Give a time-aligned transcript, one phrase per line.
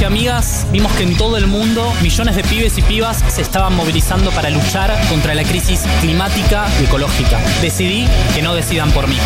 [0.00, 3.74] Y amigas vimos que en todo el mundo millones de pibes y pibas se estaban
[3.76, 7.38] movilizando para luchar contra la crisis climática y ecológica.
[7.60, 9.18] Decidí que no decidan por mí.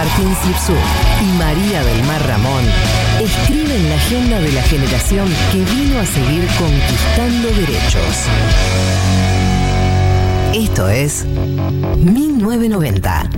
[0.00, 0.80] Martín Slipsuk
[1.20, 2.64] y María del Mar Ramón
[3.20, 8.24] escriben la agenda de la generación que vino a seguir conquistando derechos.
[10.54, 13.28] Esto es 1990.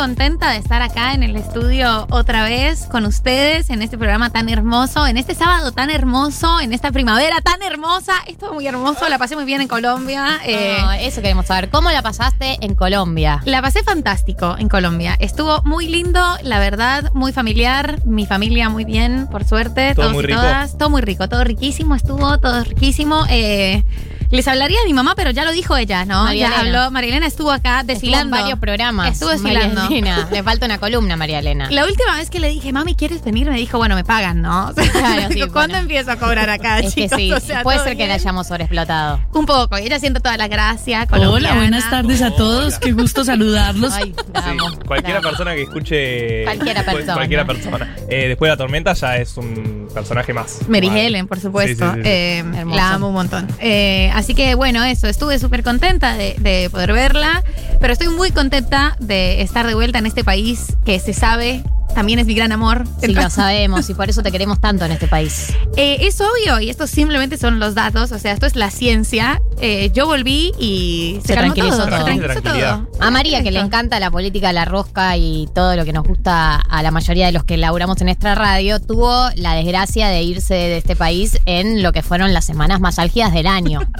[0.00, 4.48] Contenta de estar acá en el estudio otra vez con ustedes en este programa tan
[4.48, 8.14] hermoso, en este sábado tan hermoso, en esta primavera tan hermosa.
[8.26, 10.40] Esto es muy hermoso, la pasé muy bien en Colombia.
[10.46, 11.68] eh, No, eso queremos saber.
[11.68, 13.42] ¿Cómo la pasaste en Colombia?
[13.44, 15.16] La pasé fantástico en Colombia.
[15.20, 18.00] Estuvo muy lindo, la verdad, muy familiar.
[18.06, 19.94] Mi familia muy bien, por suerte.
[19.94, 20.40] ¿Todo todos muy y rico?
[20.40, 20.78] todas.
[20.78, 23.26] Todo muy rico, todo riquísimo estuvo, todo riquísimo.
[23.28, 23.84] Eh,
[24.30, 26.24] les hablaría de mi mamá, pero ya lo dijo ella, ¿no?
[26.24, 26.80] María ya Elena.
[26.82, 26.90] habló.
[26.92, 28.36] María Elena estuvo acá Estuvo en desfilando.
[28.36, 29.12] varios programas.
[29.12, 29.64] Estuvo María.
[29.90, 30.28] Elena.
[30.32, 31.68] Le falta una columna, María Elena.
[31.70, 33.50] La última vez que le dije, mami, ¿quieres venir?
[33.50, 34.68] Me dijo, bueno, me pagan, ¿no?
[34.68, 35.78] O sea, Claro, sí, digo, ¿Cuándo bueno.
[35.78, 37.18] empiezo a cobrar acá, es que chicos?
[37.18, 39.20] sí, O sea, puede ¿todo ser que la hayamos sobreexplotado.
[39.32, 39.78] Un poco.
[39.78, 41.06] Y ella siento toda la gracia.
[41.10, 42.78] Hola, buenas tardes a todos.
[42.78, 43.92] Qué gusto saludarlos.
[43.92, 46.44] Ay, Sí, cualquiera persona que escuche.
[46.44, 47.14] Cualquiera cual- persona.
[47.14, 47.96] Cualquiera persona.
[48.08, 50.60] Eh, después de la tormenta ya es un personaje más.
[50.68, 51.06] Mary Vale.
[51.06, 51.84] Helen, por supuesto.
[51.84, 52.08] Sí, sí, sí, sí.
[52.08, 52.76] Eh, Hermoso.
[52.76, 53.48] la amo un montón.
[53.58, 57.42] Eh, así que bueno, eso, estuve súper contenta de, de poder verla,
[57.80, 61.64] pero estoy muy contenta de estar de vuelta en este país que se sabe
[61.94, 62.84] también es mi gran amor.
[63.00, 65.54] Sí, lo sabemos y por eso te queremos tanto en este país.
[65.76, 69.42] eh, es obvio, y estos simplemente son los datos, o sea, esto es la ciencia.
[69.60, 71.88] Eh, yo volví y se, tranquilizó todo.
[71.88, 71.98] todo.
[71.98, 72.88] Se tranquilizó todo.
[73.00, 76.56] A María, que le encanta la política, la rosca y todo lo que nos gusta
[76.56, 80.54] a la mayoría de los que laburamos en nuestra radio, tuvo la desgracia de irse
[80.54, 83.80] de este país en lo que fueron las semanas más álgidas del año.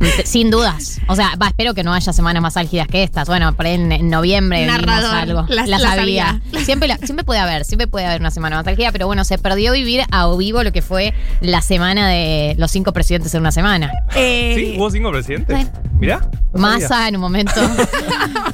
[0.24, 1.00] Sin dudas.
[1.08, 3.28] O sea, va, espero que no haya semanas más álgidas que estas.
[3.28, 5.46] Bueno, por ahí en, en noviembre vimos Narrador, algo.
[5.48, 6.40] las- Las las había.
[6.52, 6.64] había.
[6.64, 9.38] Siempre, la- siempre puede haber, siempre puede haber una semana más álgida, pero bueno, se
[9.38, 13.52] perdió vivir a vivo lo que fue la semana de los cinco presidentes en una
[13.52, 13.92] semana.
[14.14, 14.74] Eh, ¿Sí?
[14.78, 15.58] ¿Hubo cinco presidentes?
[15.58, 15.66] Sí.
[15.98, 16.28] Mirá.
[16.52, 17.52] no Massa en un momento.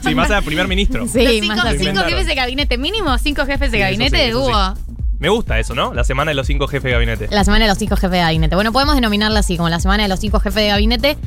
[0.03, 1.07] Sí, Massa, primer ministro.
[1.07, 1.31] Sí, los
[1.78, 4.34] cinco, jefes de gabinete, mínimo cinco jefes de Sí, gabinete sí.
[4.34, 4.75] hubo.
[5.20, 5.92] Me gusta eso, ¿no?
[5.92, 7.28] La semana de los cinco jefes de gabinete.
[7.31, 8.54] La semana de los cinco jefes de gabinete.
[8.54, 11.19] Bueno, podemos denominarla así, como la semana de los cinco jefes de gabinete.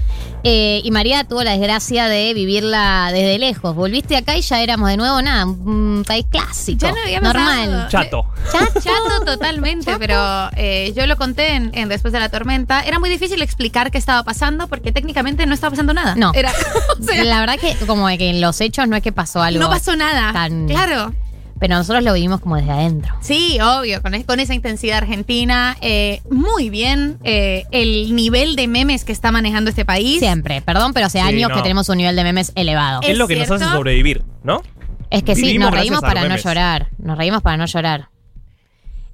[0.44, 3.76] Eh, y María tuvo la desgracia de vivirla desde lejos.
[3.76, 6.80] Volviste acá y ya éramos de nuevo nada, un país clásico.
[6.82, 7.44] Ya no había pasado.
[7.66, 7.88] normal.
[7.90, 8.26] Chato.
[8.52, 8.80] Chato.
[8.82, 12.82] Chato totalmente, pero eh, yo lo conté en, en Después de la Tormenta.
[12.82, 16.16] Era muy difícil explicar qué estaba pasando porque técnicamente no estaba pasando nada.
[16.16, 16.32] No.
[16.34, 16.52] Era,
[17.00, 19.60] o sea, La verdad que como que en los hechos no es que pasó algo.
[19.62, 20.34] no pasó nada.
[20.34, 21.14] tan- Claro.
[21.60, 23.16] Pero nosotros lo vivimos como desde adentro.
[23.22, 25.78] Sí, obvio, con, es- con esa intensidad argentina.
[25.82, 30.20] Eh, muy bien eh, el nivel de memes que está manejando este país.
[30.20, 30.62] Siempre.
[30.62, 31.56] Perdón, pero hace Sí, años no.
[31.56, 33.00] que tenemos un nivel de memes elevado.
[33.02, 33.64] ¿Qué es lo que nos cierto?
[33.66, 34.62] hace sobrevivir, no?
[35.10, 36.88] Es que sí, nos reímos para no llorar.
[36.98, 38.10] Nos reímos para no llorar.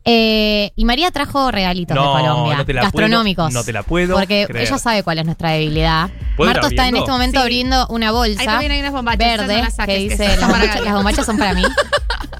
[0.05, 2.57] Eh, y María trajo regalitos No, de Colombia.
[2.57, 3.45] no te la gastronómicos.
[3.47, 4.65] puedo- no te la puedo Porque creer.
[4.67, 6.09] ella sabe cuál es nuestra debilidad.
[6.37, 7.43] ¿Puedo ir Marto está en este momento Sí.
[7.43, 9.19] abriendo una bolsa Ahí también hay unas bombachas.
[9.19, 11.63] verde no las saques, que dice bombachas, las bombachas son para mí.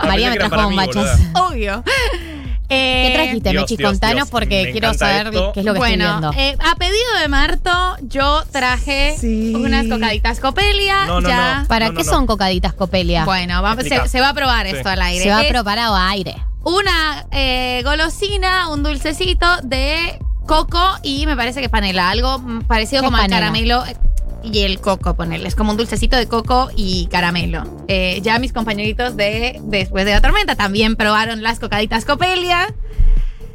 [0.09, 1.19] María me trajo bombachas.
[1.35, 1.83] Obvio.
[2.71, 3.77] Eh, ¿Qué trajiste, Dios, Mechi?
[3.77, 5.51] Dios, Contanos Dios, porque quiero saber esto.
[5.53, 6.63] qué es lo que bueno, estoy viendo.
[6.63, 9.55] eh, a pedido de Marto, yo traje Sí.
[9.55, 11.05] unas cocaditas Copelia.
[11.07, 11.61] No, no, ya.
[11.61, 11.67] no.
[11.67, 13.25] ¿Para qué son cocaditas Copelia?
[13.25, 14.75] Bueno, se, se va a probar Sí.
[14.75, 15.23] esto al aire.
[15.23, 16.35] Se va probar a aire.
[16.63, 23.05] una eh, golosina, un dulcecito de coco y me parece que panela, algo parecido ¿Qué
[23.07, 23.39] como al panela?
[23.47, 23.83] caramelo.
[24.43, 25.47] Y el coco, ponerle.
[25.47, 27.63] Es como un dulcecito de coco y caramelo.
[27.87, 32.73] Eh, ya mis compañeritos de Después de la Tormenta también probaron las cocaditas Copelia.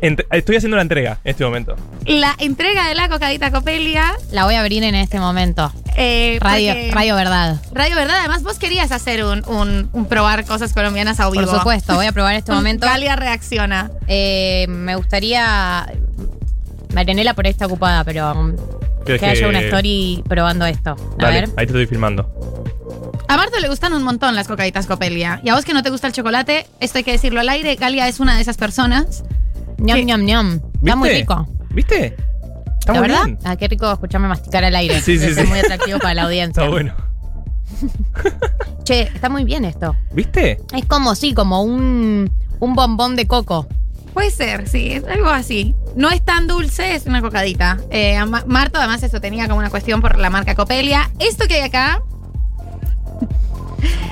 [0.03, 1.77] Ent- estoy haciendo la entrega en este momento.
[2.05, 4.13] La entrega de la cocadita Copelia.
[4.33, 5.73] La voy a abrir en este momento.
[5.97, 7.63] eh, Radio, porque- Radio Verdad.
[7.73, 11.47] Radio Verdad, además vos querías hacer un, un- un probar cosas colombianas a vivo.
[11.47, 12.85] Por supuesto, voy a probar en este momento.
[12.87, 13.91] Galia reacciona.
[14.09, 15.87] Eh, me gustaría.
[16.95, 18.53] Marianela por ahí está ocupada, pero um,
[19.05, 20.91] que que- haya una story probando esto.
[20.93, 21.49] A Dale, ver.
[21.51, 22.31] ahí te estoy filmando.
[23.29, 25.41] A Marto le gustan un montón las cocaditas Copelia.
[25.43, 27.75] Y a vos que no te gusta el chocolate, esto hay que decirlo al aire,
[27.77, 29.25] Galia es una de esas personas.
[29.79, 30.61] Ñam, ñam, ñam.
[30.83, 31.47] Está muy rico.
[31.71, 32.17] ¿Viste?
[32.81, 33.25] Está ¿La muy verdad?
[33.25, 33.39] bien.
[33.45, 35.01] Ah, qué rico escucharme masticar al aire.
[35.03, 35.43] Sí, sí, Es sí.
[35.47, 36.62] muy atractivo para la audiencia.
[36.62, 36.95] Está bueno.
[38.85, 39.97] Che, está muy bien esto.
[40.12, 40.59] ¿Viste?
[40.75, 42.31] Es como, sí, como un,
[42.61, 43.67] un bombón de coco.
[44.14, 45.75] Puede ser, sí, es algo así.
[45.96, 47.78] No es tan dulce, es una cocadita.
[47.90, 51.11] Eh, a Ma- Marto, además, eso tenía como una cuestión por la marca Copelia.
[51.19, 52.00] Esto que hay acá,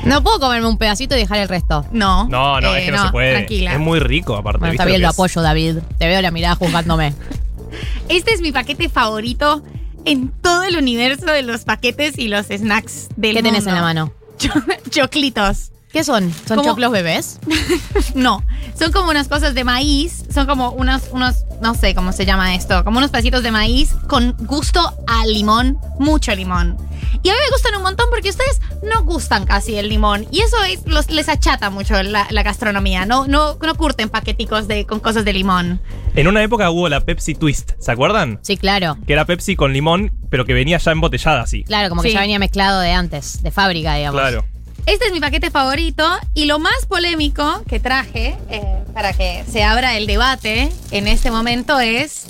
[0.04, 1.86] No puedo comerme un pedacito y dejar el resto.
[1.92, 2.28] no.
[2.28, 3.32] No, no, Eh, es que no, se puede.
[3.34, 3.72] Tranquila.
[3.74, 4.58] Es muy rico, aparte.
[4.58, 5.78] Bueno, ¿viste está bien, lo apoyo, David.
[5.98, 7.14] Te veo la mirada juzgándome.
[8.08, 9.62] Este es mi paquete favorito
[10.04, 13.70] en todo el universo de los paquetes y los snacks del ¿Qué tenés mundo.
[13.70, 14.12] en la mano?
[14.38, 14.50] Cho-
[14.90, 15.71] choclitos.
[15.92, 16.32] ¿Qué son?
[16.46, 16.70] ¿Son ¿Cómo?
[16.70, 17.38] choclos bebés?
[18.14, 18.44] No,
[18.78, 22.54] son como unas cosas de maíz, son como unos, unos, no sé cómo se llama
[22.54, 26.76] esto, como unos pedacitos de maíz con gusto a limón, mucho limón.
[27.22, 30.40] Y a mí me gustan un montón porque ustedes no gustan casi el limón y
[30.40, 34.86] eso es, los, les achata mucho la, la gastronomía, no, no, no curten paqueticos de,
[34.86, 35.80] con cosas de limón.
[36.14, 38.38] En una época hubo la Pepsi Twist, ¿se acuerdan?
[38.42, 38.98] Sí, claro.
[39.06, 41.64] Que era Pepsi con limón, pero que venía ya embotellada así.
[41.64, 42.14] Claro, como que Sí.
[42.14, 44.20] ya venía mezclado de antes, de fábrica, digamos.
[44.20, 44.44] Claro.
[44.86, 49.62] Este es mi paquete favorito y lo más polémico que traje eh, para que se
[49.62, 52.26] abra el debate en este momento es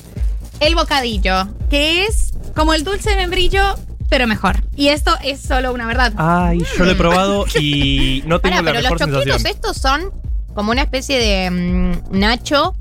[0.60, 3.75] el bocadillo, que es como el dulce de membrillo,
[4.10, 4.62] pero mejor.
[4.76, 6.12] Y esto es solo una verdad.
[6.16, 9.46] Ay, yo lo he probado y no tengo Pará, la pero mejor los sensación.
[9.55, 10.12] estos son
[10.55, 12.75] como una especie de mm, nacho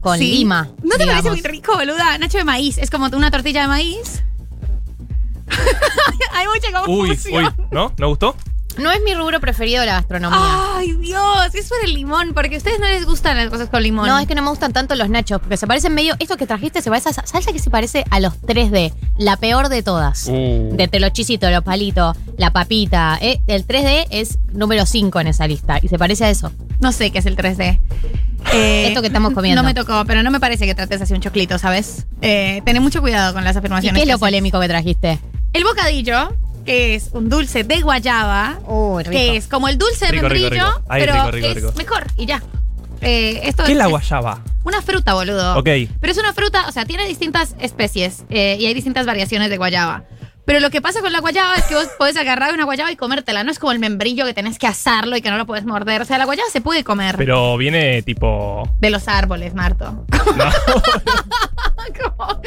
[0.00, 0.32] con Sí.
[0.32, 0.68] lima.
[0.82, 2.18] ¿No te parece muy rico, boluda?
[2.18, 4.24] Nacho de maíz, es como una tortilla de maíz.
[6.32, 7.44] Hay mucha Uy, confusión.
[7.44, 7.92] uy, ¿no?
[7.98, 8.34] ¿No gustó?
[8.78, 10.38] No es mi rubro preferido de la gastronomía.
[10.76, 13.82] Ay, Dios, es por el limón, porque a ustedes no les gustan las cosas con
[13.82, 14.06] limón.
[14.08, 16.14] No, es que no me gustan tanto los nachos, porque se parecen medio.
[16.18, 19.36] Esto que trajiste se parece a esa salsa que se parece a los 3D, la
[19.36, 20.26] peor de todas.
[20.28, 20.76] Uh.
[20.76, 23.18] De los chisitos, los palitos, la papita.
[23.20, 26.52] eh, El 3D es número 5 en esa lista y se parece a eso.
[26.80, 27.78] No sé qué es el 3D.
[28.52, 29.62] Eh, Esto que estamos comiendo.
[29.62, 32.06] No me tocó, pero no me parece que trates así un choclito, ¿sabes?
[32.22, 33.94] Eh, tené mucho cuidado con las ¿Y afirmaciones.
[33.94, 34.20] qué es que lo haces.
[34.20, 35.20] polémico que trajiste?
[35.52, 36.34] El bocadillo,
[36.64, 39.10] que es un dulce de guayaba, rico.
[39.10, 40.82] que es como el dulce de Rico, membrillo, rico.
[40.88, 41.72] Ay, pero rico, rico, es rico.
[41.76, 42.42] mejor y ya.
[43.00, 44.42] Eh, esto ¿Qué es es la guayaba?
[44.64, 45.58] una fruta, boludo.
[45.58, 45.64] Ok.
[46.00, 49.56] Pero es una fruta, o sea, tiene distintas especies eh, y hay distintas variaciones de
[49.56, 50.04] guayaba.
[50.44, 52.96] Pero lo que pasa con la guayaba es que vos podés agarrar una guayaba y
[52.96, 53.44] comértela.
[53.44, 56.02] No es como el membrillo que tenés que asarlo y que no lo puedes morder.
[56.02, 57.16] O sea, la guayaba se puede comer.
[57.16, 58.68] Pero viene tipo.
[58.80, 60.04] De los árboles, Marto.
[60.36, 60.44] No.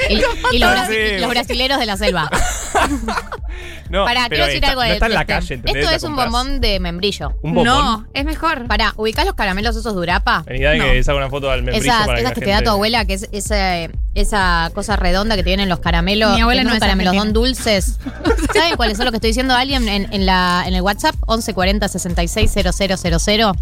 [0.09, 0.15] Y,
[0.55, 1.19] y los, brasi- Sí.
[1.21, 2.29] los brasileros de la selva.
[3.89, 5.83] No, Pará, pero quiero decir está- algo de No está en la de- calle, ¿entendés?
[5.83, 7.33] Esto es un bombón de membrillo.
[7.43, 7.65] ¿Un bombón?
[7.65, 8.67] No, es mejor.
[8.67, 10.43] Pará, ¿ubicás los caramelos esos de Urapa?
[10.45, 10.85] Vení, dale No.
[10.85, 13.05] que saca una foto del membrillo Esas, para esas que, que te da tu abuela,
[13.05, 16.33] que es esa, esa cosa redonda que tienen los caramelos.
[16.35, 17.84] Mi abuela no unos es caramelos son dulces.
[18.53, 21.15] ¿Saben cuáles son los que estoy diciendo a alguien en, en la, en el WhatsApp?
[21.27, 23.53] 1140 66 000.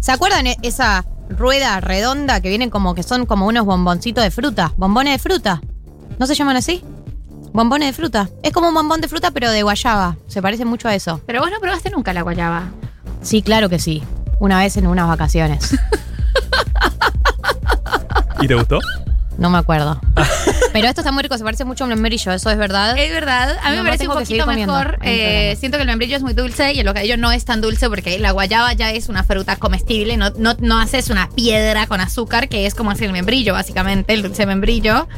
[0.00, 4.30] ¿Se acuerdan e- esa rueda redonda que vienen como que son como unos bomboncitos de
[4.30, 4.72] fruta?
[4.76, 5.60] ¿Bombones de fruta?
[6.18, 6.82] ¿No se llaman así?
[7.52, 8.28] Bombones de fruta.
[8.42, 10.16] Es como un bombón de fruta, pero de guayaba.
[10.26, 11.20] Se parece mucho a eso.
[11.26, 12.70] Pero vos no probaste nunca la guayaba.
[13.20, 14.02] Sí, claro que sí.
[14.40, 15.76] Una vez en unas vacaciones.
[18.40, 18.78] ¿Y te gustó?
[19.38, 20.00] No me acuerdo.
[20.72, 22.96] Pero esto está muy rico, se parece mucho a un membrillo, eso es verdad.
[22.96, 23.56] Es verdad.
[23.62, 24.98] A mí No, me parece un poquito mejor.
[25.02, 27.88] Eh, siento que el membrillo es muy dulce y el bocadillo no es tan dulce
[27.88, 30.16] porque la guayaba ya es una fruta comestible.
[30.16, 34.12] No, no, no haces una piedra con azúcar, que es como hacer el membrillo, básicamente,
[34.12, 35.08] el dulce membrillo.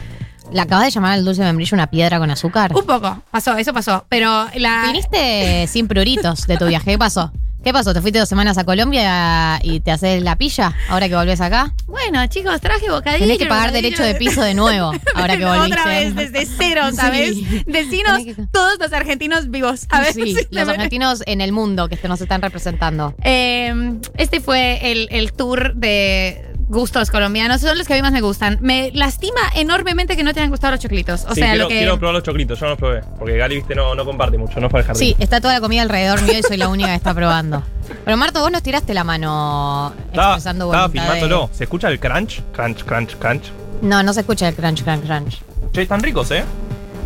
[0.53, 2.73] ¿La acabas de llamar al dulce membrillo una piedra con azúcar?
[2.75, 4.05] Un poco, pasó, eso pasó.
[4.09, 4.85] Pero la.
[4.87, 6.93] Viniste sin pruritos de tu viaje.
[6.93, 7.33] ¿Qué pasó?
[7.65, 7.95] ¿Qué pasó?
[7.95, 11.73] ¿Te fuiste dos semanas a Colombia y te haces la pilla ahora que volvés acá?
[11.87, 13.21] Bueno, chicos, traje bocadillo.
[13.25, 13.89] Tenés que pagar bocadillo.
[13.89, 15.73] derecho de piso de nuevo ahora que volviste.
[15.73, 17.35] Otra vez, desde cero, ¿sabes?
[17.35, 17.63] Sí.
[17.67, 19.87] Decinos que- todos los argentinos vivos.
[19.89, 23.15] A ver Sí, si los argentinos en el mundo que nos están representando.
[23.25, 23.73] Eh,
[24.19, 27.61] este fue el, el tour de gustos colombianos.
[27.61, 28.59] Son los que a mí más me gustan.
[28.61, 31.25] Me lastima enormemente que no te hayan gustado los choclitos.
[31.25, 31.79] O sí, sea, quiero, lo que.
[31.79, 33.03] quiero probar los choclitos, yo no los probé.
[33.19, 35.01] Porque Gali, viste, no, no comparte mucho, no es para el jardín.
[35.01, 37.63] Sí, está toda la comida alrededor mío y soy la única que está probando.
[38.05, 41.51] Pero Marto, vos nos tiraste la mano expresando estaba voluntad de- filmándolo.
[41.53, 42.43] ¿Se escucha el crunch?
[42.53, 43.45] Crunch, crunch, crunch.
[43.83, 45.43] No, no se escucha el crunch, crunch, crunch.
[45.73, 46.45] Che, están ricos, ¿eh?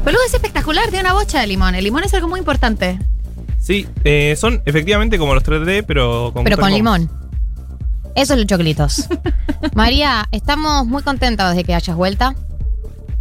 [0.05, 1.75] Boludo, es espectacular, tiene una bocha de limón.
[1.75, 2.99] El limón es algo muy importante.
[3.59, 7.11] Sí, eh, son efectivamente como los 3D, pero con Pero con limón.
[8.15, 9.09] Eso es los choclitos.
[9.75, 12.35] María, estamos muy contentos de que hayas vuelto.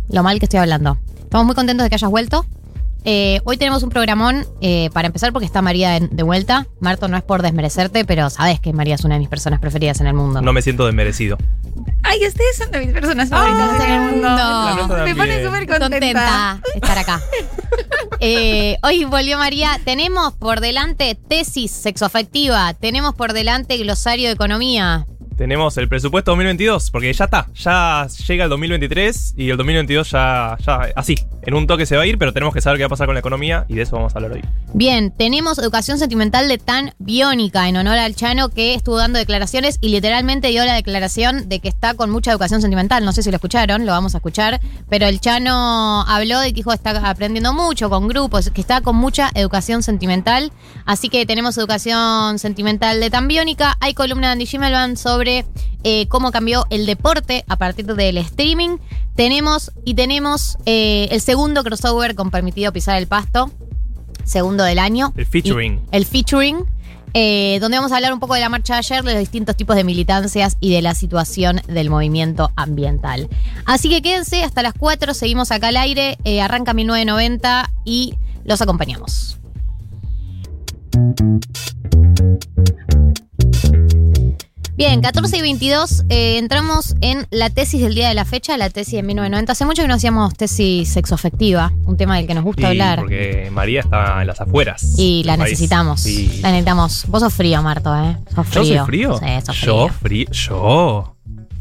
[0.09, 0.97] Lo mal que estoy hablando.
[1.19, 2.45] Estamos muy contentos de que hayas vuelto.
[3.03, 6.67] Eh, hoy tenemos un programón eh, para empezar porque está María de, de vuelta.
[6.79, 10.01] Marto, no es por desmerecerte, pero sabes que María es una de mis personas preferidas
[10.01, 10.41] en el mundo.
[10.41, 11.37] No me siento desmerecido.
[12.09, 14.29] Ay, ustedes son de mis personas favoritas en el mundo.
[14.75, 15.79] nuestra Me pone súper contenta.
[15.89, 17.21] contenta de estar acá.
[18.19, 19.79] Eh, hoy volvió María.
[19.85, 22.73] Tenemos por delante tesis sexoafectiva.
[22.73, 25.05] Tenemos por delante glosario de economía.
[25.37, 30.57] Tenemos el presupuesto 2022, porque ya está, ya llega el 2023 y el 2022 ya,
[30.95, 32.89] así, en un toque se va a ir, pero tenemos que saber qué va a
[32.89, 34.41] pasar con la economía y de eso vamos a hablar hoy.
[34.73, 39.77] Bien, tenemos educación sentimental de Tan Biónica en honor al Chano que estuvo dando declaraciones
[39.79, 43.05] y literalmente dio la declaración de que está con mucha educación sentimental.
[43.05, 46.63] No sé si lo escucharon, lo vamos a escuchar, pero el Chano habló de que
[46.67, 50.51] está aprendiendo mucho con grupos, que está con mucha educación sentimental.
[50.85, 53.77] Así que tenemos educación sentimental de Tan Biónica.
[53.81, 55.26] Hay columna de Andy Gimelban sobre
[55.83, 58.77] eh, cómo cambió el deporte a partir del streaming.
[59.15, 63.51] Tenemos y tenemos eh, el segundo crossover con permitido pisar el pasto
[64.23, 65.13] segundo del año.
[65.15, 65.73] El featuring.
[65.75, 66.65] Y- el featuring,
[67.13, 69.55] eh, donde vamos a hablar un poco de la marcha de ayer, de los distintos
[69.55, 73.29] tipos de militancias y de la situación del movimiento ambiental.
[73.65, 78.61] Así que quédense hasta las 4, seguimos acá al aire, eh, arranca 1990 y los
[78.61, 79.37] acompañamos.
[84.77, 88.69] Bien, 14 y 22, eh, entramos en la tesis del día de la fecha, la
[88.69, 89.51] tesis de 1990.
[89.51, 92.99] Hace mucho que no hacíamos tesis sexoafectiva, un tema del que nos gusta hablar.
[92.99, 94.93] porque María está en las afueras.
[94.99, 95.49] Y la país.
[95.53, 96.01] necesitamos.
[96.01, 96.39] Sí.
[96.43, 97.05] La necesitamos.
[97.07, 98.17] Vos sos frío, Marto, ¿eh?
[98.35, 98.77] Sos ¿Yo frío.
[98.77, 99.17] soy frío?
[99.17, 99.87] Sí, sos frío.
[99.87, 100.27] Yo frío.
[100.31, 101.15] Yo.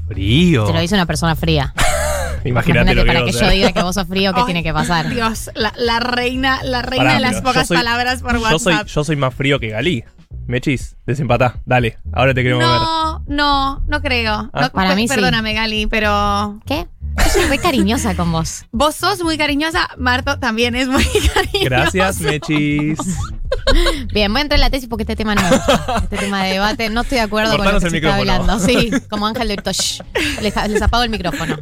[0.08, 0.64] Frío.
[0.66, 1.73] Te lo dice una persona fría.
[2.44, 4.73] Imagínate lo que para que yo diga que vos sos frío, ¿qué Ay, tiene que
[4.75, 5.08] pasar?
[5.08, 8.58] Dios, la, la reina, la reina Pará, de las yo pocas soy- palabras por Yo
[8.58, 8.88] soy, WhatsApp.
[8.88, 10.04] yo soy más frío que Galí.
[10.47, 11.61] Mechis, desempatá.
[11.64, 12.78] Dale, ahora te queremos ver.
[12.78, 14.50] No, no, no creo.
[14.52, 14.62] Ah.
[14.62, 15.14] No, Para mí sí.
[15.14, 16.61] Perdóname, Gali, pero.
[16.66, 16.87] ¿Qué?
[17.18, 18.66] Yo soy muy cariñosa con vos.
[18.73, 21.04] Vos sos muy cariñosa, Marto también es muy
[21.35, 21.64] cariñoso.
[21.64, 22.99] Gracias, Mechis.
[24.12, 26.00] Bien, voy a entrar en la tesis porque este tema no me gusta.
[26.02, 28.59] Este tema de debate, no estoy de acuerdo con lo que se está hablando.
[28.59, 30.00] Sí, como Ángel de Tosh.
[30.42, 31.56] Les, les apago el micrófono.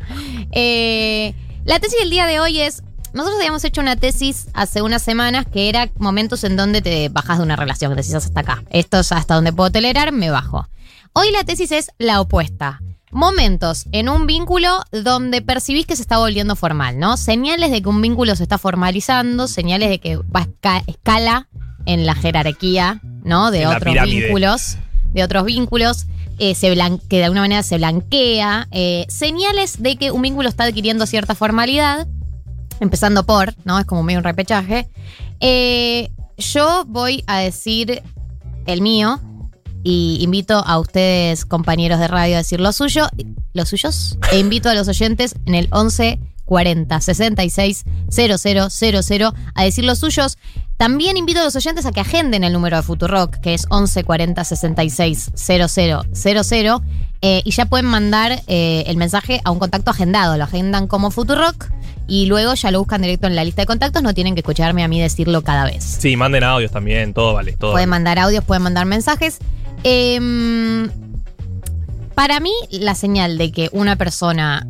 [0.53, 2.83] Eh, la tesis del día de hoy es.
[3.15, 7.39] Nosotros habíamos hecho una tesis hace unas semanas que era momentos en donde te bajas
[7.39, 8.65] de una relación, que decís hasta acá.
[8.71, 10.69] Esto es hasta donde puedo tolerar, me bajo.
[11.13, 12.81] Hoy la tesis es la opuesta.
[13.13, 17.17] Momentos en un vínculo donde percibís que se está volviendo formal, ¿no?
[17.17, 21.47] Señales de que un vínculo se está formalizando, señales de que va a esca- escala
[21.87, 23.53] en la jerarquía, ¿no?
[23.53, 24.77] De En otros vínculos,
[25.13, 26.07] de otros vínculos,
[26.41, 26.75] eh, se
[27.09, 31.37] que de alguna manera se blanquea, eh, señales de que un vínculo está adquiriendo cierta
[31.37, 32.09] formalidad,
[32.81, 33.79] empezando por, ¿no?
[33.79, 34.89] Es como medio un repechaje.
[35.41, 38.03] Eh, yo voy a decir
[38.67, 39.21] el mío
[39.83, 43.09] y invito a ustedes, compañeros de radio, a decir lo suyo,
[43.53, 48.35] los suyos, e invito a los oyentes en el 11 40 66 000
[49.55, 50.39] a decir los suyos.
[50.77, 54.05] También invito a los oyentes a que agenden el número de Futurock, que es 11
[54.05, 55.69] 40 66 000
[57.27, 60.37] eh, y ya pueden mandar eh, el mensaje a un contacto agendado.
[60.37, 61.71] Lo agendan como Futurock
[62.07, 64.03] y luego ya lo buscan directo en la lista de contactos.
[64.03, 65.83] No tienen que escucharme a mí decirlo cada vez.
[65.83, 68.03] Sí, manden audios también, todo vale, todo Pueden vale.
[68.03, 69.39] mandar audios, pueden mandar mensajes.
[69.85, 70.91] Em,
[72.15, 74.67] para mí, la señal de que una persona.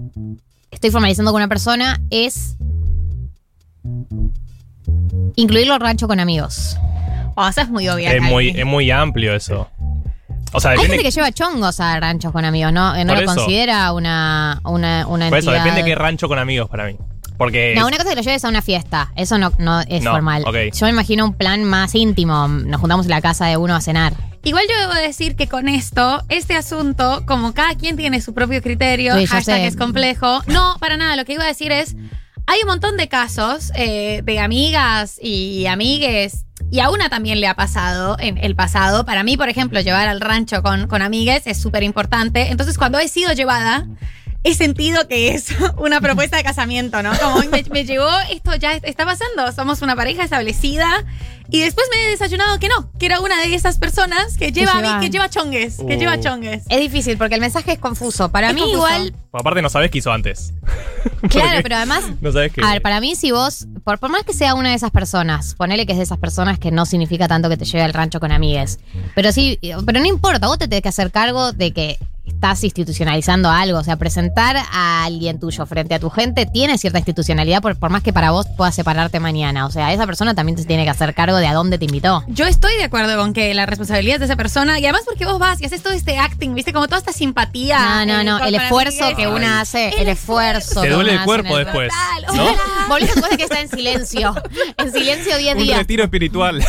[0.71, 2.57] Estoy formalizando con una persona es.
[5.35, 6.77] Incluirlo al rancho con amigos.
[7.35, 8.13] Oh, esa es muy obvia.
[8.13, 9.69] Es muy, es muy amplio eso.
[10.55, 12.95] O sea, Hay depende, gente que lleva chongos a ranchos con amigos, ¿no?
[12.95, 13.41] Eh, No Por lo eso.
[13.41, 16.97] considera una, una, una por eso, depende qué rancho con amigos para mí.
[17.37, 19.13] Porque No, es- una cosa es que lo lleves a una fiesta.
[19.17, 20.45] Eso no, no es No, formal.
[20.47, 20.73] ok.
[20.73, 22.47] Yo me imagino un plan más íntimo.
[22.47, 24.15] Nos juntamos en la casa de uno a cenar.
[24.45, 28.63] Igual yo debo decir que con esto, este asunto, como cada quien tiene su propio
[28.63, 29.67] criterio, Sí, ya hashtag sé.
[29.67, 30.43] es complejo.
[30.47, 31.17] No, para nada.
[31.17, 31.97] Lo que iba a decir es,
[32.47, 37.47] hay un montón de casos eh, de amigas y amigues, y a una también le
[37.47, 39.05] ha pasado en el pasado.
[39.05, 42.51] Para mí, por ejemplo, llevar al rancho con, con amigues es súper importante.
[42.51, 43.87] Entonces, cuando he sido llevada,
[44.43, 47.13] he sentido que es una propuesta de casamiento, ¿no?
[47.19, 51.05] Como me, me llegó, esto ya está pasando, somos una pareja establecida.
[51.55, 54.73] Y después me he desayunado que no, que era una de esas personas que lleva,
[54.73, 55.99] a lleva- mí, que lleva chongues, que Uh.
[55.99, 56.63] lleva chongues.
[56.69, 58.31] Es difícil porque el mensaje es confuso.
[58.31, 58.77] Para Es mí, confuso.
[58.79, 59.15] igual.
[59.33, 60.53] aparte no sabes qué hizo antes.
[61.29, 62.05] Claro, pero además.
[62.21, 62.61] No sabes qué.
[62.63, 65.55] A ver, para mí, si vos, por, por más que sea una de esas personas,
[65.55, 68.21] ponele que es de esas personas que no significa tanto que te lleve al rancho
[68.21, 68.79] con amigues.
[69.15, 71.99] Pero sí, pero no importa, vos te tenés que hacer cargo de que
[72.45, 73.79] estás institucionalizando algo.
[73.79, 77.89] O sea, presentar a alguien tuyo frente a tu gente tiene cierta institucionalidad, por, por
[77.91, 79.65] más que para vos puedas separarte mañana.
[79.65, 82.23] O sea, esa persona también se tiene que hacer cargo de a dónde te invitó.
[82.29, 85.25] Yo estoy de acuerdo con que la responsabilidad es de esa persona y además porque
[85.25, 88.05] vos vas y haces todo este acting, viste, como toda esta simpatía.
[88.05, 88.45] No, no, no.
[88.45, 90.83] El esfuerzo que una hace, el esfuerzo.
[90.83, 91.91] Te duele el cuerpo el- después.
[92.27, 92.89] Total, ¿no?
[92.89, 94.35] Volvés después de que está en silencio.
[94.77, 95.79] En silencio 10 Un días.
[95.79, 96.63] retiro espiritual.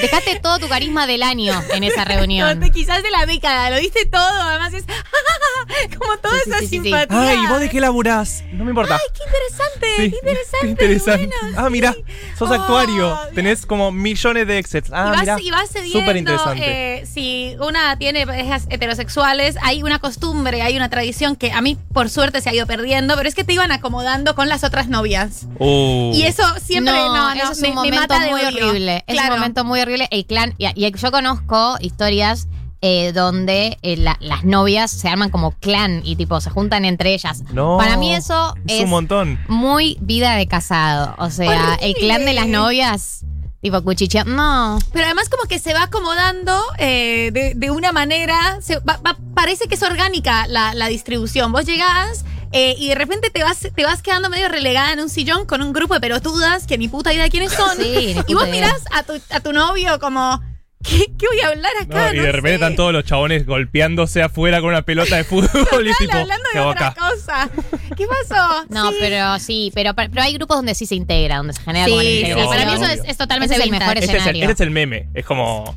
[0.00, 2.58] Dejaste todo tu carisma del año en esa reunión.
[2.58, 4.84] No, te- quizás de la década, lo diste todo, además es
[5.98, 6.82] como toda Sí, esa sí, sí, sí.
[6.84, 7.20] simpatía.
[7.28, 8.42] Ay, ¿vos de qué laburás?
[8.52, 8.94] No me importa.
[8.96, 10.58] Ay, qué interesante, Sí, qué interesante.
[10.60, 11.30] qué interesante.
[11.42, 11.94] bueno, ah, mira,
[12.38, 13.18] sos Oh, actuario.
[13.34, 14.90] Tenés como millones de exits.
[14.92, 15.36] Ah, y vas, mira.
[15.40, 16.98] y vas cediendo, Súper interesante.
[17.02, 21.76] eh, si una tiene parejas heterosexuales, hay una costumbre, hay una tradición que a mí
[21.92, 24.88] por suerte se ha ido perdiendo, pero es que te iban acomodando con las otras
[24.88, 25.46] novias.
[25.58, 26.12] Uh.
[26.14, 29.04] Y eso siempre no, no, eso es me, un me momento mata muy horrible.
[29.06, 29.34] Es Claro.
[29.34, 30.08] un momento muy horrible.
[30.10, 32.48] El clan, y, y yo conozco historias
[32.80, 37.12] eh, donde eh, la- las novias se arman como clan y tipo se juntan entre
[37.14, 37.42] ellas.
[37.52, 37.76] No.
[37.78, 39.38] Para mí eso es es un montón.
[39.48, 41.14] muy vida de casado.
[41.18, 43.24] O sea, el clan de las novias,
[43.60, 44.24] tipo cuchichea.
[44.24, 44.78] No.
[44.92, 49.16] Pero además como que se va acomodando eh, de, de una manera, se va- va-
[49.34, 51.50] parece que es orgánica la, la distribución.
[51.50, 55.10] Vos llegás eh, y de repente te vas, te vas quedando medio relegada en un
[55.10, 57.76] sillón con un grupo de pelotudas que ni puta idea quiénes son.
[57.76, 58.54] Sí, ni y vos idea.
[58.54, 60.40] mirás a tu, a tu novio como,
[60.82, 62.14] ¿qué, qué voy a hablar No, acá?
[62.14, 62.54] y No de repente sé.
[62.54, 66.58] están todos los chabones golpeándose afuera con una pelota de fútbol y tipo, hablando ¿qué
[66.58, 67.00] de otra acá?
[67.10, 67.50] cosa.
[67.96, 68.64] ¿Qué pasó?
[68.70, 68.96] No, Sí.
[69.00, 72.02] pero sí, pero, pero hay grupos donde sí se integra, donde se genera Sí, como
[72.02, 74.16] una sí, para mí eso es, es totalmente Ese es el mejor Este es, el,
[74.16, 74.42] escenario.
[74.42, 75.08] este es el meme.
[75.14, 75.74] Es como.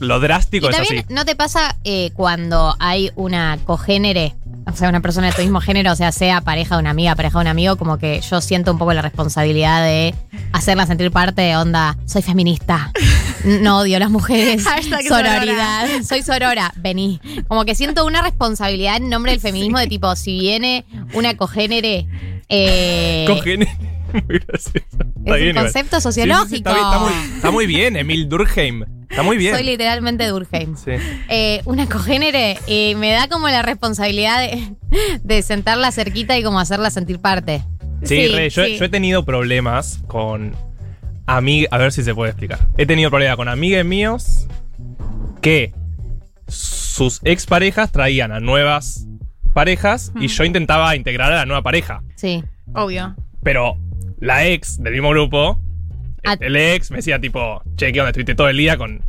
[0.00, 1.14] Lo drástico Y es también, así.
[1.14, 4.34] ¿no te pasa eh, cuando hay una cogénere?
[4.66, 7.14] O sea, una persona de tu mismo género, o sea, sea pareja de una amiga,
[7.14, 10.12] pareja de un amigo, como que yo siento un poco la responsabilidad de
[10.52, 12.90] hacerla sentir parte de onda, soy feminista,
[13.44, 17.20] no odio a las mujeres, Hashtag sororidad, soy sorora, vení.
[17.48, 20.84] Como que siento una responsabilidad en nombre del feminismo de tipo, si viene
[21.14, 22.06] una cogénere...
[22.48, 23.66] Eh, Cogene.
[24.12, 24.78] Muy gracioso.
[24.90, 25.64] Está un bien, igual.
[25.64, 26.68] concepto Sí, sí, sí, sociológico.
[26.70, 28.84] está, bien, está muy, está muy bien, Emil Durkheim.
[29.08, 29.54] Está muy bien.
[29.54, 30.76] Soy literalmente Durkheim.
[30.76, 30.92] Sí.
[31.28, 34.74] eh, una cogénere y me da como la responsabilidad de,
[35.22, 37.62] de sentarla cerquita y como hacerla sentir parte.
[38.02, 40.54] Sí, Sí, re, yo he tenido problemas con
[41.26, 41.72] amigas.
[41.72, 42.58] A ver si se puede explicar.
[42.76, 44.46] He tenido problemas con amigues míos
[45.40, 45.72] que
[46.48, 49.06] sus exparejas traían a nuevas
[49.54, 52.02] parejas y yo intentaba integrar a la nueva pareja.
[52.16, 52.42] Sí.
[52.74, 53.14] Obvio.
[53.42, 53.76] Pero
[54.18, 55.60] la ex del mismo grupo,
[56.24, 56.36] Ah.
[56.40, 58.10] el ex me decía tipo, che, ¿qué onda?
[58.10, 59.02] Estuviste todo el día con...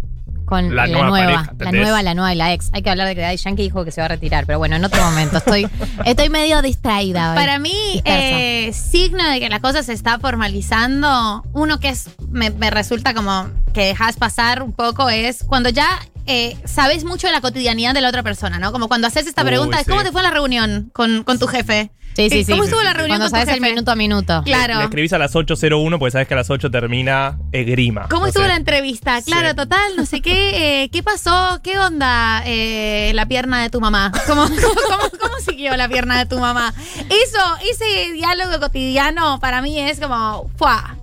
[0.45, 2.69] Con La la, nueva nueva, pareja, la nueva, la nueva y la ex.
[2.73, 4.75] Hay que hablar de que Daddy Yankee dijo que se va a retirar, pero bueno,
[4.75, 5.37] en otro momento.
[5.37, 5.67] Estoy,
[6.05, 7.31] estoy medio distraída.
[7.31, 7.35] hoy.
[7.37, 12.49] Para mí, eh, signo de que la cosa se está formalizando, uno que es me,
[12.49, 15.87] me resulta como que dejas pasar un poco es cuando ya
[16.25, 18.71] eh, sabes mucho de la cotidianidad de la otra persona, ¿no?
[18.71, 19.89] Como cuando haces esta Uy, pregunta, de sí.
[19.89, 21.91] ¿cómo te fue en la reunión con, con tu jefe?
[22.15, 22.51] Sí, sí, Eh, sí.
[22.51, 22.97] ¿Cómo sí, estuvo sí, la sí.
[22.97, 23.69] reunión Cuando con tu sabes el jefe?
[23.73, 24.41] minuto a minuto.
[24.45, 24.77] Claro.
[24.77, 28.07] Le escribís a las 8.01 porque sabes que a las 8 termina Egrima.
[28.09, 29.21] ¿Cómo No estuvo la entrevista?
[29.21, 29.55] Claro, Sí.
[29.55, 31.59] total, no sé qué, eh, ¿qué pasó?
[31.63, 34.11] ¿Qué onda eh, la pierna de tu mamá?
[34.27, 36.73] ¿Cómo, cómo, cómo siguió la pierna de tu mamá?
[36.97, 40.97] Eso, ese diálogo cotidiano para mí es como, ¡fua!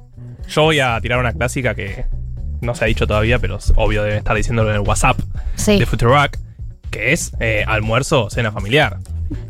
[0.48, 2.06] Yo voy a tirar una clásica que
[2.60, 5.18] no se ha dicho todavía, pero es obvio deben estar diciéndolo en el WhatsApp
[5.54, 6.36] Sí, de Futurock,
[6.90, 8.98] que es eh, almuerzo o cena familiar.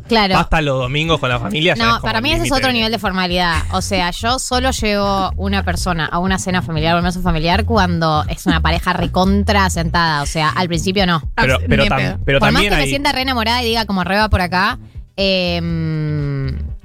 [0.07, 0.35] Claro.
[0.35, 1.75] Basta los domingos con la familia.
[1.75, 3.63] ya es No, para mí ese es otro nivel de formalidad.
[3.71, 8.23] O sea, yo solo llevo una persona a una cena familiar o almuerzo familiar cuando
[8.29, 10.21] es una pareja recontra sentada.
[10.21, 11.21] O sea, al principio no.
[11.35, 12.19] Pero, Ni pero, en tam- pedo.
[12.25, 12.89] pero Por más también que me hay.
[12.89, 14.77] sienta re enamorada y diga como reba por acá,
[15.17, 15.59] eh,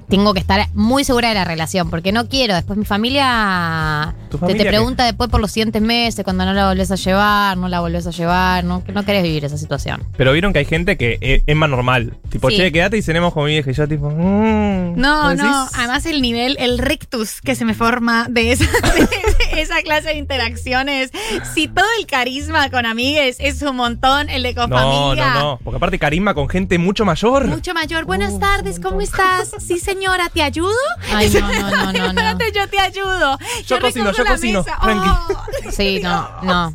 [0.09, 2.53] tengo que estar muy segura de la relación, porque no quiero.
[2.55, 4.69] Después mi familia, ¿Tu te- familia te, qué?
[4.69, 8.07] pregunta después por los siguientes meses, cuando no la volvés a llevar, no la volvés
[8.07, 10.03] a llevar, no, no querés vivir esa situación.
[10.15, 12.17] Pero vieron que hay gente que e- es, más normal.
[12.29, 12.57] Tipo, Sí.
[12.57, 13.69] che, quédate y cenemos con mi vieja.
[13.69, 17.73] Y yo, tipo, mm, No, ¿vos no, además el nivel, el rictus que se me
[17.73, 18.65] forma de esa,
[19.53, 21.11] de esa clase de interacciones.
[21.53, 25.33] Si todo el carisma con amigues es un montón, el de con No, familia.
[25.33, 25.59] no, no.
[25.63, 27.45] Porque aparte, carisma con gente mucho mayor.
[27.47, 28.05] Mucho mayor.
[28.05, 29.51] Buenas tardes, ¿cómo estás?
[29.59, 30.71] Sí, señora, ¿te ayudo?
[31.13, 32.05] Ay, no, no, no, no, no.
[32.07, 33.37] Espérate, yo te ayudo.
[33.65, 34.77] Yo cocino, yo la cocino, mesa.
[34.81, 35.09] tranqui.
[35.09, 35.71] Oh.
[35.71, 36.73] Sí, no, no.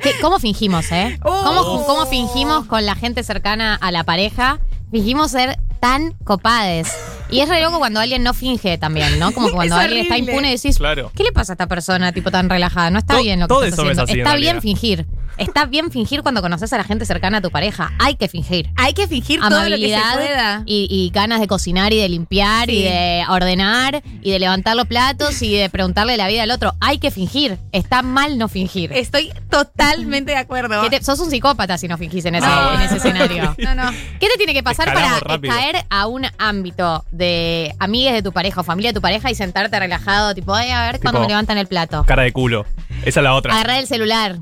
[0.00, 1.18] ¿Qué- ¿Cómo fingimos, eh?
[1.22, 1.84] ¿Cómo, Oh.
[1.86, 4.58] ¿Cómo fingimos con la gente cercana a la pareja?
[4.90, 6.88] Fingimos ser tan copades.
[7.28, 9.32] Y es re loco cuando alguien no finge también, ¿no?
[9.32, 11.10] Como cuando Es alguien está impune y decís, Claro.
[11.16, 12.90] ¿qué le pasa a esta persona tipo tan relajada?
[12.90, 14.02] No está To- bien lo que estás haciendo.
[14.04, 14.62] así, en está bien realidad.
[14.62, 15.06] fingir.
[15.38, 17.90] Está bien fingir cuando conoces a la gente cercana a tu pareja.
[17.98, 18.68] Hay que fingir.
[18.76, 20.62] Hay que fingir todo lo que se Amabilidad pueda.
[20.66, 24.86] y, y ganas de cocinar y de limpiar y de ordenar y de levantar los
[24.86, 26.74] platos y de preguntarle la vida al otro.
[26.80, 27.58] Hay que fingir.
[27.72, 28.92] Está mal no fingir.
[28.92, 30.82] Estoy totalmente de acuerdo.
[30.82, 33.56] ¿Qué te- sos un psicópata si no fingís en ese, No, en ese escenario.
[33.58, 33.90] No, no.
[34.20, 35.54] ¿Qué te tiene que pasar Escalamos para rápido.
[35.54, 39.34] caer a un ámbito de amigas de tu pareja o familia de tu pareja y
[39.34, 42.04] sentarte relajado, tipo, "Ay, a ver cuándo Tipo, me levantan el plato?
[42.06, 42.66] Cara de culo.
[43.04, 43.54] Esa es la otra.
[43.54, 44.36] Agarrar el celular.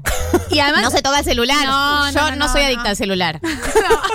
[0.51, 1.65] Y además, No se toca el celular.
[1.67, 2.67] No, Yo no, no, no, soy no.
[2.69, 3.41] adicta al celular.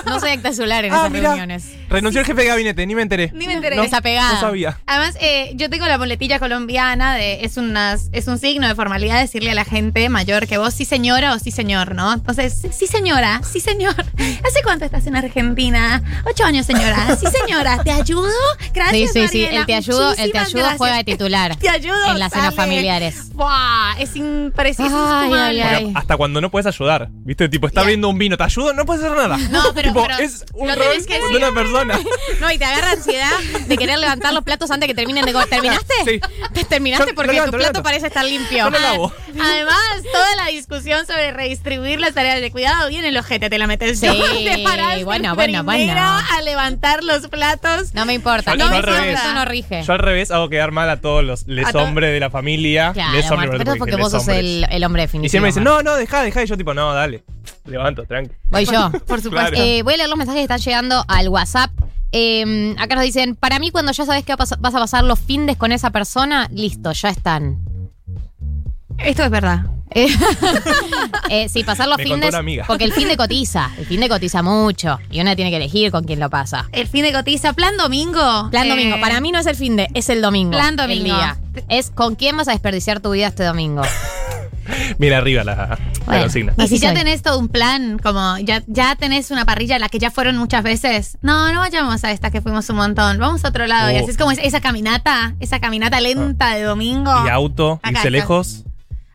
[0.06, 1.30] No soy adicta al celular en Ah, esas mira.
[1.30, 1.66] reuniones.
[1.90, 3.32] Renunció el jefe de gabinete, ni me enteré.
[3.34, 3.76] Ni me enteré.
[3.76, 4.34] No, Desapegada.
[4.34, 4.80] no sabía.
[4.86, 9.20] Además, eh, yo tengo la boletilla colombiana de es unas es un signo de formalidad
[9.20, 12.14] decirle a la gente mayor que vos sí señora o sí señor, ¿no?
[12.14, 13.96] Entonces, sí, sí, señora, sí señor.
[14.48, 16.02] ¿Hace cuánto estás en Argentina?
[16.26, 17.16] Ocho años, señora.
[17.20, 18.30] Sí señora, ¿te ayudo?
[18.60, 19.42] Sí, Gracias, sí, sí.
[19.44, 19.60] Mariela.
[19.62, 20.78] El te ayudo, el te Muchísimas ayudo gracias.
[20.78, 21.56] juega de titular.
[21.60, 22.12] Te ayudo.
[22.12, 22.58] En las cenas sale.
[22.58, 23.34] familiares.
[23.34, 25.08] Buah, es impreciso.
[25.18, 25.92] Ay, ay, ay.
[25.96, 27.10] hasta cuando no puedes ayudar.
[27.12, 27.48] ¿Viste?
[27.50, 28.74] Tipo, está viendo un vino, ¿te ayudo?
[28.74, 29.38] No puedes hacer nada.
[29.52, 32.00] No, pero- Tipo, pero es un lo rol tenés que de una persona.
[32.42, 33.32] No, y te agarra ansiedad
[33.68, 35.48] de querer levantar los platos antes que terminen de comer.
[35.50, 35.94] ¿Terminaste?
[36.06, 36.20] Sí.
[36.54, 37.12] ¿Te terminaste?
[37.12, 38.58] Yo Porque levanto, tu plato parece estar limpio.
[38.66, 39.14] Yo lo lavo.
[39.40, 39.78] Además,
[40.12, 44.00] toda la discusión sobre redistribuir las tareas de cuidado viene el ojete, te la metes.
[44.00, 45.94] Sí, te bueno, bueno, bueno.
[46.02, 47.94] a levantar los platos.
[47.94, 48.52] No me importa.
[48.52, 49.84] Yo- No me importa, eso no rige.
[49.84, 52.92] Yo al revés hago quedar mal a todos los les hombres de la familia.
[52.94, 55.26] Claro, les hombres, Marta, pero es porque vos sos el, el hombre definitivo.
[55.28, 56.44] Y siempre me dicen, no, no, deja, deja.
[56.44, 57.24] Y yo tipo, no, dale.
[57.66, 58.34] Levanto, tranqui.
[58.50, 58.92] Voy yo.
[59.08, 59.30] Por supuesto.
[59.32, 59.58] Claro.
[59.58, 61.72] Eh, voy a leer los mensajes que están llegando al WhatsApp.
[62.12, 65.58] Eh, acá nos dicen, para mí cuando ya sabes que vas a pasar los findes
[65.58, 67.58] con esa persona, listo, ya están.
[69.00, 69.66] Esto es verdad.
[69.92, 70.08] Eh,
[71.30, 72.30] eh, sí, pasar los Me contó findes.
[72.30, 72.64] una amiga.
[72.68, 73.70] Porque el fin de cotiza.
[73.78, 75.00] El fin de cotiza mucho.
[75.12, 76.68] Y una tiene que elegir con quién lo pasa.
[76.72, 78.50] El fin de cotiza, plan domingo.
[78.50, 79.00] Plan Eh, domingo.
[79.02, 80.52] Para mí no es el fin de, es el domingo.
[80.52, 81.04] Plan el domingo.
[81.06, 81.38] día.
[81.70, 83.82] Es con quién vas a desperdiciar tu vida este domingo.
[84.98, 86.22] Mira arriba la, la Bueno.
[86.24, 86.54] consigna.
[86.58, 89.90] Y si ya tenés todo un plan, como ya, ya tenés una parrilla a la
[89.90, 93.44] que ya fueron muchas veces, no, no vayamos a esta que fuimos un montón, vamos
[93.46, 93.92] a otro lado.
[93.92, 94.00] Y Oh.
[94.02, 97.12] así es como es- esa caminata, esa caminata lenta de domingo.
[97.26, 98.10] Y auto, Acá irse está.
[98.10, 98.64] lejos.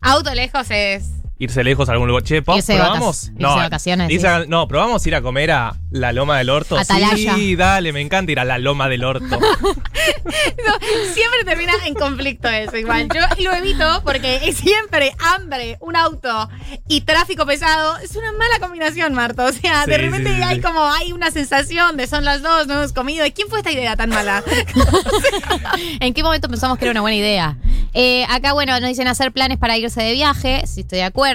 [0.01, 1.05] Auto lejos es.
[1.41, 2.23] Irse lejos a algún lugar.
[2.23, 3.31] Che, ¿po- Irse ¿probamos?
[3.33, 6.51] vacac- irse de vacaciones, irse a- no, probamos ir a comer a la Loma del
[6.51, 6.77] Orto.
[6.79, 7.35] Atalaya.
[7.35, 9.39] Sí, dale, me encanta ir a la Loma del Orto.
[10.67, 10.73] No,
[11.13, 13.09] siempre termina en conflicto eso, igual.
[13.15, 16.49] Yo lo evito porque siempre hambre, un auto
[16.89, 17.99] y tráfico pesado.
[17.99, 19.47] Es una mala combinación, Marta.
[19.47, 22.67] O sea, Sí, de repente sí, hay como hay una sensación de son las dos,
[22.67, 23.25] no hemos comido.
[23.27, 24.43] ¿Y quién fue esta idea tan mala?
[26.01, 27.57] ¿En qué momento pensamos que era una buena idea?
[27.93, 31.30] Eh, acá, bueno, nos dicen hacer planes para irse de viaje, si estoy de acuerdo.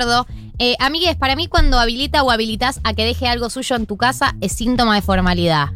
[0.57, 3.97] Eh, amigues, para mí cuando habilita o habilitas a que deje algo suyo en tu
[3.97, 5.69] casa es síntoma de formalidad.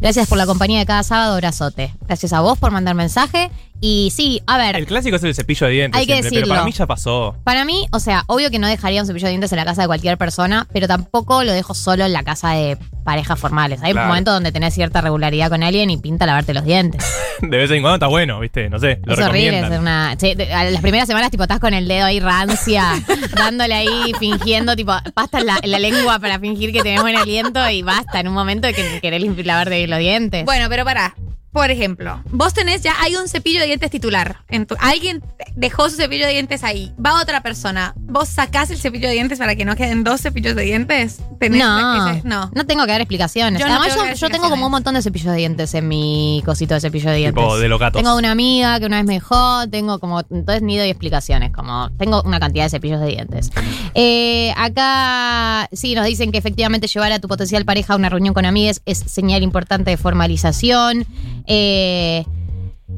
[0.00, 1.94] Gracias por la compañía de cada sábado, abrazote.
[2.06, 3.50] Gracias a vos por mandar mensaje.
[3.86, 6.00] Y sí, a ver, El clásico es el cepillo de dientes.
[6.00, 6.54] Hay que siempre, Pero decirlo.
[6.54, 7.36] para mí ya pasó.
[7.44, 9.82] Para mí, o sea, obvio que no dejaría un cepillo de dientes en la casa
[9.82, 13.80] de cualquier persona, pero tampoco lo dejo solo en la casa de parejas formales.
[13.82, 14.08] Hay Claro.
[14.08, 17.04] momentos donde tenés cierta regularidad con alguien y pinta lavarte los dientes.
[17.42, 18.70] De vez en cuando está bueno, ¿viste?
[18.70, 19.58] No sé, lo es horrible.
[19.58, 22.84] Es una, sí, de- a las primeras semanas, tipo, estás con el dedo ahí rancia,
[23.36, 27.16] dándole ahí, fingiendo, tipo, pasta en la, en la lengua para fingir que tenés buen
[27.16, 30.46] aliento y basta en un momento de que querés lavarte los dientes.
[30.46, 31.14] Bueno, pero pará.
[31.54, 34.38] Por ejemplo, vos tenés ya, hay un cepillo de dientes titular.
[34.48, 35.22] En tu- alguien
[35.54, 36.92] dejó su cepillo de dientes ahí.
[37.04, 37.94] Va otra persona.
[37.96, 41.20] ¿Vos sacás el cepillo de dientes para que no queden dos cepillos de dientes?
[41.38, 42.50] ¿Tenés no, ese- no.
[42.52, 43.60] no tengo que dar explicaciones.
[43.60, 46.42] Yo no Además, tengo yo, tengo como un montón de cepillos de dientes en mi
[46.44, 47.40] cosito de cepillo de dientes.
[47.40, 48.02] Tipo de los gatos.
[48.02, 51.88] Tengo una amiga que una vez me dejó, tengo como, entonces ni doy explicaciones, como
[51.92, 53.50] tengo una cantidad de cepillos de dientes.
[53.94, 58.34] Eh, acá sí nos dicen que efectivamente llevar a tu potencial pareja a una reunión
[58.34, 61.06] con amigues es señal importante de formalización.
[61.46, 62.24] Eh,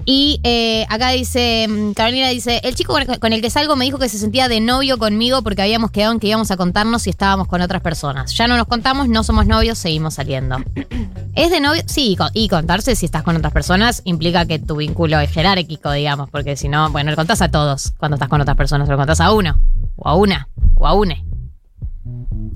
[0.05, 3.99] y eh, acá dice, mm, Carolina dice, el chico con- el que salgo me dijo
[3.99, 7.11] que se sentía de novio conmigo porque habíamos quedado en que íbamos a contarnos si
[7.11, 8.33] estábamos con otras personas.
[8.35, 10.59] Ya no nos contamos, no somos novios, seguimos saliendo.
[11.35, 11.83] ¿Es de novio?
[11.87, 16.31] Sí, y contarse si estás con otras personas implica que tu vínculo es jerárquico, digamos,
[16.31, 19.21] porque si no, bueno, le contás a todos cuando estás con otras personas, lo contás
[19.21, 19.61] a uno,
[19.97, 21.25] o a una, o a une.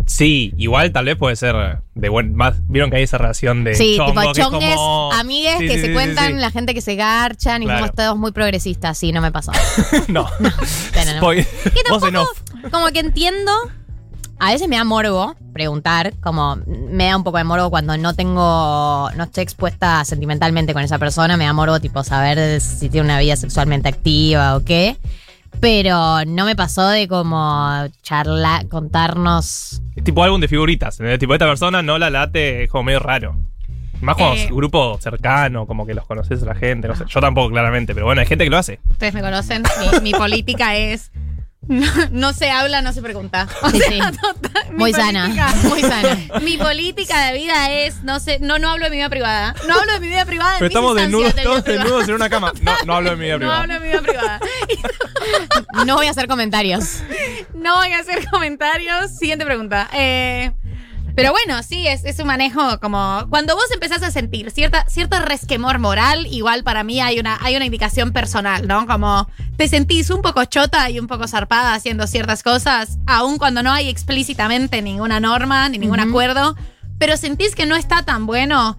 [0.06, 2.34] Sí, igual tal vez puede ser de buen.
[2.34, 3.74] Más, Vieron que hay esa relación de.
[3.74, 6.74] Sí, chongo, tipo que chongues, como- amigues Sí, que sí, se sí, cuentan, la gente
[6.74, 7.80] que se garchan y Claro.
[7.80, 8.98] somos todos muy progresistas.
[8.98, 9.52] Sí, no me pasó.
[10.08, 10.26] no.
[10.40, 10.50] No.
[11.18, 11.46] Spoiler.
[11.46, 12.28] Que tampoco,
[12.70, 13.52] como que entiendo.
[14.42, 18.14] A veces me da morbo preguntar, como me da un poco de morbo cuando no
[18.14, 23.04] tengo, no estoy expuesta sentimentalmente con esa persona, me da morbo tipo saber si tiene
[23.04, 24.96] una vida sexualmente activa o qué.
[25.58, 29.82] Pero no me pasó de como charlar, contarnos.
[29.96, 30.98] Es tipo álbum de figuritas.
[31.00, 31.18] ¿entendés?
[31.18, 33.36] Tipo, esta persona no la late, es como medio raro.
[34.00, 34.48] Más cuando Eh.
[34.50, 37.04] grupo cercano, como que los conoces a la gente, no sé.
[37.06, 38.80] Yo tampoco, claramente, pero bueno, hay gente que lo hace.
[38.88, 39.62] Ustedes me conocen.
[40.02, 41.10] Mi, mi política es
[41.68, 43.46] No, no se habla, no se pregunta.
[43.62, 44.16] O Sí, sea, sí.
[44.20, 46.14] total- Muy sana, política- muy sana.
[46.40, 47.26] Mi Muy sana, política-.
[47.26, 49.54] Mi de vida es, no sé, no, no hablo de mi vida privada.
[49.68, 50.54] No hablo de mi vida privada.
[50.58, 52.52] Pero estamos desnudos, de todos desnudos en una cama.
[52.62, 53.60] No, no hablo de mi vida No privada.
[53.60, 54.40] hablo de mi vida privada.
[55.86, 57.02] No voy a hacer comentarios.
[57.54, 59.10] No voy a hacer comentarios.
[59.16, 59.88] Siguiente pregunta.
[59.92, 60.52] Eh,
[61.14, 63.26] pero bueno, sí, es, es un manejo como.
[63.30, 67.56] Cuando vos empezás a sentir cierta, cierto resquemor moral, igual para mí hay una, hay
[67.56, 68.86] una indicación personal, ¿no?
[68.86, 73.62] Como te sentís un poco chota y un poco zarpada haciendo ciertas cosas, aun cuando
[73.62, 76.56] no hay explícitamente ninguna norma ni ningún acuerdo,
[76.98, 78.78] pero sentís que no está tan bueno,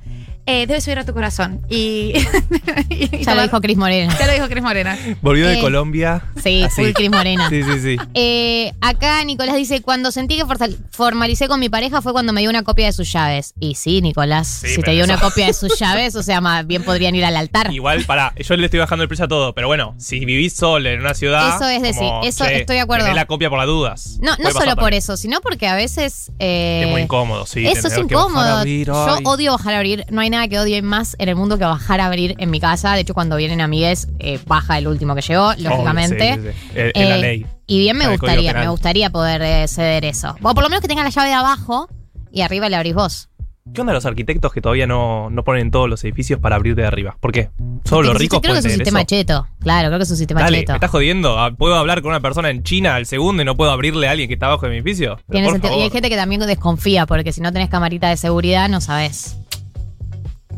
[0.51, 1.61] eh, debes subir a tu corazón.
[1.69, 2.13] Y.
[2.89, 4.15] y Ya lo dijo Cris Morena.
[4.19, 4.97] Ya lo dijo Cris Morena.
[5.21, 6.23] Volvió de Eh, Colombia.
[6.41, 7.49] Sí, full Cris Morena.
[7.49, 7.97] Sí, sí, sí.
[8.13, 10.45] Eh, acá Nicolás dice, cuando sentí que
[10.91, 13.53] formalicé con mi pareja fue cuando me dio una copia de sus llaves.
[13.59, 16.65] Y sí, Nicolás, si te dio eso- una copia de sus llaves, o sea, más
[16.67, 17.71] bien podrían ir al altar.
[17.73, 20.89] Igual, pará, yo le estoy bajando el precio a todo, pero bueno, si vivís solo
[20.89, 21.55] en una ciudad.
[21.55, 23.05] Eso es decir, como, eso che, estoy de acuerdo.
[23.05, 24.17] tenés la copia por las dudas.
[24.21, 26.31] No, no solo por eso, sino porque a veces...
[26.39, 27.65] eh, Es muy incómodo, sí.
[27.67, 28.57] Eso es incómodo.
[28.57, 30.05] abrir, Yo odio bajar a abrir.
[30.09, 32.59] No hay nada que odie más en el mundo que bajar a abrir en mi
[32.59, 32.93] casa.
[32.93, 36.33] De hecho, cuando vienen amigues, eh, baja el último que llegó, lógicamente.
[36.33, 37.45] Obvio, sí, sí, la Eh, ley.
[37.67, 40.35] Y bien me gustaría, me gustaría poder eh, ceder eso.
[40.41, 41.87] O por lo menos que tenga la llave de abajo
[42.31, 43.27] y arriba la abrís vos.
[43.75, 46.83] ¿Qué onda los arquitectos que todavía no, no ponen todos los edificios para abrir de
[46.85, 47.15] arriba?
[47.19, 47.51] ¿Por qué?
[47.85, 49.05] Solo los Creo ricos que es un sistema eso.
[49.07, 49.47] cheto.
[49.59, 50.71] Claro, creo que es un sistema Dale, cheto.
[50.73, 51.37] me estás jodiendo.
[51.39, 54.11] Ah, ¿Puedo hablar con una persona en China al segundo y no puedo abrirle a
[54.11, 55.19] alguien que está abajo de mi edificio?
[55.29, 55.77] Tiene sentido.
[55.77, 59.37] Y hay gente que también desconfía, porque si no tenés camarita de seguridad, no sabés.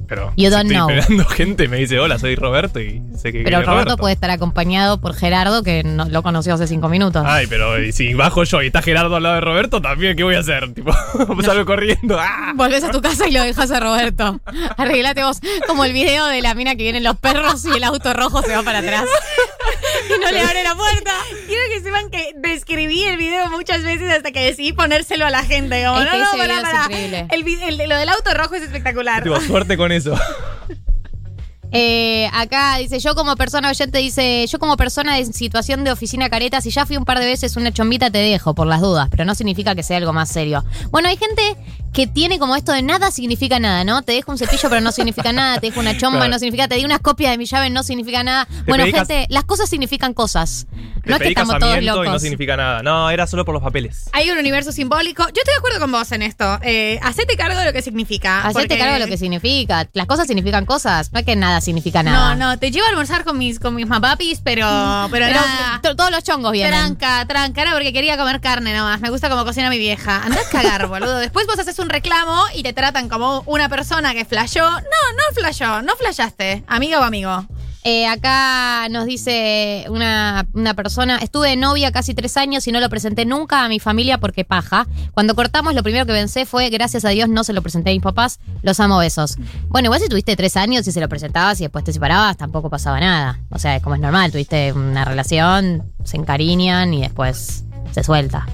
[0.08, 0.90] Pero You si don't estoy know.
[0.90, 5.00] esperando gente, me dice, hola, soy Roberto y sé que Pero Roberto puede estar acompañado
[5.00, 7.24] por Gerardo, que no, lo conoció hace cinco minutos.
[7.26, 10.24] Ay, pero y si bajo yo y está Gerardo al lado de Roberto, también, ¿qué
[10.24, 10.74] voy a hacer?
[10.74, 10.92] Tipo,
[11.44, 12.18] salgo corriendo.
[12.20, 12.54] ¡Ah!
[12.56, 14.40] Volvés a tu casa y lo dejas a Roberto.
[14.78, 18.14] Arreglate vos, como el video de la mina que vienen los perros y el auto
[18.14, 19.06] rojo se va para atrás.
[20.16, 21.12] y no le abre la puerta.
[21.48, 22.34] Quiero que sepan que
[22.64, 25.84] describí el video muchas veces hasta que decidí ponérselo a la gente.
[25.86, 27.26] Como, Es no, que no, es.
[27.30, 29.24] El, el lo del auto rojo es espectacular.
[29.24, 30.16] Tipo, suerte con eso.
[31.76, 36.30] Eh, acá dice, yo como persona oyente dice, yo como persona en situación de oficina
[36.30, 39.08] careta, si ya fui un par de veces una chombita te dejo por las dudas,
[39.10, 40.64] pero no significa que sea algo más serio.
[40.92, 41.42] Bueno, hay gente
[41.94, 44.02] que tiene como esto de nada significa nada, ¿no?
[44.02, 46.32] Te dejo un cepillo pero no significa nada, te dejo una chomba Claro.
[46.34, 48.48] no significa, te di unas copias de mi llave no significa nada.
[48.68, 50.66] Bueno, gente, las cosas significan cosas.
[51.04, 52.22] Te No es que estamos todos casamiento y no locos.
[52.22, 52.82] significa nada.
[52.82, 54.10] No, era solo por los papeles.
[54.14, 55.24] Hay un universo simbólico.
[55.24, 56.60] Yo estoy de acuerdo con vos en esto.
[56.64, 58.40] Eh, hacete cargo de lo que significa.
[58.42, 59.88] Hacete porque- cargo de lo que significa.
[59.94, 62.36] Las cosas significan cosas, no es que nada significa nada.
[62.36, 64.66] No, no, te llevo a almorzar con mis, con mis mapapis, pero,
[65.12, 65.80] pero, Pero nada.
[65.84, 66.74] to- todos los chongos vienen.
[66.98, 69.02] Tranca, tranca, era porque quería comer carne nomás.
[69.02, 70.24] Me gusta como cocina mi vieja.
[70.24, 71.18] Andás a cagar, boludo.
[71.18, 74.70] Después vos haces un reclamo y te tratan como una persona que flashó.
[74.70, 76.64] No, no flashó, no flashaste.
[76.68, 77.46] Amiga o amigo.
[77.86, 82.80] Eh, acá nos dice una, una persona, estuve de novia casi tres años y no
[82.80, 84.88] lo presenté nunca a mi familia porque paja.
[85.14, 87.94] Cuando cortamos lo primero que pensé fue, gracias a Dios no se lo presenté a
[87.94, 89.36] mis papás, los amo besos.
[89.68, 92.70] Bueno, igual si tuviste tres años y se lo presentabas y después te separabas, tampoco
[92.70, 93.42] pasaba nada.
[93.50, 98.48] O sea, como es normal, tuviste una relación, se encariñan y después se suelta.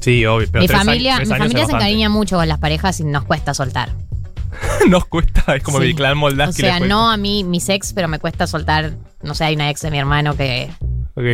[0.00, 0.46] Sí, obvio.
[0.50, 1.84] Pero mi tres familia, tres mi familia se bastante.
[1.84, 3.90] encariña mucho con las parejas y nos cuesta soltar.
[4.88, 5.86] Nos cuesta, es como Sí.
[5.88, 6.62] el clan O Moldaski.
[6.62, 8.92] sea, no a mí, mis ex, pero me cuesta soltar.
[9.22, 10.70] No sé, hay una ex de mi hermano que
[11.14, 11.24] Ok.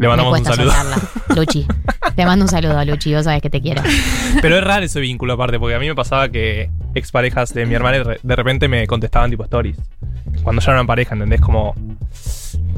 [0.00, 0.70] Le mandamos un saludo.
[0.72, 0.96] soltarla.
[1.36, 1.66] Luchi.
[2.14, 3.14] Te mando un saludo, Luchi.
[3.14, 3.82] Vos sabés que te quiero.
[4.42, 7.74] Pero es raro ese vínculo aparte, porque a mí me pasaba que exparejas de mi
[7.74, 9.76] hermana de re- de repente me contestaban tipo stories.
[10.42, 11.40] Cuando ya eran pareja, ¿entendés?
[11.40, 11.74] Como.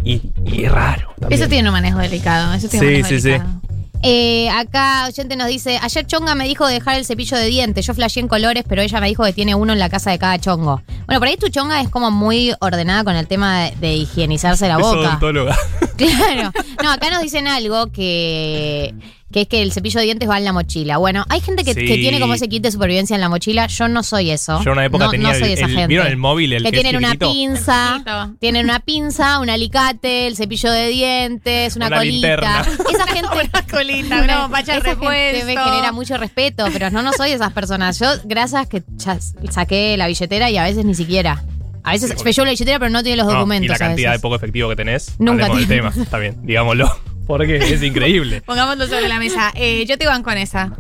[0.04, 1.12] Y, y raro.
[1.18, 1.40] también.
[1.40, 2.52] Eso tiene un manejo delicado.
[2.54, 3.63] Eso tiene un Sí, manejo sí, sí.
[4.06, 7.86] Eh, acá oyente nos dice, ayer Chonga me dijo de dejar el cepillo de dientes.
[7.86, 10.18] Yo flasheé en colores, pero ella me dijo que tiene uno en la casa de
[10.18, 10.82] cada chongo.
[11.06, 14.68] Bueno, por ahí tu Chonga es como muy ordenada con el tema de, de higienizarse
[14.68, 14.98] la Es boca.
[14.98, 15.56] odontóloga.
[15.96, 16.50] Claro.
[16.82, 18.92] No, acá nos dicen algo que,
[19.32, 20.96] que es que el cepillo de dientes va en la mochila.
[20.98, 21.87] Bueno, hay gente que, Sí.
[21.87, 23.66] que tiene como ese kit de supervivencia en la mochila.
[23.66, 24.58] Yo no soy eso.
[24.62, 25.87] Yo en una época no, tenía no soy el- esa el- gente.
[25.88, 27.32] ¿vieron el móvil, el que que es tienen una chiquitito?
[27.32, 28.04] pinza,
[28.38, 32.12] tienen una pinza, un alicate, el cepillo de dientes, una, Una colita.
[32.28, 32.66] linterna.
[32.92, 35.10] Esa gente Una colita, una bombacha esa repuesto.
[35.38, 37.98] gente me genera mucho respeto, pero no, no soy de esas personas.
[37.98, 39.18] Yo, gracias que ya
[39.50, 41.42] saqué la billetera y a veces ni siquiera.
[41.82, 43.64] A veces Sí, porque- yo la billetera, pero no tiene los No, documentos.
[43.64, 44.22] y la a cantidad de veces.
[44.22, 45.16] poco efectivo que tenés.
[45.18, 45.90] Nunca hablemos del tiene.
[45.90, 47.13] tema, está bien, digámoslo.
[47.26, 48.42] Porque es increíble.
[48.46, 49.52] Pongámoslo sobre la mesa.
[49.54, 50.72] Eh, yo te van con esa.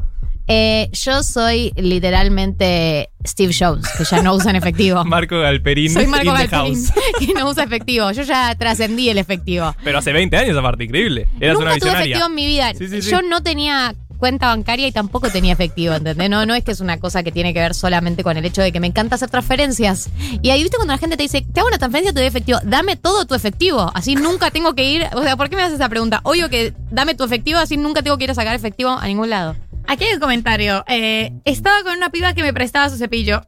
[0.46, 5.02] Eh, yo soy literalmente Steve Jobs, que ya no usan efectivo.
[5.06, 6.84] Marco Galperín Soy Marco Galperín,
[7.18, 8.10] que no usa efectivo.
[8.12, 9.74] Yo ya trascendí el efectivo.
[9.82, 11.26] Pero hace 20 años aparte, increíble.
[11.40, 12.16] Eras Nunca una tuve visionaria.
[12.16, 12.72] efectivo en mi vida.
[12.76, 13.10] Sí, sí, sí.
[13.10, 16.30] Yo no tenía cuenta bancaria y tampoco tenía efectivo, ¿entendés?
[16.30, 18.62] No, no es que es una cosa que tiene que ver solamente con el hecho
[18.62, 20.08] de que me encanta hacer transferencias.
[20.42, 22.58] Y ahí, viste, cuando la gente te dice, te hago una transferencia, te doy efectivo,
[22.64, 23.90] dame todo tu efectivo.
[23.94, 25.06] Así nunca tengo que ir.
[25.14, 26.20] O sea, ¿por qué me haces esa pregunta?
[26.22, 29.30] Obvio que dame tu efectivo, así nunca tengo que ir a sacar efectivo a ningún
[29.30, 29.56] lado.
[29.86, 30.84] Aquí hay un comentario.
[30.88, 33.42] Eh, estaba con una piba que me prestaba su cepillo.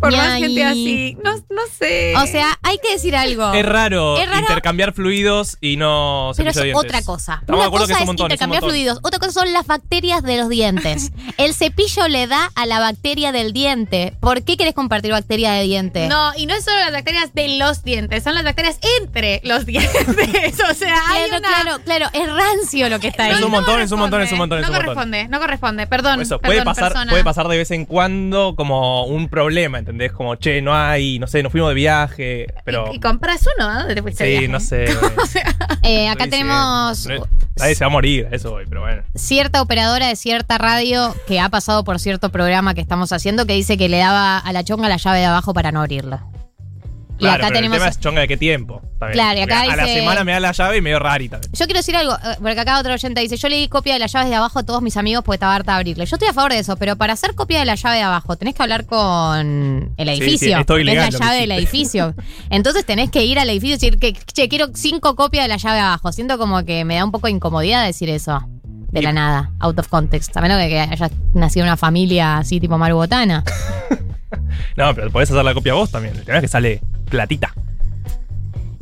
[0.00, 1.16] Por más gente así.
[1.24, 2.14] No, no sé.
[2.16, 3.52] O sea, hay que decir algo.
[3.54, 4.40] Es raro, Es raro.
[4.40, 6.90] intercambiar fluidos y no Pero cepillo de es dientes.
[6.90, 7.34] otra cosa.
[7.40, 8.70] Estamos de Una acuerdo cosa que es un es montón, es un intercambiar montón.
[8.76, 11.12] fluidos, otra cosa son las bacterias de los dientes.
[11.38, 14.14] El cepillo le da a la bacteria del diente.
[14.20, 16.08] ¿Por qué querés compartir bacteria de diente?
[16.08, 19.64] No, y no es solo las bacterias de los dientes, son las bacterias entre los
[19.66, 20.60] dientes.
[20.70, 21.48] O sea, hay Claro, una.
[21.48, 23.32] claro, claro, es rancio lo que está ahí.
[23.32, 24.86] Es un montón, es un montón, es un montón, es No un montón.
[24.94, 25.86] corresponde, no corresponde.
[25.86, 26.14] Perdón.
[26.16, 27.10] Por eso, puede perdón, pasar, persona.
[27.10, 30.10] puede pasar de vez en cuando como un problema, ¿entendés?
[30.12, 32.92] Como, che, no hay, no sé, nos fuimos de viaje, pero...
[32.92, 34.24] Y compras uno, ¿a dónde te fuiste?
[34.24, 34.52] de Sí, viaje?
[34.52, 34.86] no sé.
[35.82, 37.06] Eh, acá tenemos.
[37.56, 39.02] Nadie se va a morir, a eso voy, pero bueno.
[39.14, 43.52] cierta operadora de cierta radio que ha pasado por cierto programa que estamos haciendo que
[43.52, 46.24] dice que le daba a la chonga la llave de abajo para no abrirla.
[47.18, 47.76] Y acá pero tenemos.
[47.76, 48.82] el tema es chonga de qué tiempo.
[48.98, 49.12] también.
[49.14, 51.40] Claro, y acá A la semana me da la llave y medio rarita.
[51.52, 54.00] Yo quiero decir algo, eh, porque acá otro oyente dice, yo le di copia de
[54.00, 56.06] las llaves de abajo a todos mis amigos porque estaba harta de abrirle.
[56.06, 58.36] Yo estoy a favor de eso, pero para hacer copia de la llave de abajo
[58.36, 60.48] tenés que hablar con el edificio.
[60.48, 62.14] sí, es todo porque ilegal es la que llave del edificio.
[62.50, 65.56] Entonces tenés que ir al edificio y decir que, che, quiero cinco copias de la
[65.56, 66.12] llave de abajo.
[66.12, 68.46] Siento como que me da un poco de incomodidad decir eso.
[68.90, 70.34] De la nada, out of context.
[70.36, 73.44] A menos de que hayas nacido en una familia así tipo marubotana.
[74.76, 76.16] No, pero podés hacer la copia vos también.
[76.16, 77.52] El tema es que sale platita.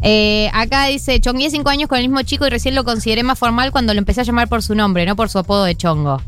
[0.03, 3.39] Eh, acá dice, chongué cinco años con el mismo chico y recién lo consideré más
[3.39, 6.21] formal cuando lo empecé a llamar por su nombre, no por su apodo de chongo.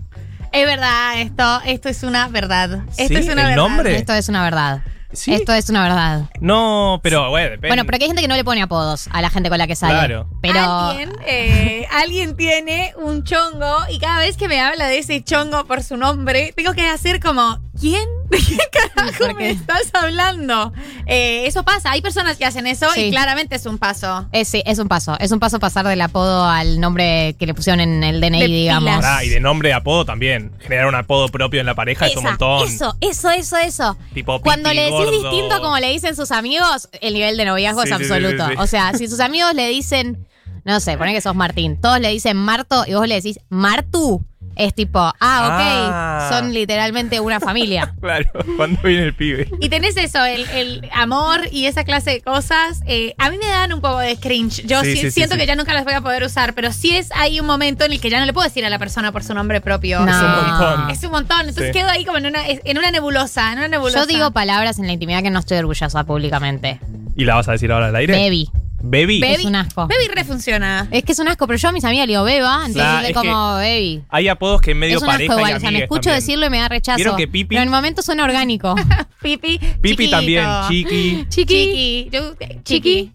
[0.52, 2.85] Es verdad, esto, esto es una verdad.
[2.96, 3.16] Esto ¿Sí?
[3.16, 3.56] es una ¿El verdad.
[3.56, 3.96] nombre?
[3.96, 4.82] Esto es una verdad.
[5.12, 5.32] Sí.
[5.35, 6.30] Esto es una verdad.
[6.40, 7.68] No, pero bueno, depende.
[7.68, 9.66] Bueno, pero que hay gente que no le pone apodos a la gente con la
[9.66, 9.94] que sale.
[9.94, 10.28] Claro.
[10.42, 15.22] Pero Alguien, eh, alguien tiene un chongo y cada vez que me habla de ese
[15.22, 18.09] chongo por su nombre, tengo que hacer como, ¿quién?
[18.31, 20.73] ¿De qué carajo ¿Por me estás hablando?
[21.07, 23.03] Eh, eso pasa, hay personas que hacen eso Sí.
[23.03, 24.27] y claramente es un paso.
[24.33, 25.17] es, sí, es un paso.
[25.21, 28.47] Es un paso pasar del apodo al nombre que le pusieron en el DNI, De
[28.49, 28.91] digamos.
[29.01, 30.53] Pará, y de nombre y apodo también.
[30.61, 32.67] Generar un apodo propio en la pareja es un Esa, montón.
[32.69, 33.97] Eso, eso, eso, eso.
[34.15, 35.11] Tipo Cuando pipi, le decís gordo.
[35.31, 38.12] distinto a como le dicen sus amigos, el nivel de noviazgo Sí, es sí, sí,
[38.12, 38.47] absoluto.
[38.47, 38.59] sí, sí.
[38.62, 40.27] O sea, si sus amigos le dicen,
[40.65, 44.25] no sé, poné que sos Martín, todos le dicen Marto y vos le decís Martu,
[44.57, 45.12] es tipo, ah,
[45.47, 46.29] ok, Ah.
[46.31, 47.95] son literalmente una familia.
[48.01, 49.49] Claro, cuando viene el pibe.
[49.61, 52.81] Y tenés eso, el, el amor y esa clase de cosas.
[52.87, 54.64] eh, a mí me dan un poco de cringe.
[54.66, 55.40] Yo Sí, sí- sí, sí, siento sí.
[55.40, 57.92] que ya nunca las voy a poder usar, pero sí es hay un momento en
[57.92, 60.01] el que ya no le puedo decir a la persona por su nombre propio.
[60.01, 60.11] No.
[60.11, 60.90] Es un montón.
[60.90, 61.40] Es un montón.
[61.40, 61.73] Entonces Sí.
[61.73, 64.01] quedo ahí como en una, en una nebulosa, en una nebulosa.
[64.01, 66.81] Yo digo palabras en la intimidad que no estoy orgullosa públicamente.
[67.16, 68.12] ¿Y la vas a decir ahora al aire?
[68.14, 68.51] Baby.
[68.83, 69.21] Baby.
[69.25, 69.83] Es un asco.
[69.89, 70.87] Baby refunciona.
[70.91, 73.01] Es que es un asco, pero yo a mis amigas le digo beba, entonces Claro,
[73.03, 74.03] es es como que baby.
[74.11, 76.01] Hay apodos que en medio Es un asco pareja igual, y o sea, me escucho
[76.03, 76.21] también.
[76.21, 76.97] decirlo y me da rechazo.
[76.97, 77.49] ¿Vieron que Pipi?
[77.49, 78.75] Pero en el momento suena orgánico.
[79.23, 79.59] Pipi.
[79.59, 80.11] Pipi chiquito.
[80.17, 81.27] también, chiqui.
[81.29, 82.09] Chiqui.
[82.12, 82.35] Yo-
[82.65, 83.12] Chiqui.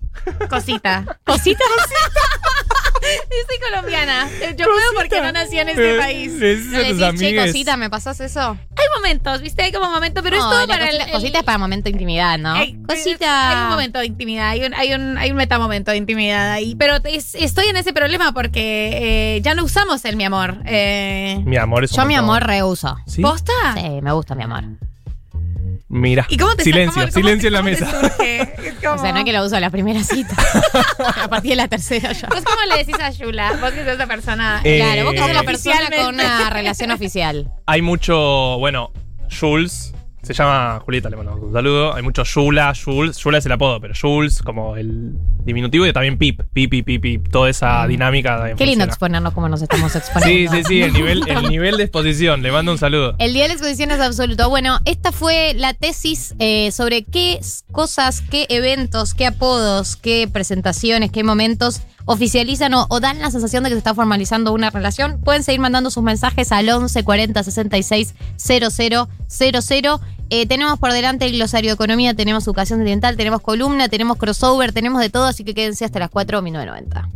[0.49, 1.19] Cosita.
[1.23, 1.63] ¿Cosita?
[3.29, 4.29] Yo soy colombiana.
[4.57, 6.33] Yo puedo porque no nací en este Eh, país.
[6.33, 7.45] le decís ¿Le a tus decís, che, amigues.
[7.47, 8.57] cosita, me pasás eso?
[8.69, 9.61] Hay momentos, ¿viste?
[9.63, 11.89] Hay como momentos, pero no, es todo para cosita, el, cosita es para momento de
[11.91, 12.53] intimidad, ¿no?
[12.53, 13.49] Hay- cosita.
[13.51, 16.75] Hay un momento de intimidad, hay un, hay un, hay un metamomento de intimidad ahí.
[16.75, 20.57] Pero es- estoy en ese problema porque eh, ya no usamos el mi amor.
[20.65, 22.97] Eh, Mi amor es un Yo mi amor reuso.
[23.05, 23.21] ¿Sí?
[23.21, 23.51] ¿Posta?
[23.75, 24.63] Sí, me gusta mi amor.
[25.89, 26.25] Mira.
[26.29, 27.89] ¿Y cómo te silencio, cómo- cómo silencio en la mesa.
[28.23, 30.35] Es O sea, como- no es que lo uso a la primera cita.
[31.23, 32.27] a partir de la tercera ya.
[32.27, 33.53] ¿Vos cómo le decís a Yula?
[33.61, 34.61] Vos que sos esa persona.
[34.63, 37.51] Eh, Claro, vos que sos la persona con una relación oficial.
[37.65, 38.91] Hay mucho, bueno,
[39.39, 39.93] Jules.
[40.23, 41.95] Se llama Julieta, le mando un saludo.
[41.95, 43.17] Hay mucho Yula, Jules.
[43.17, 46.41] Yula es el apodo, pero Jules como el diminutivo y también Pip.
[46.53, 47.29] Pip, Pip, Pip, Pip.
[47.29, 48.51] Toda esa dinámica.
[48.53, 48.55] Mm.
[48.55, 50.53] Qué lindo exponernos como nos estamos Sí, exponiendo.
[50.53, 52.43] sí, sí, el nivel, el nivel de exposición.
[52.43, 53.15] Le mando un saludo.
[53.17, 54.47] El día de la exposición es absoluto.
[54.49, 57.39] Bueno, esta fue la tesis eh, sobre qué
[57.71, 63.69] cosas, qué eventos, qué apodos, qué presentaciones, qué momentos oficializan o, dan la sensación de
[63.69, 65.19] que se está formalizando una relación.
[65.21, 70.01] Pueden seguir mandando sus mensajes al 11 40 66 00 00.
[70.29, 74.71] Eh, tenemos por delante el glosario de economía, tenemos educación ambiental, tenemos columna, tenemos crossover,
[74.71, 77.09] tenemos de todo, así que quédense hasta las 4 1990.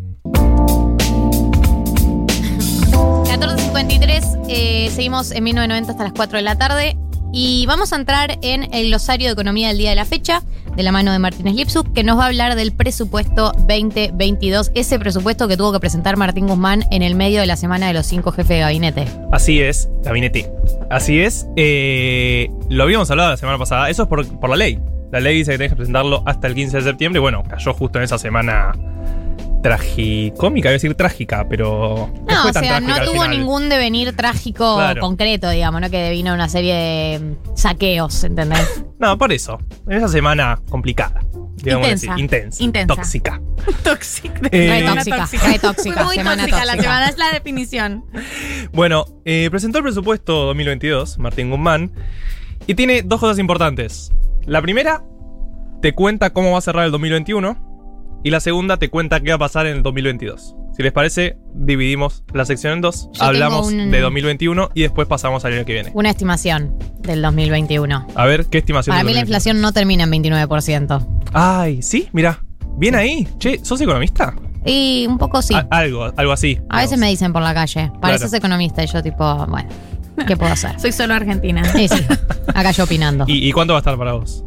[3.25, 6.97] 14.53, eh, seguimos en 1990 hasta las 4 de la tarde
[7.31, 10.41] y vamos a entrar en el glosario de economía del día de la fecha,
[10.75, 14.99] de la mano de Martínez Lipsuk, que nos va a hablar del presupuesto 2022, ese
[14.99, 18.05] presupuesto que tuvo que presentar Martín Guzmán en el medio de la semana de los
[18.05, 19.07] cinco jefes de gabinete.
[19.31, 20.51] Así es, gabinete.
[20.89, 21.47] Así es.
[21.55, 23.89] eh, lo habíamos hablado la semana pasada.
[23.89, 24.79] Eso es por, por la ley.
[25.11, 27.19] La ley dice que tenés que presentarlo hasta el 15 de septiembre.
[27.19, 28.73] Bueno, cayó justo en esa semana
[29.65, 32.11] tragicómica, iba a decir trágica, pero.
[32.27, 33.31] No, fue o tan sea, no tuvo final.
[33.31, 35.01] ningún devenir trágico Claro.
[35.01, 35.89] concreto, digamos, ¿no?
[35.89, 38.83] Que vino una serie de saqueos, ¿entendés?
[38.99, 39.59] No, por eso.
[39.89, 41.19] En esa semana complicada.
[41.57, 42.13] digamos Intensa.
[42.13, 42.63] así, intensa.
[42.63, 42.95] Intensa.
[42.95, 43.41] Tóxica.
[43.83, 44.39] Tóxica.
[44.51, 46.83] Eh, Re tóxica, re tóxica, Muy semana tóxica la tóxica.
[46.83, 48.05] semana, es la definición.
[48.71, 51.91] Bueno, eh, presentó el presupuesto 2022, Martín Guzmán,
[52.67, 54.11] y tiene dos cosas importantes.
[54.45, 55.03] La primera,
[55.81, 57.64] te cuenta cómo va a cerrar el 2021,
[58.25, 60.55] y la segunda te cuenta qué va a pasar en el 2022.
[60.75, 63.07] Si les parece, dividimos la sección en dos.
[63.13, 65.91] Yo Hablamos un- de 2021 y después pasamos al año que viene.
[65.93, 68.05] Una estimación del 2021.
[68.15, 69.25] A ver, ¿qué estimación Para mí la 2021?
[69.27, 71.07] inflación no termina en 29%.
[71.33, 72.41] Ay, sí, mira.
[72.77, 73.25] Bien ahí.
[73.37, 74.33] Che, ¿sos economista?
[74.65, 75.53] Y un poco sí.
[75.53, 76.59] A- algo, algo así.
[76.69, 78.37] A veces me dicen por la calle, pareces Claro.
[78.37, 79.69] economista y yo tipo, bueno,
[80.27, 80.77] ¿qué puedo hacer?
[80.79, 81.63] Soy solo argentina.
[81.71, 82.03] Sí, sí.
[82.53, 83.23] Acá yo opinando.
[83.27, 84.43] ¿Y, y cuánto va a estar para vos?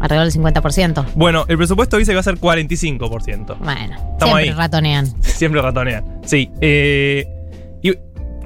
[0.00, 1.06] Alrededor del 50%.
[1.14, 3.56] Bueno, el presupuesto dice que va a ser 45%.
[3.58, 4.50] Bueno, Estamos siempre ahí.
[4.50, 5.06] ratonean.
[5.22, 6.20] Siempre ratonean.
[6.24, 6.50] Sí.
[6.60, 7.26] eh,
[7.82, 7.92] y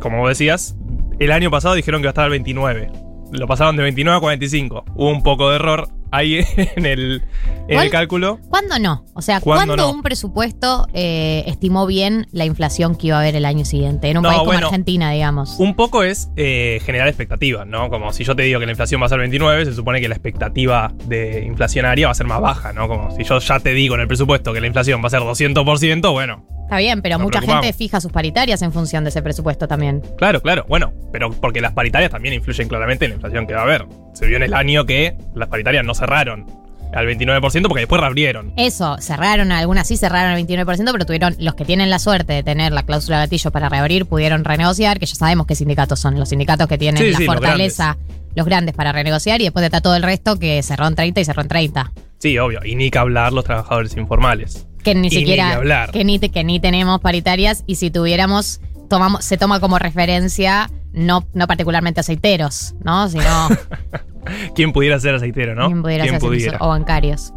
[0.00, 0.76] como vos decías,
[1.18, 2.90] el año pasado dijeron que va a estar al 29.
[3.32, 4.84] Lo pasaron de 29 a 45.
[4.94, 6.44] Hubo un poco de error ahí
[6.76, 7.22] en el,
[7.68, 8.38] en el cálculo.
[8.48, 9.04] ¿Cuándo no?
[9.14, 9.90] O sea, ¿Cuándo ¿cuándo no?
[9.96, 14.08] un presupuesto eh, estimó bien la inflación que iba a haber el año siguiente?
[14.08, 15.56] En un No, país como bueno, Argentina, digamos.
[15.58, 17.90] Un poco es eh, generar expectativas, ¿no?
[17.90, 20.08] Como si yo te digo que la inflación va a ser 29, se supone que
[20.08, 22.88] la expectativa de inflacionaria va a ser más baja, ¿no?
[22.88, 25.20] Como si yo ya te digo en el presupuesto que la inflación va a ser
[25.20, 27.64] 200%, bueno, Está bien, pero Nos mucha preocupamos.
[27.66, 30.02] gente fija sus paritarias en función de ese presupuesto también.
[30.16, 33.62] Claro, claro, bueno, pero porque las paritarias también influyen claramente en la inflación que va
[33.62, 33.86] a haber.
[34.14, 36.46] Se vio en el año que las paritarias no cerraron
[36.92, 38.52] al 29% porque después reabrieron.
[38.56, 42.42] Eso, cerraron, algunas sí cerraron al 29%, pero tuvieron, los que tienen la suerte de
[42.44, 46.20] tener la cláusula de gatillo para reabrir, pudieron renegociar, que ya sabemos qué sindicatos son,
[46.20, 47.96] los sindicatos que tienen Sí, la sí, los fortaleza,
[48.36, 48.76] los grandes.
[48.76, 51.48] para renegociar, y después está todo el resto que cerró en 30 y cerró en
[51.48, 51.92] 30.
[52.18, 54.68] Sí, obvio, y ni que hablar los trabajadores informales.
[54.84, 55.90] Que ni Y siquiera, ni que hablar.
[55.90, 61.26] que, ni, que ni tenemos paritarias, y si tuviéramos, tomamos, se toma como referencia, no,
[61.34, 63.08] no particularmente aceiteros, ¿no?
[63.08, 63.24] Sino
[64.54, 65.66] ¿Quién pudiera ser aceitero, no?
[65.66, 66.58] quien pudiera ¿Quién ser pudiera?
[66.60, 67.32] o bancarios.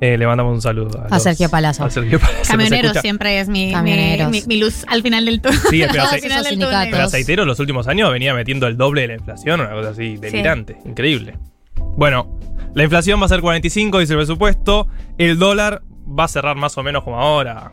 [0.00, 1.82] Eh, le mandamos un saludo a, A Sergio Palazzo.
[1.84, 2.52] A Sergio Palazzo.
[2.60, 3.00] escucha.
[3.00, 5.58] siempre es mi, mi, mi- mi luz al final del túnel.
[5.70, 6.68] Sí, pero, al ace- final esos del túnel.
[6.68, 6.90] sindicatos.
[6.90, 10.16] pero aceitero los últimos años venía metiendo el doble de la inflación, una cosa así
[10.18, 11.38] delirante, increíble.
[11.96, 12.38] Bueno,
[12.76, 14.86] la inflación va a ser 45, dice el presupuesto.
[15.16, 17.72] El dólar va a cerrar más o menos como ahora,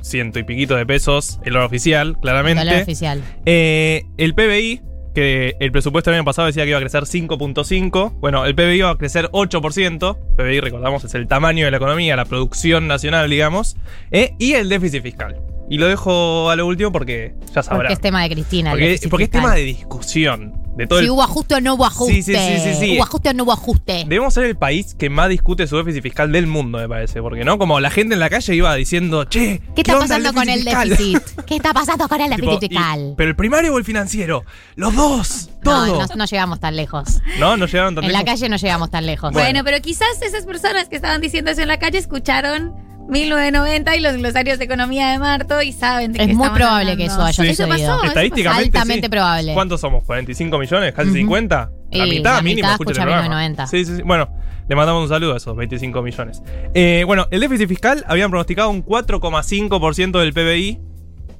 [0.00, 2.64] ciento y piquito de pesos, el dólar oficial, claramente.
[2.64, 3.20] Dólar oficial.
[3.46, 4.80] Eh, el PBI,
[5.12, 8.12] que el presupuesto del año pasado decía que iba a crecer 5.5.
[8.20, 10.18] Bueno, el PBI va a crecer 8%.
[10.36, 13.76] PBI, recordamos, es el tamaño de la economía, la producción nacional, digamos.
[14.12, 15.34] eh, y el déficit fiscal.
[15.68, 17.80] Y lo dejo a lo último porque ya sabrán.
[17.80, 18.72] Porque es tema de Cristina.
[18.72, 20.63] el Porque, porque es tema de discusión.
[20.76, 22.14] De todo si el- hubo ajuste o no hubo ajuste.
[22.14, 22.96] Sí, sí, sí, sí, sí.
[22.96, 24.04] Hubo ajuste o no hubo ajuste.
[24.08, 27.20] Debemos ser el país que más discute su déficit fiscal del mundo, me parece.
[27.22, 27.58] Porque, ¿no?
[27.58, 30.60] Como la gente en la calle iba diciendo, che, ¿Qué está onda pasando con el
[30.62, 31.22] fiscal?" déficit?
[31.46, 33.14] ¿Qué está pasando con el Tipo, déficit y- fiscal?
[33.16, 34.44] ¿Pero el primario o el financiero?
[34.74, 35.86] Los dos, todo.
[35.86, 37.20] No, no, no llegamos tan lejos.
[37.38, 38.34] No, no llegaron tan En la lejos.
[38.40, 39.32] calle no llegamos tan lejos.
[39.32, 42.74] Bueno, pero quizás esas personas que estaban diciendo eso en la calle escucharon
[43.08, 46.92] 1990 y los glosarios de economía de Marto y saben de Es qué muy probable
[46.92, 46.96] hablando.
[46.98, 47.48] que eso haya Sí.
[47.50, 48.64] Eso pasó, eso Estadísticamente.
[48.64, 49.10] Altamente sí.
[49.10, 49.54] probable.
[49.54, 50.04] ¿Cuántos somos?
[50.04, 50.92] ¿45 millones?
[50.94, 51.16] ¿Casi Ujú.
[51.18, 51.70] 50?
[51.92, 53.22] La mitad la mínimo mitad escucha el escucha programa.
[53.22, 53.66] 1990.
[53.66, 54.02] Sí, sí, sí.
[54.02, 54.28] Bueno,
[54.68, 56.42] le mandamos un saludo a esos 25 millones.
[56.74, 60.80] Eh, bueno, el déficit fiscal habían pronosticado un 4,5% del PBI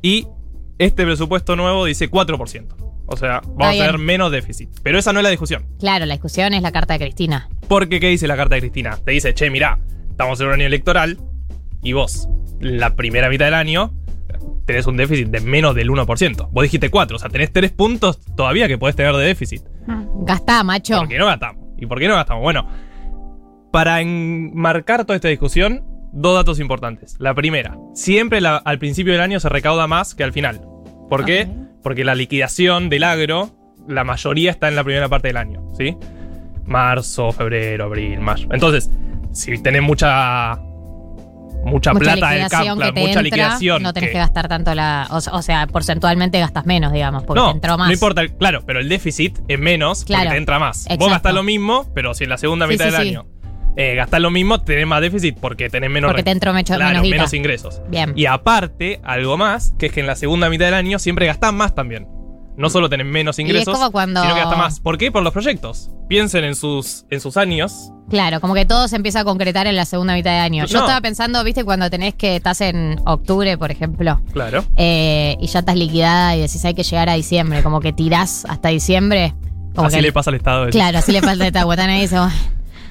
[0.03, 0.27] y
[0.79, 2.77] este presupuesto nuevo dice 4%.
[3.07, 4.71] O sea, vamos a tener menos déficit.
[4.83, 5.67] Pero esa no es la discusión.
[5.79, 7.49] Claro, la discusión es la carta de Cristina.
[7.69, 8.99] Porque, ¿qué dice la carta de Cristina?
[9.05, 9.79] Te dice, che, mirá,
[10.11, 11.19] estamos en un año electoral
[11.85, 12.29] y vos,
[12.61, 13.93] la primera mitad del año,
[14.67, 16.49] tenés un déficit de menos del 1%.
[16.51, 19.63] Vos dijiste 4, o sea, tenés 3 puntos todavía que podés tener de déficit.
[20.23, 20.99] Gastá, macho.
[20.99, 21.65] ¿Por qué no gastamos?
[21.79, 22.43] ¿Y por qué no gastamos?
[22.43, 22.67] Bueno,
[23.71, 27.17] para enmarcar toda esta discusión, dos datos importantes.
[27.19, 30.63] La primera, siempre la- al principio del año se recauda más que al final.
[31.11, 31.49] ¿Por qué?
[31.83, 33.51] Porque la liquidación del agro,
[33.87, 35.97] la mayoría está en la primera parte del año, ¿sí?
[36.65, 38.49] Marzo, febrero, abril, mayo.
[38.53, 38.91] Entonces,
[39.33, 40.59] si tenés mucha
[41.65, 43.83] mucha, mucha plata que te mucha entra, liquidación.
[43.83, 45.09] no tenés que, que- gastar tanto la.
[45.11, 47.89] O, o sea, porcentualmente gastas menos, digamos, porque no, te entró más.
[47.89, 50.83] no importa, el- claro, pero el déficit es menos Claro, porque te entra más.
[50.87, 51.05] exacto.
[51.05, 53.09] Vos gastás lo mismo, pero si en la segunda Sí, mitad sí, del sí.
[53.09, 53.27] año
[53.77, 56.91] eh, gastás lo mismo, tenés más déficit porque tenés menos Porque te entró mecho- claro,
[57.03, 57.83] menos menos ingresos.
[57.89, 58.13] Bien.
[58.15, 61.53] Y aparte, algo más, que es que en la segunda mitad del año siempre gastás
[61.53, 62.07] más también.
[62.57, 64.81] No solo tenés menos Y es ingresos, como cuando- sino que gastás más.
[64.81, 65.11] ¿Por qué?
[65.11, 65.91] Por los proyectos.
[66.09, 67.91] Piensen en sus, en sus años.
[68.11, 70.67] Claro, como que todo se empieza a concretar en la segunda mitad de año.
[70.67, 70.85] Yo No.
[70.85, 74.65] estaba pensando, viste, cuando tenés que, estás en octubre, por ejemplo, Claro.
[74.77, 78.45] eh, y ya estás liquidada y decís hay que llegar a diciembre, como que tirás
[78.45, 79.35] hasta diciembre.
[79.75, 80.69] Como Así que, le pasa al Estado.
[80.71, 82.33] Claro, así le falta esta guatana y dice, "Bueno,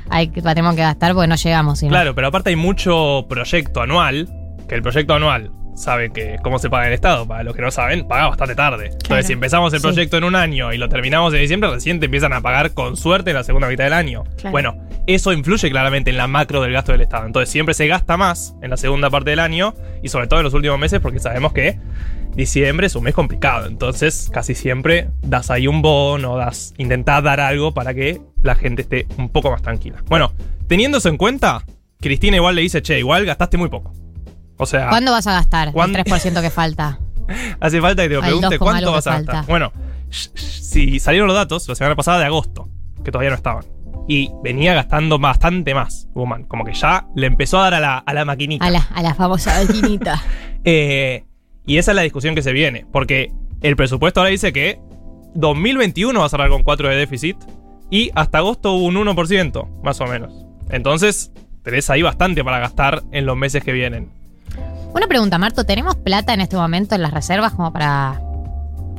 [0.10, 1.80] hay que, la tenemos que gastar porque no llegamos.
[1.80, 1.92] si no".
[1.92, 4.28] Claro, pero aparte hay mucho proyecto anual
[4.68, 7.28] que el proyecto anual sabe que cómo se paga en el Estado.
[7.28, 8.88] Para los que no saben, paga bastante tarde.
[8.94, 9.88] Entonces, si empezamos el Sí.
[9.88, 12.96] proyecto en un año y lo terminamos en diciembre, recién te empiezan a pagar con
[12.98, 14.24] suerte en la segunda mitad del año.
[14.38, 14.52] Claro.
[14.52, 17.26] Bueno, eso influye claramente en la macro del gasto del Estado.
[17.26, 20.44] Entonces, siempre se gasta más en la segunda parte del año y sobre todo en
[20.46, 21.80] los últimos meses porque sabemos que
[22.36, 23.68] diciembre es un mes complicado.
[23.68, 28.82] Entonces, casi siempre das ahí un bono, das, intentás dar algo para que la gente
[28.84, 29.98] esté un poco más tranquila.
[30.08, 30.34] Bueno,
[30.68, 31.64] teniendo eso en cuenta,
[32.00, 33.94] Cristina igual le dice, che, igual gastaste muy poco.
[34.58, 37.00] O sea, ¿Cuándo vas a gastar ¿Cuándo- el 3% que falta?
[37.60, 39.46] hace falta que te lo pregunte 2, algo cuánto vas a gastar.
[39.48, 39.72] Bueno,
[40.10, 42.70] si salieron los datos la semana pasada de agosto,
[43.04, 43.66] que todavía no estaban.
[44.08, 46.44] Y venía gastando bastante más, Woman.
[46.44, 48.66] Como que ya le empezó a dar a la, a la maquinita.
[48.66, 50.22] A la, a la famosa maquinita.
[50.66, 51.24] Eh,
[51.66, 52.86] y esa es la discusión que se viene.
[52.92, 53.32] Porque
[53.62, 54.80] el presupuesto ahora dice que
[55.36, 57.38] 2021 va a cerrar con 4 de déficit.
[57.90, 60.34] Y hasta agosto hubo un 1%, más o menos.
[60.70, 61.32] Entonces,
[61.64, 64.10] tenés ahí bastante para gastar en los meses que vienen.
[64.94, 68.22] Una pregunta, Marto, ¿tenemos plata en este momento en las reservas como para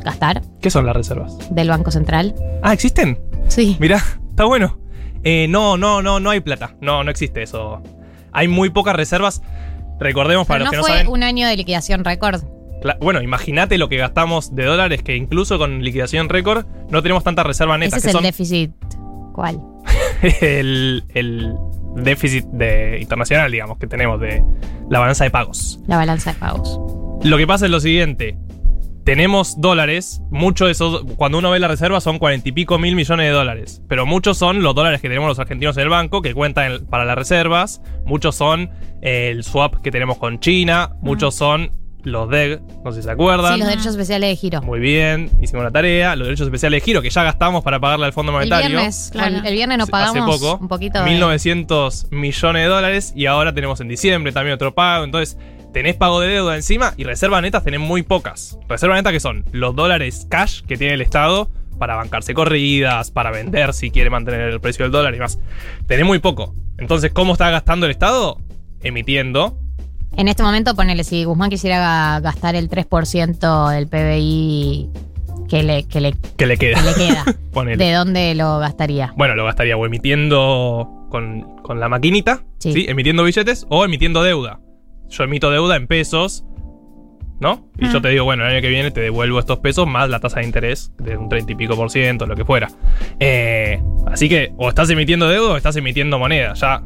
[0.05, 1.37] gastar ¿Qué son las reservas?
[1.51, 2.35] del Banco Central?
[2.63, 3.19] Ah, ¿existen?
[3.49, 3.77] Sí.
[3.81, 4.79] Mirá, está bueno.
[5.23, 6.75] Eh, no, no, no, no hay plata.
[6.81, 7.83] No, no existe eso.
[8.33, 9.43] Hay muy pocas reservas.
[10.01, 11.13] Recordemos para Pero los que no no fue saben.
[11.13, 12.43] un año de liquidación récord.
[12.83, 17.23] Cla- Bueno, imagínate lo que gastamos de dólares, que incluso con liquidación récord no tenemos
[17.25, 18.73] tanta reserva neta, Ese es el son déficit.
[19.33, 19.61] ¿Cuál?
[20.41, 21.55] el, el
[21.95, 24.43] déficit de, internacional, digamos, que tenemos de
[24.91, 25.81] la balanza de pagos.
[25.87, 26.79] La balanza de pagos.
[27.23, 28.37] Lo que pasa es lo siguiente.
[29.05, 32.97] Tenemos dólares, muchos de esos, cuando uno ve la reserva son cuarenta y pico mil
[32.97, 36.23] millones de dólares, pero muchos son los dólares que tenemos los argentinos en el banco,
[36.23, 38.71] que cuentan en- para las reservas, muchos son
[39.03, 41.71] eh, el swap que tenemos con China, muchos son
[42.05, 43.55] los DEG, no sé si se acuerdan.
[43.55, 44.63] Sí, los derechos especiales de giro.
[44.63, 48.07] Muy bien, hicimos la tarea, los derechos especiales de giro que ya gastamos para pagarle
[48.07, 48.69] al Fondo El Monetario.
[48.69, 51.11] viernes, el, el viernes nos Hace pagamos poco, un poquito de...
[51.11, 55.05] 1.900 millones de dólares y ahora tenemos en diciembre también otro pago.
[55.05, 55.39] Entonces,
[55.73, 58.59] tenés pago de deuda encima y reservas netas tenés muy pocas.
[58.69, 63.31] Reservas netas que son los dólares cash que tiene el Estado para bancarse corridas, para
[63.33, 65.41] vender si quiere mantener el precio del dólar y más.
[65.87, 66.55] Tenés muy poco.
[66.79, 68.39] Entonces, ¿cómo está gastando el Estado?
[68.83, 69.59] Emitiendo.
[70.17, 71.79] En este momento, ponele, si Guzmán quisiera
[72.19, 74.89] ga- gastar el 3% del PBI
[75.49, 76.81] que le, que le, Que le queda.
[76.81, 77.85] que le queda, Ponele.
[77.85, 79.13] ¿de dónde lo gastaría?
[79.17, 82.73] Bueno, lo gastaría o emitiendo con, con la maquinita, Sí.
[82.73, 82.87] sí.
[82.89, 84.61] Emitiendo billetes o emitiendo deuda.
[85.11, 86.45] Yo emito deuda en pesos,
[87.41, 87.69] ¿no?
[87.79, 88.03] Y yo Mm.
[88.03, 90.47] te digo, bueno, el año que viene te devuelvo estos pesos más la tasa de
[90.47, 92.69] interés de un 30 y pico por ciento, lo que fuera.
[93.21, 96.55] Eh, así que o estás emitiendo deuda o estás emitiendo moneda.
[96.55, 96.83] Ya,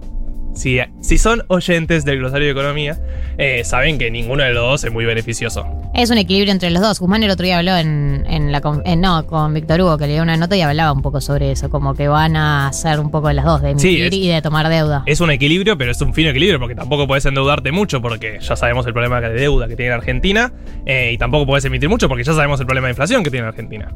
[0.59, 2.99] si, si son oyentes del glosario de economía,
[3.39, 5.65] eh, saben que ninguno de los dos es muy beneficioso.
[5.95, 7.01] Es un equilibrio entre los dos.
[7.01, 10.15] Guzmán el otro día habló en, en la en- no, con Víctor Hugo, que le
[10.15, 13.11] dio una nota y hablaba un poco sobre eso, como que van a hacer un
[13.11, 15.03] poco las dos, de Sí, emitir es- y de tomar deuda.
[15.07, 18.57] Es un equilibrio, pero es un fino equilibrio porque tampoco puedes endeudarte mucho porque ya
[18.57, 20.53] sabemos el problema de deuda que tiene Argentina
[20.87, 23.47] eh, y tampoco puedes emitir mucho porque ya sabemos el problema de inflación que tiene
[23.47, 23.95] Argentina.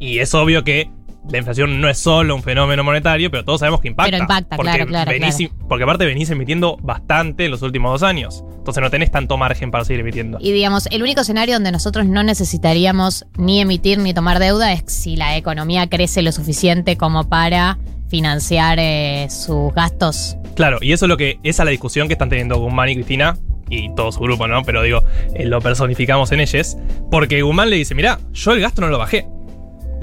[0.00, 0.88] Y es obvio que
[1.30, 4.10] la inflación no es solo un fenómeno monetario, pero todos sabemos que impacta.
[4.10, 5.54] Pero impacta, porque claro, claro, venís- claro.
[5.68, 8.44] Porque aparte venís emitiendo bastante en los últimos dos años.
[8.58, 10.38] Entonces no tenés tanto margen para seguir emitiendo.
[10.40, 14.84] Y digamos, el único escenario donde nosotros no necesitaríamos ni emitir ni tomar deuda es
[14.86, 20.36] si la economía crece lo suficiente como para financiar eh, sus gastos.
[20.54, 21.38] Claro, y eso es lo que.
[21.42, 23.36] Esa es la discusión que están teniendo Guzmán y Cristina
[23.68, 24.62] y todo su grupo, ¿no?
[24.62, 25.02] Pero digo,
[25.34, 26.76] eh, lo personificamos en ellos.
[27.10, 29.26] Porque Guzmán le dice: Mirá, yo el gasto no lo bajé.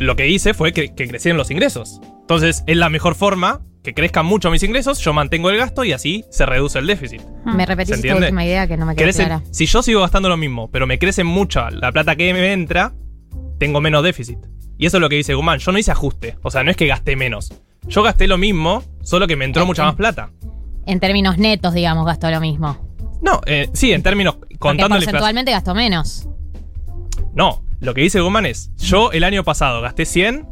[0.02, 2.02] Lo que hice fue que, que crecieron los ingresos.
[2.22, 5.92] Entonces, es la mejor forma que crezcan mucho mis ingresos, yo mantengo el gasto y
[5.92, 7.22] así se reduce el déficit.
[7.46, 9.44] Me repetís ¿Se esta última idea que no me quedó Crecen- clara.
[9.52, 12.94] si yo sigo gastando lo mismo, pero me crece mucho la plata que me entra,
[13.60, 14.38] tengo menos déficit.
[14.78, 15.60] Y eso es lo que dice Guzmán.
[15.60, 16.36] Yo no hice ajuste.
[16.42, 17.54] O sea, no es que gasté menos.
[17.88, 20.32] Yo gasté lo mismo, solo que me entró mucha más plata.
[20.88, 22.78] En términos netos, digamos, gastó lo mismo.
[23.22, 25.12] No, eh, sí, en términos Porque contando la inflación.
[25.12, 26.28] porcentualmente gastó menos.
[27.36, 30.48] No, lo que dice Guzmán es, yo el año pasado gasté 100,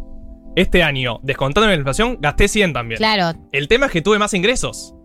[0.56, 2.98] este año, descontando la inflación, gasté 100 también.
[2.98, 3.38] Claro.
[3.52, 4.96] El tema es que tuve más ingresos.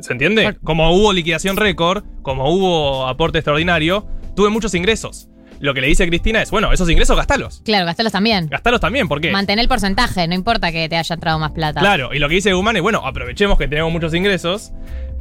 [0.00, 0.56] ¿Se entiende?
[0.64, 5.28] Como hubo liquidación récord, como hubo aporte extraordinario, tuve muchos ingresos.
[5.60, 7.60] Lo que le dice Cristina es, bueno, esos ingresos gastalos.
[7.64, 8.48] Claro, gastalos también.
[8.48, 9.30] Gastalos también, ¿por qué?
[9.30, 11.80] Mantén el porcentaje, no importa que te haya entrado más plata.
[11.80, 14.72] Claro, y lo que dice Guzmán es, bueno, aprovechemos que tenemos muchos ingresos,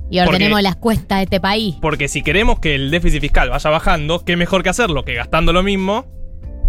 [0.10, 1.76] Y ordenemos porque- las cuestas de este país.
[1.82, 5.54] porque si queremos que el déficit fiscal vaya bajando, ¿qué mejor que hacerlo que gastando
[5.54, 6.06] lo mismo,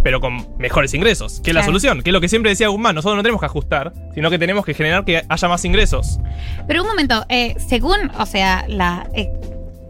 [0.04, 1.40] pero con mejores ingresos?
[1.42, 3.46] Que es la solución, que es lo que siempre decía Guzmán, nosotros no tenemos que
[3.46, 6.18] ajustar, sino que tenemos que generar que haya más ingresos.
[6.66, 9.30] Pero un momento, eh, según, o sea, la eh,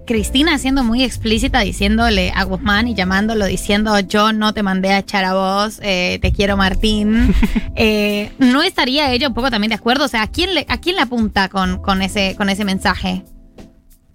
[0.06, 4.98] Cristina siendo muy explícita diciéndole a Guzmán y llamándolo diciendo yo no te mandé a
[4.98, 7.32] echar a vos, eh, te quiero Martín,
[7.76, 10.06] eh, ¿no estaría ella un poco también de acuerdo?
[10.06, 13.22] O sea, ¿a quién le, a quién le apunta con, con, ese, con ese mensaje?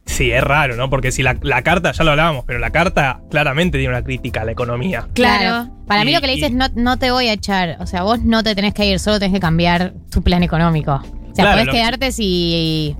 [0.05, 0.89] Sí, es raro, ¿no?
[0.89, 4.41] Porque si la, la carta, ya lo hablábamos, pero la carta claramente tiene una crítica
[4.41, 5.07] a la economía.
[5.13, 5.71] Claro.
[5.87, 7.77] Para mí lo que le dices es no, no te voy a echar.
[7.79, 10.93] O sea, vos no te tenés que ir, solo tenés que cambiar tu plan económico.
[10.93, 12.95] O sea, Claro, podés quedarte si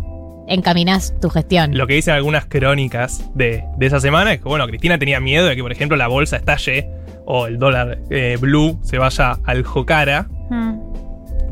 [0.48, 1.78] encaminás tu gestión.
[1.78, 5.46] Lo que dicen algunas crónicas de, de esa semana es que, bueno, Cristina tenía miedo
[5.48, 6.90] de que, por ejemplo, la bolsa estalle
[7.26, 10.28] o el dólar eh, blue se vaya al jocara.
[10.50, 10.95] Mm.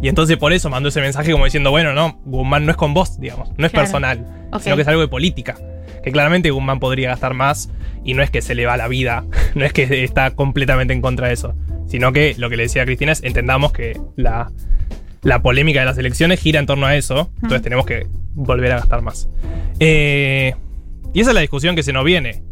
[0.03, 2.93] Y entonces por eso mandó ese mensaje como diciendo, bueno, no, Guzmán no es con
[2.93, 3.85] vos, digamos, no es Claro.
[3.85, 5.55] personal, sino que es algo de política.
[6.03, 7.71] Que claramente Guzmán podría gastar más
[8.03, 9.23] y no es que se le va la vida,
[9.55, 11.55] no es que está completamente en contra de eso,
[11.87, 14.51] sino que lo que le decía a Cristina es, entendamos que la,
[15.21, 18.79] la polémica de las elecciones gira en torno a eso, entonces tenemos que volver a
[18.79, 19.29] gastar más.
[19.79, 20.53] Eh,
[21.13, 22.43] y esa es la discusión que se nos viene.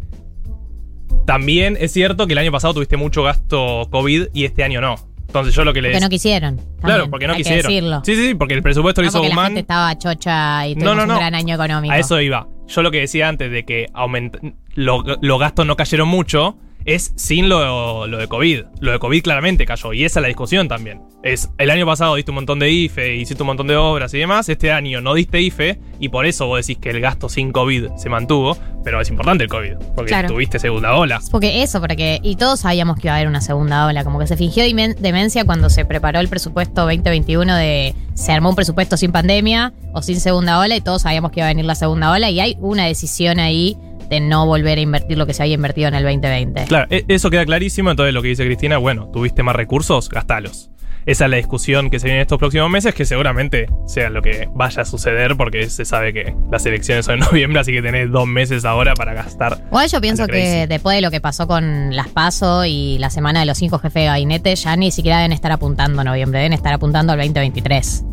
[1.25, 4.95] También es cierto que el año pasado tuviste mucho gasto COVID y este año no.
[5.31, 6.55] Entonces yo lo que le Porque no quisieron.
[6.57, 7.71] Claro, también, porque no hay que quisieron.
[7.71, 8.01] decirlo.
[8.03, 9.45] Sí, sí, sí, porque el presupuesto lo No hizo porque la Guzmán.
[9.47, 11.13] gente estaba chocha y No, no, no.
[11.13, 11.93] un gran año económico.
[11.93, 12.47] A eso iba.
[12.67, 17.13] Yo lo que decía antes de que aument- lo- los gastos no cayeron mucho es
[17.15, 18.63] sin lo, lo de COVID.
[18.79, 19.93] Lo de COVID claramente cayó.
[19.93, 21.01] Y esa es la discusión también.
[21.23, 24.17] Es, el año pasado diste un montón de IFE, hiciste un montón de obras y
[24.17, 24.49] demás.
[24.49, 27.91] Este año no diste IFE y por eso vos decís que el gasto sin COVID
[27.97, 28.57] se mantuvo.
[28.83, 29.73] Pero es importante el COVID.
[29.95, 30.29] Porque Claro.
[30.29, 31.21] tuviste segunda ola.
[31.29, 32.19] Porque eso, porque.
[32.23, 34.03] Y todos sabíamos que iba a haber una segunda ola.
[34.03, 37.93] Como que se fingió demencia cuando se preparó el presupuesto 2021 de.
[38.15, 41.47] Se armó un presupuesto sin pandemia o sin segunda ola y todos sabíamos que iba
[41.47, 42.29] a venir la segunda ola.
[42.31, 43.77] Y hay una decisión ahí
[44.11, 46.65] de no volver a invertir lo que se había invertido en el 2020.
[46.65, 47.89] Claro, e- eso queda clarísimo.
[47.89, 50.69] Entonces lo que dice Cristina, bueno, tuviste más recursos, gastalos.
[51.05, 54.21] Esa es la discusión que se viene en estos próximos meses, que seguramente sea lo
[54.21, 57.81] que vaya a suceder, porque se sabe que las elecciones son en noviembre, así que
[57.81, 59.57] tenés dos meses ahora para gastar.
[59.67, 63.39] Igual yo pienso que después de lo que pasó con las PASO y la semana
[63.39, 66.53] de los cinco jefes de gabinete, ya ni siquiera deben estar apuntando a noviembre, deben
[66.53, 68.03] estar apuntando al 2023.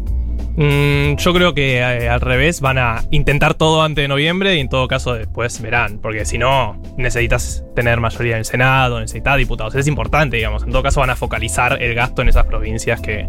[0.61, 4.59] Mm, yo creo que eh, al revés van a intentar todo antes de noviembre y
[4.59, 9.37] en todo caso después verán, porque si no necesitas tener mayoría en el Senado, necesitas
[9.39, 10.65] diputados, es importante, digamos.
[10.65, 13.29] En todo caso van a focalizar el gasto en esas provincias que,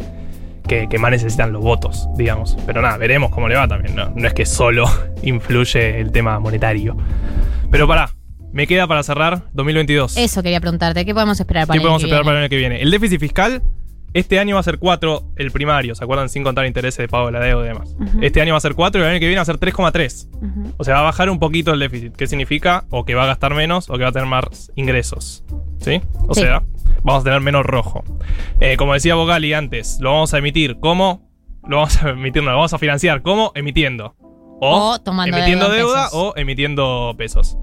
[0.67, 2.57] que, que más necesitan los votos, digamos.
[2.65, 4.11] Pero nada, veremos cómo le va también, ¿no?
[4.15, 4.89] No es que solo
[5.21, 6.97] influye el tema monetario.
[7.69, 8.09] Pero pará,
[8.51, 10.17] me queda para cerrar 2022.
[10.17, 12.43] Eso quería preguntarte, ¿qué podemos esperar para ¿Qué el podemos año que esperar para el
[12.45, 12.81] año que viene?
[12.81, 13.61] El déficit fiscal,
[14.13, 16.29] este año va a ser 4 el primario, ¿se acuerdan?
[16.29, 17.95] Sin contar intereses de pago de la deuda y demás.
[18.21, 20.27] Este año va a ser 4 y el año que viene va a ser 3,3.
[20.33, 20.73] Ujú.
[20.77, 22.15] O sea, va a bajar un poquito el déficit.
[22.15, 22.85] ¿Qué significa?
[22.89, 25.43] O que va a gastar menos o que va a tener más ingresos.
[25.79, 26.01] ¿Sí?
[26.27, 26.41] O Sí.
[26.41, 26.63] sea,
[27.03, 28.03] vamos a tener menos rojo.
[28.59, 31.29] Eh, como decía Bogali antes, lo vamos a emitir ¿cómo?
[31.67, 33.51] Lo vamos a emitir, no, lo vamos a financiar ¿cómo?
[33.55, 34.15] Emitiendo.
[34.61, 37.57] O, O tomando emitiendo deuda o emitiendo pesos.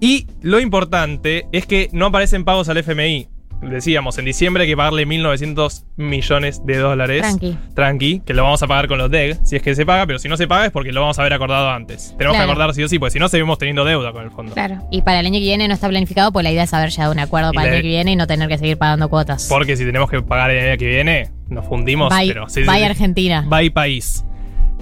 [0.00, 3.28] Y lo importante es que no aparecen pagos al FMI.
[3.62, 7.22] Decíamos, en diciembre hay que pagarle 1.900 millones de dólares.
[7.22, 7.56] Tranqui.
[7.74, 10.18] Tranqui, que lo vamos a pagar con los DEG, si es que se paga, pero
[10.18, 12.14] si no se paga es porque lo vamos a haber acordado antes.
[12.18, 12.48] Tenemos Claro.
[12.48, 14.52] que acordar sí o sí, porque si no seguimos teniendo deuda con el fondo.
[14.52, 14.86] Claro.
[14.90, 17.10] Y para el año que viene no está planificado, pues la idea es haber llegado
[17.10, 19.08] a un acuerdo Y para el año que viene y no tener que seguir pagando
[19.08, 19.46] cuotas.
[19.48, 22.14] Porque si tenemos que pagar el año que viene, nos fundimos.
[22.14, 22.84] Bye, pero sí, bye sí.
[22.84, 23.44] Argentina.
[23.48, 24.24] Bye país.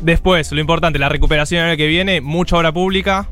[0.03, 3.31] Después, lo importante, la recuperación el año que viene, mucha obra pública.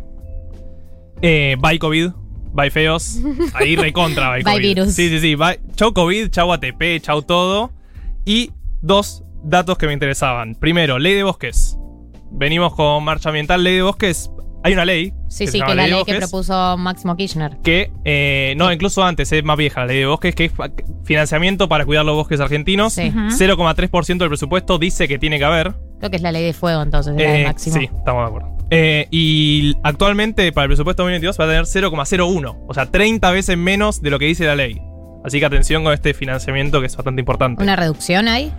[1.20, 2.10] Eh, bye COVID.
[2.52, 3.18] Bye feos.
[3.54, 4.62] Ahí recontra bye Bye COVID.
[4.68, 4.92] virus.
[4.94, 5.34] Sí, sí, sí.
[5.34, 5.60] Bye.
[5.74, 7.70] Chau COVID, chau ATP, chau todo.
[8.24, 8.50] Y
[8.80, 10.54] dos datos que me interesaban.
[10.54, 11.76] Primero, ley de bosques.
[12.30, 14.30] Venimos con marcha ambiental, ley de bosques.
[14.64, 15.12] Hay una ley.
[15.28, 17.58] Sí, se sí, llama que la de ley que propuso Máximo Kirchner.
[17.64, 20.52] que, eh, no, incluso antes, es más vieja la ley de bosques, que es
[21.04, 22.92] financiamiento para cuidar los bosques argentinos.
[22.92, 23.08] Sí.
[23.08, 23.18] Ujú.
[23.30, 25.74] 0,3% del presupuesto dice que tiene que haber.
[25.98, 27.76] Creo que es la ley de fuego entonces, de la de Eh, Máximo.
[27.76, 28.56] Sí, estamos de acuerdo.
[28.74, 33.58] Eh, y actualmente para el presupuesto 2022 va a tener 0,01, o sea, 30 veces
[33.58, 34.80] menos de lo que dice la ley.
[35.24, 37.62] Así que atención con este financiamiento que es bastante importante.
[37.62, 38.50] ¿Una reducción ahí?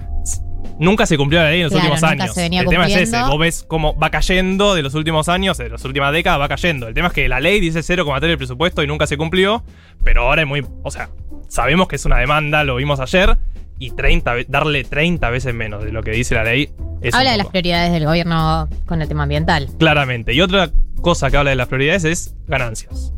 [0.80, 2.36] Nunca se cumplió la ley en los Claro, últimos nunca años.
[2.36, 5.58] se venía el tema es ese, vos ves cómo va cayendo de los últimos años,
[5.58, 6.88] de las últimas décadas va cayendo.
[6.88, 9.64] El tema es que la ley dice 0,3 del presupuesto y nunca se cumplió,
[10.04, 11.10] pero ahora es muy, o sea,
[11.50, 13.36] sabemos que es una demanda, lo vimos ayer,
[13.80, 16.70] y 30, ve- darle 30 veces menos de lo que dice la ley
[17.02, 19.70] es Habla de las prioridades del gobierno con el tema ambiental.
[19.78, 20.34] Claramente.
[20.34, 20.70] Y otra
[21.02, 23.14] cosa que habla de las prioridades es ganancias.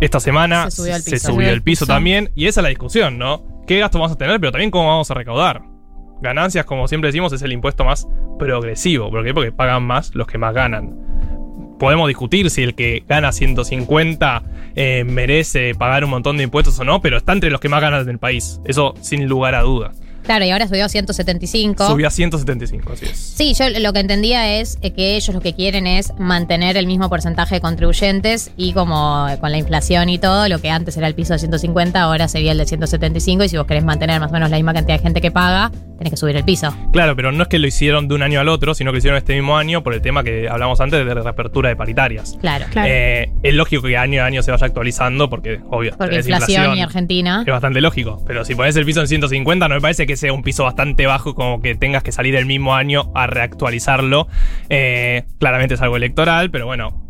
[0.00, 1.32] Esta semana Se subió se piso.
[1.32, 2.30] subió el piso también.
[2.34, 3.64] Y esa es la discusión, ¿no?
[3.66, 4.38] ¿Qué gasto vamos a tener?
[4.40, 5.62] Pero también cómo vamos a recaudar.
[6.20, 8.06] Ganancias, como siempre decimos, es el impuesto más
[8.38, 9.10] progresivo.
[9.10, 9.32] ¿Por qué?
[9.32, 10.94] Porque pagan más los que más ganan.
[11.78, 14.42] Podemos discutir si el que gana 150
[14.76, 17.80] eh, merece pagar un montón de impuestos o no, pero está entre los que más
[17.80, 18.60] ganan en el país.
[18.64, 19.92] Eso sin lugar a duda.
[20.26, 21.86] Claro, y ahora subió a 175.
[21.86, 23.16] Subió a 175, así es.
[23.16, 26.86] Sí, yo lo que entendía es eh, que ellos lo que quieren es mantener el
[26.86, 31.06] mismo porcentaje de contribuyentes y como con la inflación y todo, lo que antes era
[31.06, 34.30] el piso de 150, ahora sería el de 175 y si vos querés mantener más
[34.30, 36.74] o menos la misma cantidad de gente que paga, tenés que subir el piso.
[36.92, 38.98] Claro, pero no es que lo hicieron de un año al otro, sino que lo
[38.98, 42.36] hicieron este mismo año por el tema que hablamos antes de la reapertura de paritarias.
[42.40, 42.66] Claro.
[42.84, 46.76] Eh, es lógico que año a año se vaya actualizando porque, obvio, Porque tenés inflación,
[46.76, 47.42] y Argentina.
[47.46, 48.22] Es bastante lógico.
[48.26, 51.06] Pero si pones el piso en 150, no me parece que sea un piso bastante
[51.06, 54.28] bajo como que tengas que salir el mismo año a reactualizarlo.
[54.68, 57.02] Eh, claramente es algo electoral, pero bueno,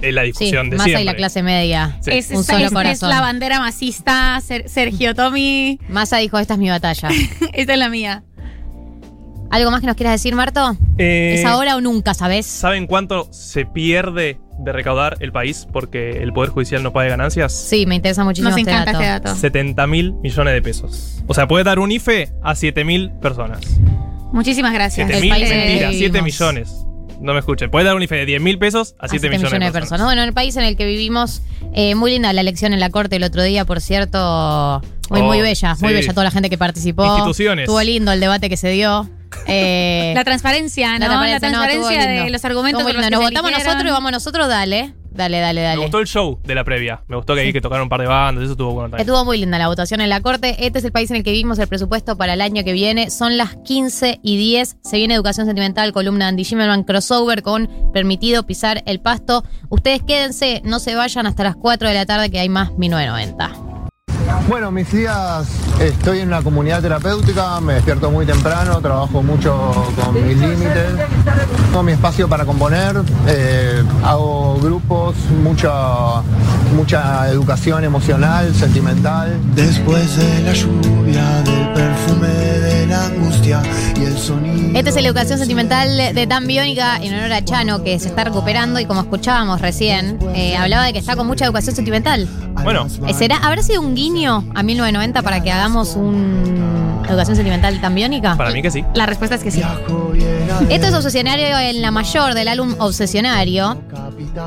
[0.00, 1.02] es la Sí, discusión de Massa siempre.
[1.02, 1.96] y la clase media.
[2.00, 2.10] Sí.
[2.12, 3.10] Es, Un es- solo es- es corazón.
[3.10, 5.78] la bandera masista, Ser- Sergio Tommy.
[5.88, 7.08] Massa dijo, esta es mi batalla.
[7.52, 8.24] Esta es la mía.
[9.50, 10.76] ¿Algo más que nos quieras decir, Marto?
[10.96, 12.46] Eh, ¿Es ahora o nunca, sabes?
[12.46, 17.52] ¿Saben cuánto se pierde de recaudar el país porque el Poder Judicial no paga ganancias?
[17.52, 19.02] Sí, me interesa muchísimo Nos este encanta dato.
[19.04, 19.40] este dato.
[19.40, 21.22] 70 mil millones de pesos.
[21.26, 23.60] O sea, puede dar un IFE a 7 mil personas.
[24.32, 25.08] Muchísimas gracias.
[25.08, 26.22] 7 El mil, mentira, 7 vivimos.
[26.24, 26.86] millones.
[27.20, 27.70] No me escuchen.
[27.70, 30.04] Puede dar un IFE de 10 mil pesos a 7 7 millones, de personas.
[30.06, 31.42] Bueno, en el país en el que vivimos,
[31.74, 34.82] eh, muy linda la elección en la corte el otro día, por cierto.
[35.10, 37.04] Muy, Oh, muy bella, muy bella toda la gente que participó.
[37.04, 37.64] Instituciones.
[37.64, 39.08] Estuvo lindo el debate que se dio.
[39.46, 40.98] Eh, La transparencia, ¿no?
[41.00, 43.64] La transparencia, no, transparencia, de los argumentos con los Nos votamos eligieron.
[43.64, 44.94] nosotros y vamos nosotros, dale.
[45.14, 45.76] Dale, dale, dale.
[45.76, 47.02] Me gustó el show de la previa.
[47.06, 48.44] Me gustó que ahí que tocaron un par de bandas.
[48.44, 49.06] Eso estuvo bueno también.
[49.06, 50.64] Estuvo muy linda la votación en la Corte.
[50.64, 53.10] Este es el país en el que vivimos el presupuesto para el año que viene.
[53.10, 54.76] Son las 15 y 10.
[54.82, 59.44] Se viene Educación Sentimental, columna de Andy Zimmerman, crossover con Permitido Pisar el Pasto.
[59.68, 63.71] Ustedes quédense, no se vayan hasta las 4 de la tarde que hay más 1990.
[64.48, 65.46] Bueno, mis días
[65.80, 69.54] estoy en una comunidad terapéutica, me despierto muy temprano, trabajo mucho
[70.00, 70.88] con mis límites,
[71.66, 72.96] tengo mi espacio para componer,
[73.28, 76.22] eh, hago grupos, mucha,
[76.76, 79.38] mucha educación emocional, sentimental.
[79.54, 83.62] Después de la lluvia, del perfume de la angustia
[83.96, 84.76] y el sonido.
[84.78, 88.24] Este es el Educación Sentimental de Tan Biónica en honor a Chano, que se está
[88.24, 92.28] recuperando y como escuchábamos recién, eh, hablaba de que está con mucha educación sentimental.
[92.64, 97.80] Bueno, Eh, ¿Será, ¿Habrá sido un guiño a 1990 para que hagamos un Educación Sentimental
[97.80, 98.36] Tan Biónica?
[98.36, 98.84] para mí que sí.
[98.94, 99.60] La respuesta es que sí.
[100.70, 103.76] Esto es Obsesionario en la mayor del álbum Obsesionario.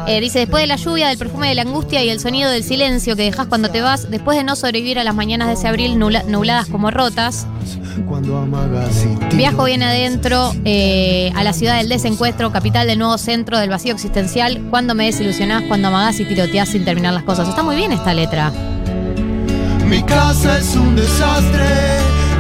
[0.08, 2.64] Eh, dice, después de la lluvia, del perfume de la angustia y el sonido del
[2.64, 5.68] silencio que dejas cuando te vas, después de no sobrevivir a las mañanas de ese
[5.68, 7.46] abril nubla- nubladas como rotas,
[9.36, 13.94] viajo bien adentro eh, a la ciudad del desencuentro, capital del nuevo centro del vacío
[13.94, 17.48] existencial, cuando me desilusionás, cuando amagás y tiroteás sin terminar las cosas.
[17.48, 18.52] Está muy bien esta letra.
[19.88, 21.66] Mi casa es un desastre,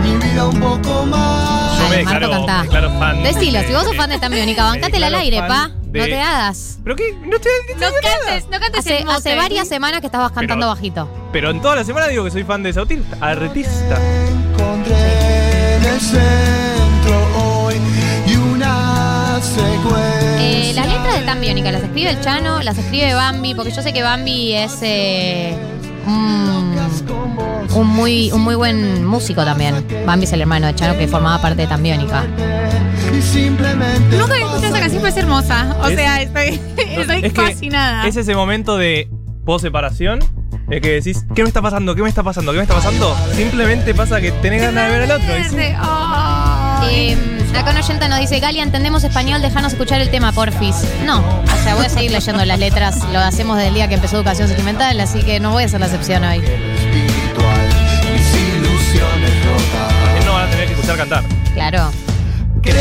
[0.04, 1.80] mi vida un poco más.
[1.80, 2.58] Yo me Marco, declaro, cantá.
[2.58, 3.24] me declaro fan.
[3.24, 5.72] Decilo, de- si vos sos fan de Tan Biónica, bancátela al declaro aire, fan pa.
[5.86, 6.80] de- No te hagas.
[6.84, 7.04] ¿Pero qué?
[7.26, 9.18] No te, No cantes, no cantes Hace, el mote.
[9.18, 11.10] hace varias semanas que estabas cantando Pero- bajito.
[11.32, 13.18] Pero en toda la semana digo que soy fan de autista.
[13.22, 13.98] Artista.
[14.54, 17.76] Encontré en el centro hoy
[18.28, 20.42] y una secuencia.
[20.42, 22.62] Eh, las letras de Tan Biónica, ¿las escribe el Chano?
[22.64, 23.54] ¿Las escribe Bambi?
[23.56, 25.56] Porque yo sé que Bambi es eh,
[26.08, 26.55] un,
[27.74, 29.86] un muy, un muy buen músico también.
[30.06, 32.24] Bambi es el hermano de Chano que formaba parte de Tan Biónica.
[33.18, 34.18] Y simplemente.
[34.18, 35.76] Nunca había escuchado esa canción, pero es hermosa.
[35.82, 38.08] O Es- sea, estoy, estoy es que fascinada.
[38.08, 39.10] Es ese momento de
[39.46, 40.20] post-separación.
[40.70, 41.94] Es que decís, ¿qué me está pasando?
[41.94, 42.52] ¿Qué me está pasando?
[42.52, 43.16] ¿Qué me está pasando?
[43.36, 45.38] Simplemente pasa que tenés ganas de ver al otro.
[45.40, 45.56] y sí.
[45.78, 47.12] Ay.
[47.12, 47.18] Eh,
[47.58, 50.76] acá un nos dice, Galia, entendemos español, déjanos escuchar el tema, porfis.
[51.06, 53.96] No, o sea, voy a seguir leyendo las letras, lo hacemos desde el día que
[53.96, 56.42] empezó Educación Sentimental, así que no voy a hacer la excepción hoy.
[59.00, 60.04] Rotas.
[60.06, 61.24] También no van a tener que escuchar cantar.
[61.54, 61.92] Claro.
[62.62, 62.76] Creo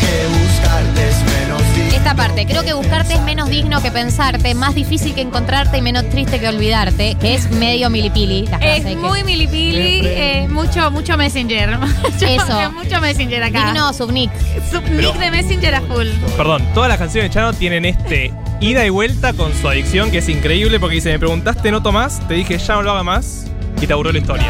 [0.00, 1.96] que buscarte es menos digno.
[1.96, 5.82] Esta parte, creo que buscarte es menos digno que pensarte, más difícil que encontrarte y
[5.82, 8.42] menos triste que olvidarte, que es medio milipili.
[8.46, 11.78] La frase Es que- muy milipili, eh, mucho, mucho Messenger.
[11.78, 12.70] Mucho- Eso.
[12.72, 13.64] Mucho Messenger acá.
[13.66, 14.30] Digno subnick.
[14.70, 16.06] Subnick de Messenger a full.
[16.36, 20.18] Perdón, todas las canciones de Chano tienen este ida y vuelta con su adicción que
[20.18, 23.46] es increíble porque dice, me preguntaste no tomás, te dije ya no lo haga más
[23.82, 24.46] y te aburrió la historia.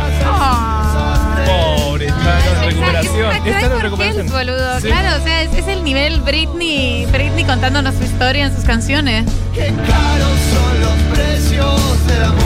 [2.64, 3.70] Recuperación.
[3.70, 4.26] Por recuperación.
[4.26, 4.80] Hills, boludo.
[4.80, 4.86] Sí.
[4.88, 9.24] Claro, o sea, es, es el nivel Britney, Britney contándonos su historia en sus canciones.
[9.52, 12.44] Qué caros son los precios del amor.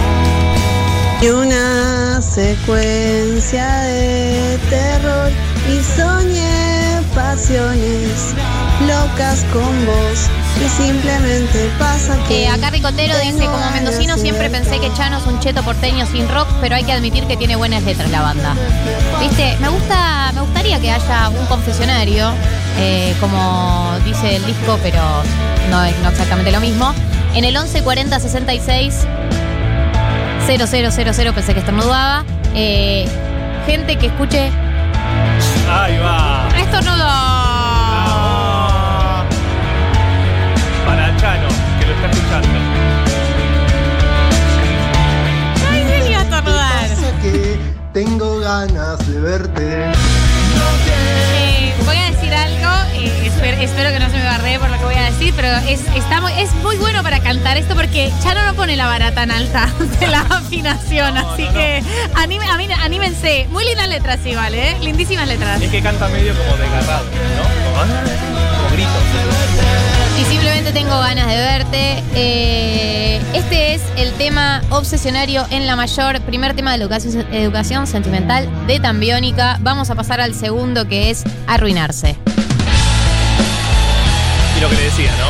[1.20, 5.30] Y una secuencia de terror
[5.68, 8.34] y soñé pasiones
[8.86, 10.28] locas con vos
[10.64, 15.26] y simplemente pasa que Eh, acá Ricotero dice, como mendocino siempre pensé que Chano es
[15.26, 18.54] un cheto porteño sin rock, pero hay que admitir que tiene buenas letras la banda.
[19.20, 22.30] Viste, me gusta, me gustaría que haya un confesionario,
[22.78, 25.00] eh, como dice el disco, pero
[25.70, 26.92] no es no exactamente lo mismo.
[27.34, 29.06] En el 11 40 66
[30.46, 32.24] 0000, pensé que estornudaba.
[32.54, 33.06] eh,
[33.66, 34.50] gente que escuche
[35.70, 36.48] Ahí va.
[36.56, 37.47] Estornudo.
[48.04, 49.90] Tengo ganas de verte.
[51.34, 54.78] Eh, voy a decir algo, eh, esper- espero, que no se me barree por lo
[54.78, 58.12] que voy a decir, pero es, está muy, es muy bueno para cantar esto porque
[58.22, 59.68] Chano no pone la vara tan alta
[60.00, 61.82] de la afinación, así que
[62.14, 63.48] anime- a mí- anímense.
[63.50, 64.76] Muy lindas letras igual, ¿eh?
[64.80, 65.60] Lindísimas letras.
[65.60, 67.42] Es que canta medio como desgarrado, ¿no?
[67.64, 67.86] Como, ah,
[68.58, 69.02] como gritos.
[70.20, 72.02] Y simplemente tengo ganas de verte.
[72.14, 78.48] Eh, este es el tema obsesionario en la mayor, primer tema de educación, educación sentimental
[78.66, 79.58] de Tambiónica.
[79.60, 82.16] Vamos a pasar al segundo que es arruinarse.
[84.56, 85.28] Y lo que le decía, ¿no?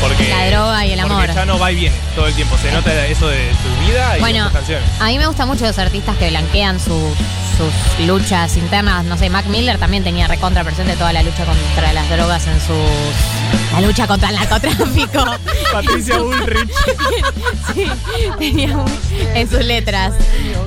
[0.00, 0.28] Porque.
[0.30, 1.32] La droga y el amor.
[1.32, 2.56] Ya no va y viene todo el tiempo.
[2.56, 4.88] Se nota eso de su vida y Bueno, de sus canciones.
[4.98, 7.14] a mí me gustan mucho los artistas que blanquean su-
[7.58, 9.04] sus luchas internas.
[9.04, 12.58] No sé, Mac Miller también tenía recontra presente toda la lucha contra las drogas en
[12.60, 13.41] sus.
[13.72, 15.24] La lucha contra el narcotráfico.
[15.72, 16.70] Patricia Bullrich.
[17.74, 17.86] sí,
[18.38, 18.90] tenía un-
[19.34, 20.12] en sus letras.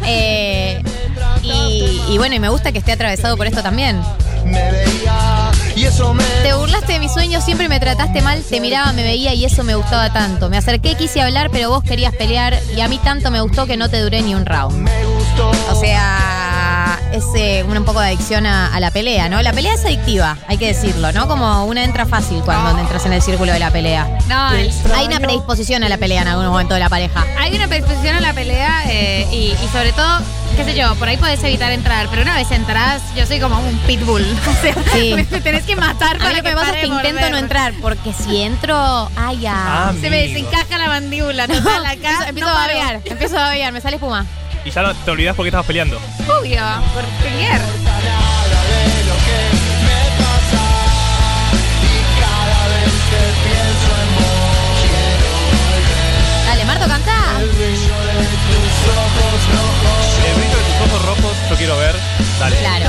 [0.06, 0.82] Eh,
[1.44, 4.02] y, y bueno, y me gusta que esté atravesado por esto también.
[4.46, 6.24] Me veía y eso me.
[6.44, 9.64] Te burlaste de mis sueños, siempre me trataste mal, te miraba, me veía y eso
[9.64, 10.50] me gustaba tanto.
[10.50, 13.78] Me acerqué, quise hablar, pero vos querías pelear y a mí tanto me gustó que
[13.78, 14.88] no te duré ni un round.
[15.72, 16.45] O sea,
[17.16, 19.42] es eh, un, un poco de adicción a, a la pelea, ¿no?
[19.42, 21.28] La pelea es adictiva, hay que decirlo, ¿no?
[21.28, 24.08] Como una entra fácil cuando entras en el círculo de la pelea.
[24.28, 27.26] No, el- Hay una predisposición a la pelea en algún momento de la pareja.
[27.40, 30.20] Hay una predisposición a la pelea eh, y, y sobre todo,
[30.56, 33.60] qué sé yo, por ahí podés evitar entrar, pero una vez entras, yo soy como
[33.60, 34.26] un pitbull.
[34.48, 35.14] O sea, Sí.
[35.32, 37.32] me tenés que matar A para mí lo que pasa es que intento morder.
[37.32, 39.94] no entrar, porque si entro, ay, ya.
[40.02, 43.74] Se me desencaja la mandíbula, total, acá empiezo, empiezo no a babear, empiezo a babear,
[43.74, 44.26] me sale espuma.
[44.66, 46.00] Y ya no te olvidás por qué estabas peleando.
[46.28, 46.62] Obvio,
[46.94, 47.62] por pelear.
[56.48, 57.12] Dale, Marto, canta.
[57.40, 58.24] El brillo de
[60.66, 61.96] tus ojos rojos, yo quiero ver.
[62.40, 62.56] Dale.
[62.58, 62.86] Claro.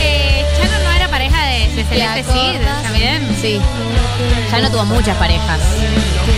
[0.00, 3.36] Eh, Chano no era pareja de, de Celeste Cid, ¿también?
[3.40, 3.60] Sí.
[4.50, 5.60] Ya no tuvo muchas parejas.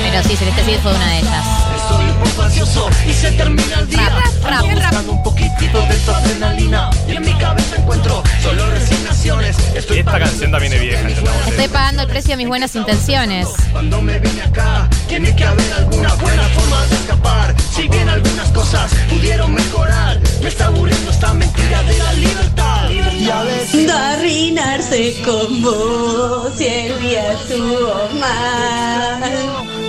[0.03, 1.64] Pero sí, Celeste Cid fue una de ellas.
[1.85, 4.09] Estoy un poco ansioso y se termina el día.
[4.09, 4.75] Rap, rap, Ando rap.
[4.85, 9.57] buscando un poquitito de esta adrenalina y en mi cabeza encuentro solo resignaciones.
[9.75, 11.47] Estoy Esta canción también es vieja, entendamos.
[11.47, 13.49] Estoy pagando el precio de mis buenas intenciones.
[13.73, 17.55] Cuando me vine acá, tiene que haber alguna buena forma de escapar.
[17.75, 22.91] Si bien algunas cosas pudieron mejorar, me está aburriendo esta mentira de la libertad.
[22.91, 29.21] Y a veces De arruinarse con vos si el día estuvo mal.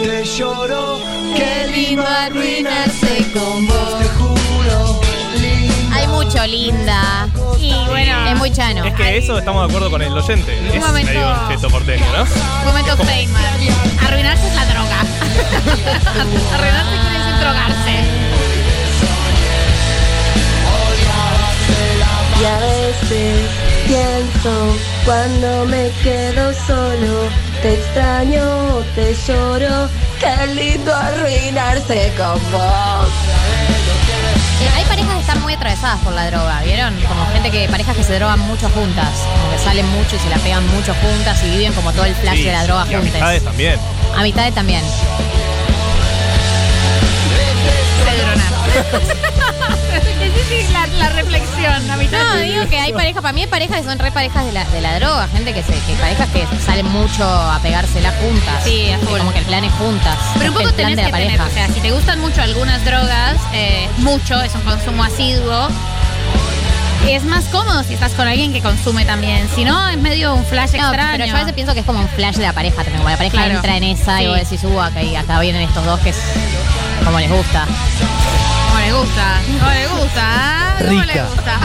[0.04, 1.00] Te lloro,
[1.36, 4.00] Qué lindo arruinarse con vos.
[4.00, 5.02] te juro.
[5.94, 7.28] Hay mucho linda.
[7.60, 8.84] Y bueno, Es muy chano.
[8.86, 10.58] Es que eso estamos de acuerdo con el oyente.
[10.74, 12.26] Es momento- medio un cheto porteño, ¿no?
[12.66, 13.44] momento Feynman.
[14.06, 15.00] Arruinarse es la droga.
[16.54, 17.96] Arruinarse quiere decir drogarse.
[22.42, 23.50] Y a veces
[23.88, 24.76] pienso
[25.06, 27.30] cuando me quedo solo,
[27.62, 28.44] te extraño,
[28.94, 29.90] te lloro,
[30.20, 33.08] qué lindo arruinarse con vos.
[34.62, 36.96] Eh, Hay parejas que están muy atravesadas por la droga, ¿vieron?
[37.08, 40.30] Como gente que, parejas que se drogan mucho juntas, como que salen mucho y se
[40.30, 42.96] la pegan mucho juntas y viven como todo el flash Sí, de la droga y
[42.96, 43.06] juntas.
[43.16, 43.80] amistades también.
[44.18, 44.82] Amistades también.
[50.74, 53.84] La, la reflexión, a mitad No, digo que hay parejas, para mí hay parejas que
[53.86, 56.88] son re parejas de la, de la droga, gente que se, que parejas que salen
[56.92, 58.64] mucho a pegársela juntas.
[58.64, 59.18] Sí, a Que full.
[59.20, 60.18] Como que el plan es juntas.
[60.38, 61.46] Pero un poco el plan tenés de que la tener, pareja.
[61.64, 65.70] o sea, si te gustan mucho algunas drogas, eh, mucho, es un consumo asiduo,
[67.08, 69.48] es más cómodo si estás con alguien que consume también.
[69.56, 71.12] Si no, es medio un flash No, extraño.
[71.14, 72.98] pero yo a veces pienso que es como un flash de la pareja también.
[72.98, 73.54] Como la pareja Claro.
[73.56, 74.30] entra en esa y Sí.
[74.30, 76.18] vos decís, uh, acá, y acá vienen estos dos que es
[77.06, 77.66] como les gusta.
[78.86, 81.26] No le gusta, no le gusta, no le Rica.
[81.26, 81.60] gusta.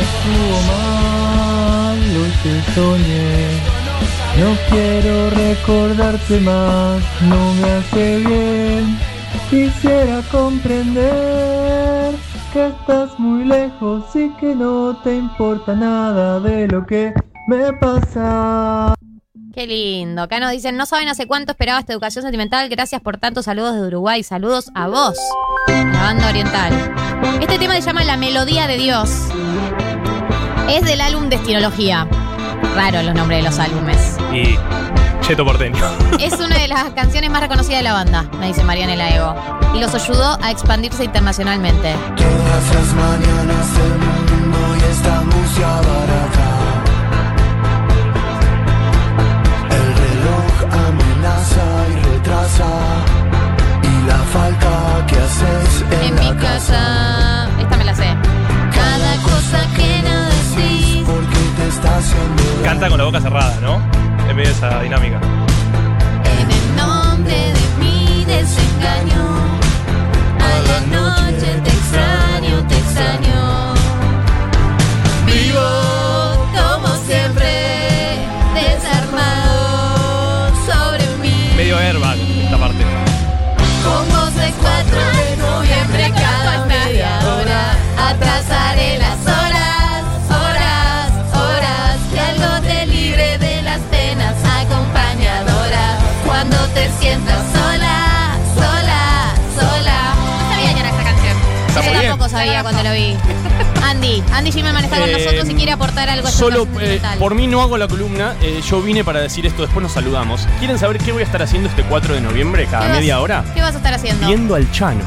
[0.00, 3.34] Estuvo mal lo que soñé.
[4.40, 8.98] No quiero recordarte más, no me hace bien.
[9.50, 12.14] Quisiera comprender
[12.54, 17.12] que estás muy lejos y que no te importa nada de lo que
[17.46, 18.94] me pasa.
[19.54, 20.22] Qué lindo.
[20.22, 22.68] Acá nos dicen, no saben hace cuánto esperaba esta educación sentimental.
[22.68, 24.24] Gracias por tantos saludos de Uruguay.
[24.24, 25.16] Saludos a vos,
[25.68, 26.72] la banda oriental.
[27.40, 29.10] Este tema se llama La Melodía de Dios.
[30.68, 32.08] Es del álbum Destilología.
[32.74, 34.16] Raro los nombres de los álbumes.
[34.32, 34.58] Y
[35.26, 35.82] Cheto porteño.
[36.20, 39.34] Es una de las canciones más reconocidas de la banda, me dice Marianela Ego.
[39.74, 41.94] Y los ayudó a expandirse internacionalmente.
[42.16, 46.43] Todas las mañanas del mundo y esta música barata.
[52.54, 52.70] Y retrasa.
[53.82, 57.48] Y la falta que haces en, En la mi casa.
[57.60, 58.06] Esta me la sé.
[58.72, 61.02] Cada cosa que no decís.
[61.06, 63.80] Porque te está haciendo Canta con la boca cerrada, ¿no?
[64.28, 65.20] En medio de esa dinámica.
[102.62, 103.14] Cuando lo vi
[103.82, 106.66] Andy, Andy Gilman está con Eh, nosotros y quiere aportar algo a esta Solo eh,
[106.66, 107.18] sentimental.
[107.18, 110.46] por mí no hago la columna, eh, yo vine para decir esto, después nos saludamos.
[110.58, 113.20] ¿Quieren saber qué voy a estar haciendo este 4 de noviembre cada ¿Qué vas- media
[113.20, 113.44] hora?
[113.54, 114.26] ¿Qué vas a estar haciendo?
[114.26, 115.00] Viendo al Chano.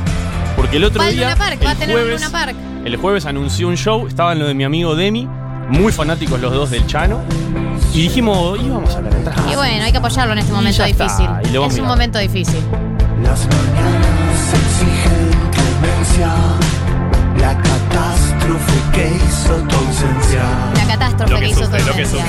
[0.56, 2.32] Porque el otro Va al día, Luna Park, va a el tener un jueves, Luna
[2.32, 5.28] Park el jueves anunció un show, estaban lo de mi amigo Demi,
[5.70, 7.22] muy fanáticos los dos del Chano,
[7.94, 9.52] y dijimos, íbamos a la entrada.
[9.52, 11.74] Y bueno, hay que apoyarlo en este Y momento ya está, difícil y lo vamos
[11.74, 11.88] Es un mirando.
[11.88, 12.60] momento difícil
[13.24, 16.34] Las mañanas exigen clemencia.
[18.58, 20.44] La catástrofe que hizo tu ausencia.
[20.76, 22.26] La catástrofe Lo que que hizo tu sufre, lo que ausencia.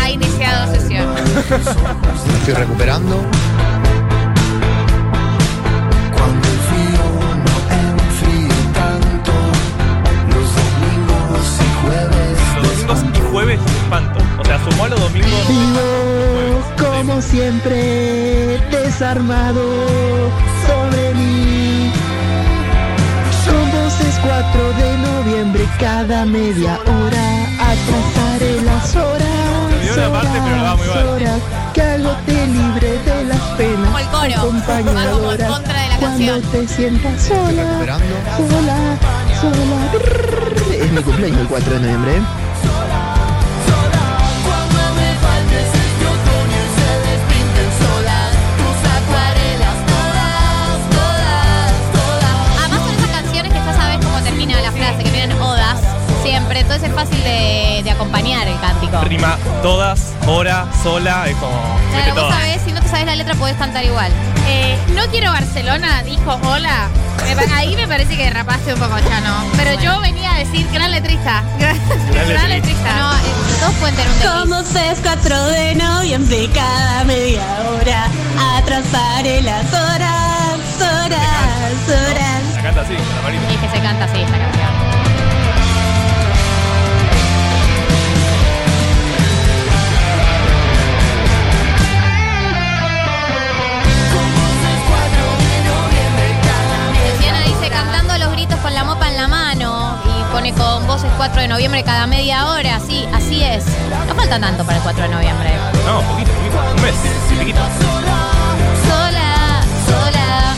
[0.00, 1.14] Ha iniciado sesión.
[1.14, 3.16] Me estoy recuperando.
[6.12, 7.04] Cuando el frío
[7.44, 9.32] no enfríe tanto.
[10.30, 12.38] Los domingos y jueves.
[12.56, 14.18] Los domingos y jueves espanto.
[14.38, 15.48] O sea, sumó los domingos.
[15.48, 16.04] Vivo
[16.78, 19.62] como siempre, desarmado
[20.66, 21.92] sobre mí.
[24.24, 27.44] Son voces 4 de noviembre cada media hora.
[27.60, 30.10] Atrasaré las horas.
[30.10, 31.06] parte, mal.
[31.08, 31.40] horas,
[31.72, 33.86] que algo te libre de las penas.
[33.86, 34.40] Como el coro.
[34.40, 36.42] Contra de la Cuando canción.
[36.42, 37.98] te sientas sola,
[38.36, 38.98] sola,
[39.40, 40.84] sola.
[40.84, 42.43] Es mi cumpleaños el 4 de noviembre.
[56.74, 59.00] Entonces es fácil de, de acompañar el cántico.
[59.02, 61.52] Rima todas, hora, sola, es como.
[61.92, 64.10] Claro, vos sabés, si no te sabes la letra podés cantar igual.
[64.48, 66.88] Eh, no quiero Barcelona, dijo hola.
[67.54, 69.44] Ahí me parece que derrapaste un poco, Chano.
[69.56, 71.44] Pero yo venía a decir gran letrista.
[71.58, 72.96] Gran, letrista.
[72.96, 73.20] No, eh,
[73.60, 74.72] todos pueden tener un desliz.
[74.72, 78.08] Como es 4 de noviembre cada media hora
[78.56, 83.52] Atrasaré las horas, horas, horas La canta así, con la manita.
[83.52, 84.83] Es que se canta así esta canción.
[98.64, 102.46] Con la mopa en la mano y pone con voces 4 de noviembre cada media
[102.48, 103.62] hora, sí, así es.
[104.08, 105.50] No falta tanto para el 4 de noviembre.
[105.86, 106.56] No, poquito, poquito.
[106.74, 106.94] Un mes,
[107.28, 107.60] sí, piquito.
[108.88, 110.54] Sola, sola.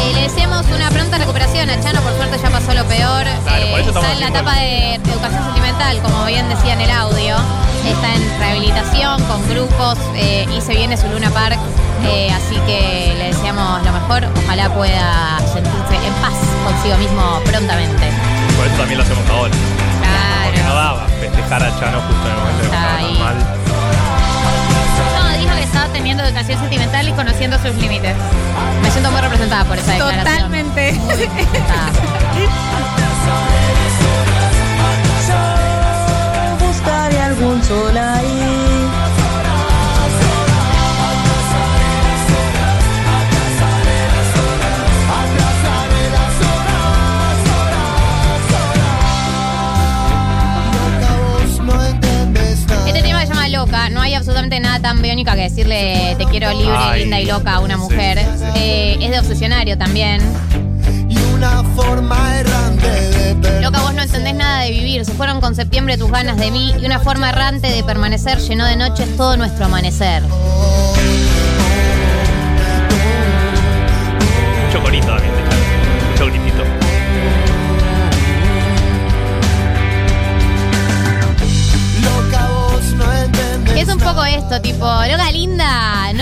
[0.00, 3.24] Eh, le deseamos una pronta recuperación a Chano, por suerte ya pasó lo peor.
[3.44, 6.90] Claro, Eh, está en la etapa de, de educación sentimental, como bien decía en el
[6.90, 7.36] audio.
[7.84, 11.58] Está en rehabilitación con grupos eh, y se viene su Luna Park.
[12.04, 14.24] Eh, así que le deseamos lo mejor.
[14.44, 16.34] Ojalá pueda sentirse en paz
[16.64, 18.10] consigo mismo prontamente.
[18.56, 19.54] Por eso también lo hacemos ahora.
[20.44, 23.36] Porque no daba festejar a Chano justo en el momento de que estaba tan mal.
[25.14, 28.16] No, dijo que estaba teniendo educación sentimental y conociendo sus límites.
[28.82, 30.24] Me siento muy representada por esa declaración.
[30.24, 30.92] Totalmente.
[30.92, 31.90] Muy representada.
[35.28, 38.49] Yo buscaré algún sol ahí
[54.60, 57.80] nada tan biónica que decirle te quiero libre, Ay, linda y loca a una sí.
[57.80, 58.18] mujer.
[58.56, 60.20] Eh, es de obsesionario también.
[61.08, 65.04] Y una forma errante de Loca, vos no entendés nada de vivir.
[65.04, 68.66] Se fueron con septiembre tus ganas de mí y una forma errante de permanecer llenó
[68.66, 70.22] de noches todo nuestro amanecer.
[74.66, 75.16] Mucho corito
[83.86, 83.88] también de Chano.
[83.88, 83.88] Mucho gritito.
[83.88, 86.12] Loca, vos no entendés es un poco esto, tipo, loca linda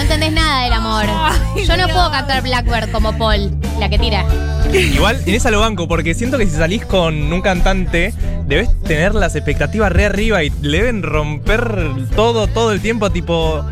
[1.77, 4.25] no puedo cantar Blackbird como Paul, la que tira.
[4.73, 8.13] Igual en esa lo banco, porque siento que si salís con un cantante,
[8.47, 13.65] debes tener las expectativas re arriba y le deben romper todo, todo el tiempo, tipo.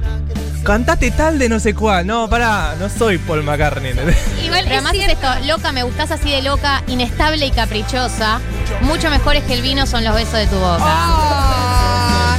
[0.64, 2.08] Cantate tal de no sé cuál.
[2.08, 3.92] No, pará, no soy Paul McCartney.
[4.44, 8.40] Igual, Pero además es esto, loca, me gustás así de loca, inestable y caprichosa.
[8.82, 10.78] Mucho mejores que el vino son los besos de tu boca.
[10.80, 11.45] Ah,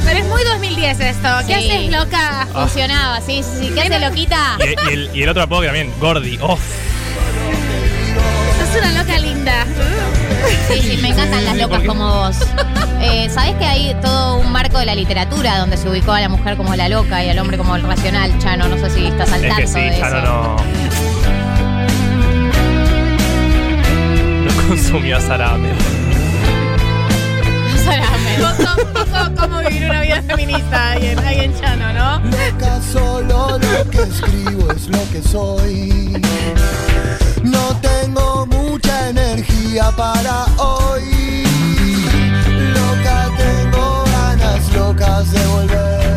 [0.08, 1.28] pero es muy 2010 esto.
[1.46, 1.70] ¿Qué Sí.
[1.70, 2.46] haces, loca?
[2.52, 3.72] Funcionaba, sí, sí, sí.
[3.74, 4.56] ¿Qué hace loquita?
[4.60, 6.38] Y, y el, y el otro apodo que también, Gordy.
[6.40, 6.56] Oh,
[8.58, 9.66] Sos una loca linda.
[10.70, 12.36] Sí, sí, me encantan las locas como vos.
[13.00, 16.28] Eh, ¿Sabés que hay todo un marco de la literatura donde se ubicó a la
[16.28, 18.36] mujer como la loca y al hombre como el racional?
[18.38, 20.20] Chano, no sé si estás al es tanto que sí, de ya eso.
[20.22, 20.58] no, no.
[24.68, 25.70] Consumía salame.
[28.38, 32.18] Poco, poco cómo vivir una vida feminista ahí en, ahí en Chano, ¿no?
[32.24, 36.22] Loca, solo lo que escribo es lo que soy.
[37.42, 41.44] No tengo mucha energía para hoy.
[42.74, 46.07] Loca, tengo ganas locas de volver.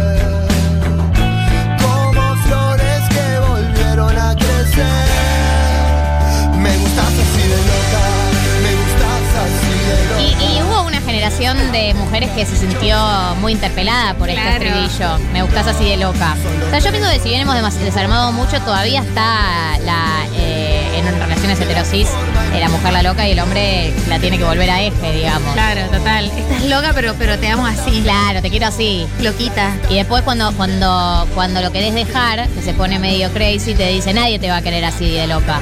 [11.32, 12.97] Generación de mujeres que se sintió
[13.39, 14.63] muy interpelada por este Claro.
[14.65, 15.17] estribillo.
[15.32, 16.36] Me gustás así de loca.
[16.67, 20.99] O sea, yo pienso que si bien hemos demas- desarmado mucho, todavía está la, eh,
[20.99, 22.07] en relaciones heterosis
[22.60, 25.54] la mujer la loca y el hombre la tiene que volver a eje, digamos.
[25.54, 26.26] Claro, total.
[26.36, 28.02] Estás loca, pero, pero te amo así.
[28.04, 29.08] Claro, te quiero así.
[29.22, 29.72] Loquita.
[29.89, 34.14] Y después cuando, cuando, cuando lo querés dejar, que se pone medio crazy, te dice
[34.14, 35.60] nadie te va a querer así de loca.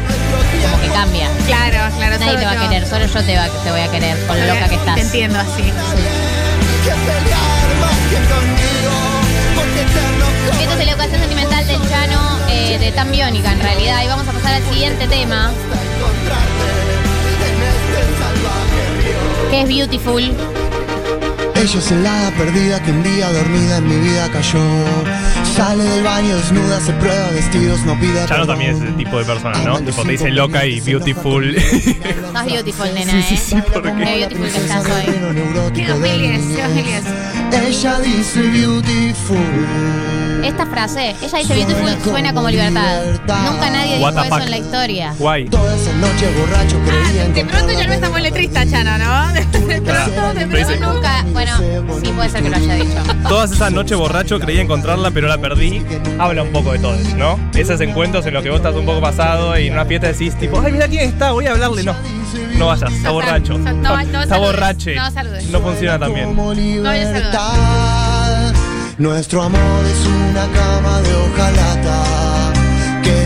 [0.64, 1.28] Como que cambia.
[1.48, 2.20] Claro, claro.
[2.20, 4.46] Nadie te va a querer, solo yo te, va- te voy a querer, con lo
[4.54, 4.96] loca que estás.
[4.96, 5.72] Te entiendo así.
[10.46, 14.02] Como Esta es la educación sentimental del Chano eh, de tan biónica en realidad.
[14.04, 15.52] Y vamos a pasar al siguiente tema,
[19.50, 20.59] que es Beautiful.
[21.62, 24.60] Ella es la hada perdida que un día dormida en mi vida cayó.
[25.56, 28.48] Sale del baño desnuda, se prueba vestidos, no pide Chano perdón.
[28.48, 29.80] también es ese tipo de persona, ¿no?
[29.80, 31.56] Tipo, te dice loca y beautiful.
[31.60, 33.38] Sos beautiful, nena, Sí, sí, ¿eh?
[33.46, 33.92] sí, ¿por qué?
[34.06, 35.04] Qué beautiful que estás hoy.
[35.06, 36.48] Pero neurótico ¿Qué 2010?
[36.48, 37.04] del ¿Qué 2010?
[37.68, 39.38] Ella dice beautiful.
[40.44, 43.02] Esta frase, ella dice beautiful, suena como libertad.
[43.28, 44.42] Nunca nadie dijo eso fuck.
[44.42, 45.14] en la historia.
[45.20, 45.50] Guay.
[45.50, 49.34] Toda esa noche borracho creía De pronto ya no es tan buen letrista, Chano, ¿no?
[49.70, 50.94] De pronto, de Pero pronto.
[50.94, 52.98] nunca, bueno, sí puede ser que lo haya dicho.
[53.28, 55.84] Todas esas noches borracho creía encontrarla, pero la perdí.
[56.18, 57.40] Habla un poco de todo eso, ¿no?
[57.56, 60.36] Esos encuentros en los que vos estás un poco pasado y en una fiesta decís,
[60.36, 61.84] tipo, ay, mira quién está, voy a hablarle.
[61.84, 61.96] No,
[62.58, 63.58] no vayas, está borracho.
[63.58, 64.96] no, no Está saludes, borrache.
[64.96, 65.50] no saludes.
[65.50, 66.36] No funciona tan bien.
[66.56, 68.54] libertad.
[68.98, 72.04] Nuestro amor es una cama de hojalata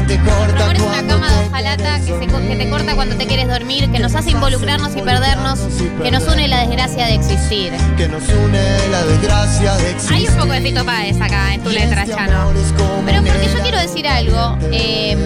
[0.07, 3.25] te corta Amor es una cama de hojalata que, se que te corta cuando te
[3.25, 5.59] quieres dormir, que nos hace involucrarnos y perdernos,
[6.01, 7.71] que nos une la desgracia de existir.
[7.97, 10.17] que nos une la desgracia de existir.
[10.17, 12.51] Hay un poco de Fito Páez acá en tu letra, Chano.
[13.05, 15.17] Pero porque yo quiero decir algo, eh,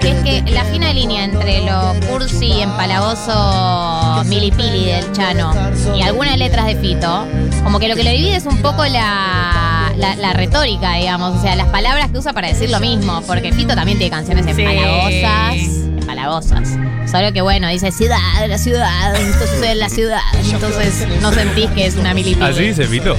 [0.00, 5.52] que es que la fina línea entre lo cursi, empalagoso, milipili del Chano
[5.96, 7.26] y algunas letras de Fito,
[7.64, 11.42] como que lo que lo divide es un poco la, la, la retórica, digamos, o
[11.42, 14.62] sea, las palabras que usa para decir lo mismo, porque Fito también tiene canciones Sí.
[14.62, 15.54] empalagosas,
[15.98, 16.68] empalagosas.
[17.10, 18.18] Solo que bueno, dice ciudad,
[18.48, 20.20] la ciudad, esto sucede en la ciudad,
[20.50, 22.44] entonces no sentís que es una milipili.
[22.46, 23.16] Así dice Vito.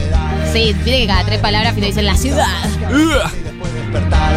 [0.54, 2.48] Sí, tiene que cada tres palabras Fito dice la ciudad.
[2.64, 4.34] despertar.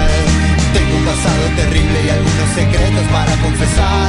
[0.72, 4.08] Tengo un pasado terrible y algunos secretos para confesar.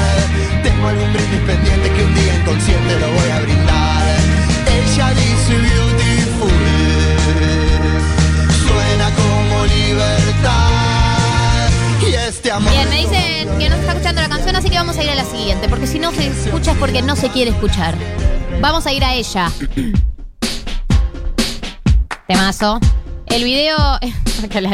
[0.64, 4.08] Tengo algún brindis pendiente que un día inconsciente lo voy a brindar.
[4.68, 5.58] Ella dice
[12.42, 12.72] este amor.
[12.74, 15.10] Bien, me dicen que no se está escuchando la canción, así que vamos a ir
[15.12, 15.70] a la siguiente.
[15.70, 17.96] Porque si no se escucha es porque no se quiere escuchar.
[18.60, 19.52] Vamos a ir a ella.
[22.28, 22.80] Temazo.
[23.28, 23.78] El video.
[24.44, 24.72] Acá la-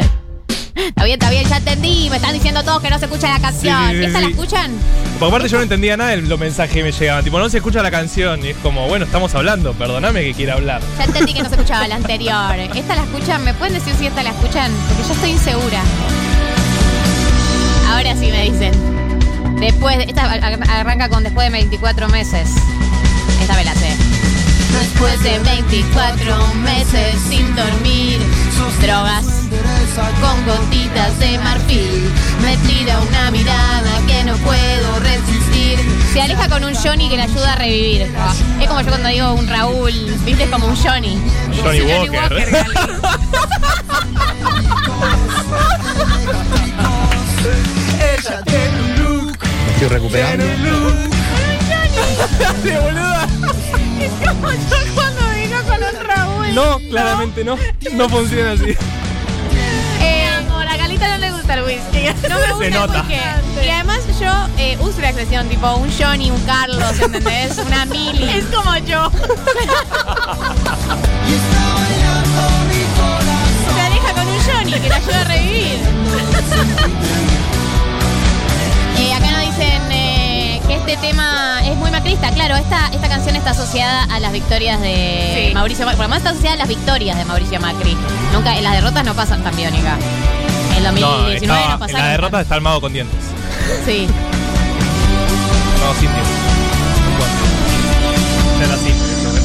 [0.78, 2.08] Está bien, está bien, ya entendí.
[2.08, 3.76] Me están diciendo todos que no se escucha la canción.
[3.90, 4.70] Sí, sí, sí, ¿Esta la escuchan?
[5.18, 7.24] Porque aparte yo no entendía nada de los mensajes que me llegaban.
[7.24, 8.42] Tipo, no se escucha la canción.
[8.44, 9.74] Y es como, bueno, estamos hablando.
[9.74, 10.80] Perdóname que quiera hablar.
[10.96, 12.54] Ya entendí que no se escuchaba la anterior.
[12.74, 13.44] ¿Esta la escuchan?
[13.44, 14.72] ¿Me pueden decir si esta la escuchan?
[14.88, 15.82] Porque yo estoy insegura.
[17.88, 18.72] Ahora sí me dicen.
[19.60, 22.50] Después, de- esta ar- arranca con después de 24 meses.
[23.40, 23.96] Esta me la sé.
[24.80, 28.20] Después de 24 meses sin dormir,
[28.56, 29.24] sus drogas
[30.20, 32.10] con gotitas de marfil,
[32.42, 35.78] me tira una mirada que no puedo resistir.
[36.12, 38.02] Se aleja con un Johnny que le ayuda a revivir.
[38.60, 39.92] Es como yo cuando digo un Raúl,
[40.24, 41.18] viste, es como un Johnny.
[41.62, 42.66] Johnny Johnny Walker.
[49.80, 50.44] Estoy recuperando.
[52.38, 53.28] Dale, boluda.
[54.00, 56.54] Es como yo cuando vino con otra vuelta.
[56.54, 57.56] No, claramente no.
[57.92, 58.76] No funciona así.
[60.00, 62.06] Eh, amor, a Galita no le gusta el whisky.
[62.28, 63.00] No me gusta Se el nota.
[63.02, 63.14] whisky.
[63.64, 67.56] Y además yo eh, uso la expresión tipo un Johnny, un Carlos, ¿entendés?
[67.64, 68.24] Una Mili.
[68.30, 69.10] Es como yo.
[73.74, 75.78] Se aleja con un Johnny que la ayuda a revivir.
[82.20, 82.34] Macrista.
[82.34, 85.54] Claro, esta, esta canción está asociada a las victorias de Sí.
[85.54, 85.96] Mauricio Macri.
[85.96, 87.96] Por lo menos está asociada a las victorias de Mauricio Macri.
[88.32, 89.96] Nunca, en las derrotas no pasan tan biónica.
[90.76, 92.00] En No, 2019 no, estaba- en pasaron.
[92.06, 93.18] la derrota está el mago con dientes.
[93.84, 94.06] Sí.
[95.80, 96.34] Mago sin dientes.
[98.62, 98.92] Era así.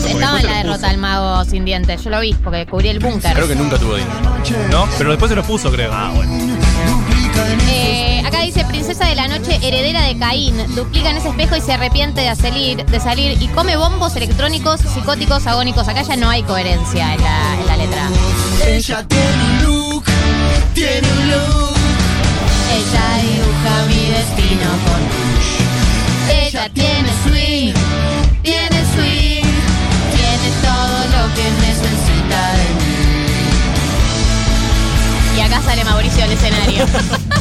[0.01, 2.03] porque Estaba en la derrota el mago sin dientes.
[2.03, 3.33] Yo lo vi porque cubrí el búnker.
[3.33, 4.13] Creo que nunca tuvo dinero.
[4.43, 4.53] puso.
[4.69, 4.87] ¿No?
[4.97, 5.91] Pero después se lo puso, creo.
[5.93, 6.31] Ah, bueno.
[7.69, 8.02] Eh,
[8.71, 12.21] dice princesa de la noche, heredera de Caín, duplica en ese espejo y se arrepiente
[12.21, 15.87] de salir, de salir y come bombos electrónicos, psicóticos, agónicos.
[15.87, 18.09] Acá ya no hay coherencia en la, en la letra.
[18.65, 20.05] Ella tiene un look,
[20.73, 21.75] tiene un look.
[22.73, 25.01] Ella dibuja mi destino con
[26.35, 27.73] Ella tiene swing,
[28.41, 29.45] tiene swing,
[30.15, 32.93] tiene todo lo que necesita de mí.
[35.37, 36.85] Y acá sale Mauricio al escenario.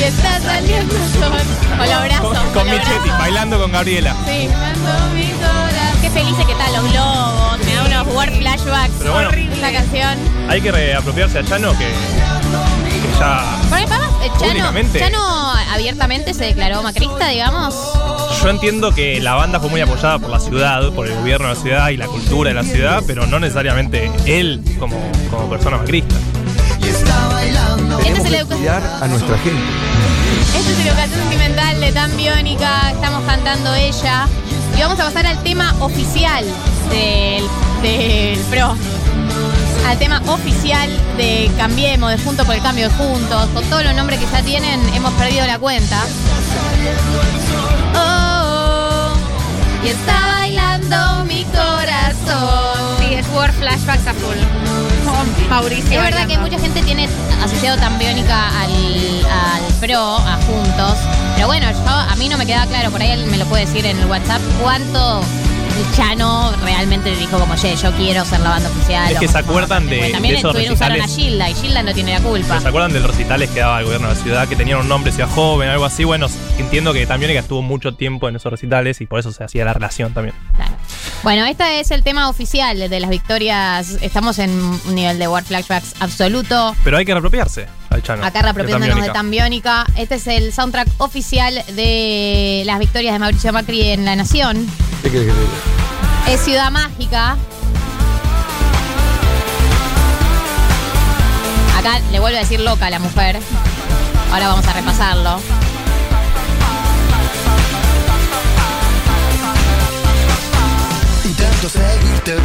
[0.00, 2.38] y está saliendo con, con los brazos.
[2.54, 4.14] Con, Michetti, bailando con Gabriela.
[4.26, 6.00] Sí, dando mi corazón.
[6.00, 8.94] Qué felices que están los globos, me da unos word flashbacks.
[8.98, 9.30] Pero bueno.
[9.30, 10.18] Esta canción.
[10.48, 13.58] Hay que reapropiarse a Chano que, que ya.
[13.68, 14.98] Bueno, además, eh, Chano, Públicamente.
[14.98, 17.74] Chano abiertamente se declaró macrista, digamos.
[18.42, 21.54] Yo entiendo que la banda fue muy apoyada por la ciudad, por el gobierno de
[21.54, 24.96] la ciudad y la cultura de la ciudad, pero no necesariamente él como,
[25.30, 26.14] como persona macrista.
[26.82, 29.62] Este es el educa- Cuidar a nuestra gente.
[30.56, 34.26] Esta es la educación sentimental de Tan Biónica, estamos cantando ella.
[34.76, 36.44] Y vamos a pasar al tema oficial
[36.90, 37.44] del,
[37.82, 38.76] del PRO.
[39.86, 43.46] Al tema oficial de Cambiemos, de Juntos por el Cambio de Juntos.
[43.54, 46.00] Con todos los nombres que ya tienen, hemos perdido la cuenta.
[47.96, 49.12] Oh,
[49.84, 52.96] y está bailando mi corazón.
[53.00, 54.59] Sí, es Word Flashbacks a full.
[55.48, 55.98] Mauricio.
[55.98, 57.08] Es verdad que mucha gente tiene
[57.42, 58.72] asociado tan biónica al,
[59.26, 60.98] al pro, a juntos.
[61.34, 63.66] Pero bueno, yo, a mí no me queda claro, por ahí él me lo puede
[63.66, 65.22] decir en el WhatsApp, cuánto
[65.96, 69.12] Chano realmente dijo como, che, yo quiero ser la banda oficial.
[69.12, 71.16] Es que se acuerdan de- También de esos tuvieron- usaron a recitales.
[71.30, 72.46] Gilda y Gilda no tiene la culpa.
[72.48, 74.78] ¿Pero ¿Se acuerdan de los recitales que daba el gobierno de la ciudad que tenían
[74.80, 76.04] un nombre, sea joven, algo así?
[76.04, 76.26] Bueno,
[76.58, 79.72] entiendo que también estuvo mucho tiempo en esos recitales y por eso se hacía la
[79.74, 80.34] relación también.
[81.22, 83.98] Bueno, este es el tema oficial de las victorias.
[84.00, 86.74] Estamos en un nivel de Word Flashbacks absoluto.
[86.82, 87.66] Pero hay que reapropiarse.
[87.90, 89.84] Acá reapropiándonos de Tambiónica.
[89.96, 94.66] Este es el soundtrack oficial de las victorias de Mauricio Macri en La Nación.
[95.02, 95.52] ¿Qué querés que te diga?
[96.28, 97.36] Es Ciudad Mágica.
[101.76, 103.38] Acá le vuelvo a decir loca a la mujer.
[104.32, 105.40] Ahora vamos a repasarlo.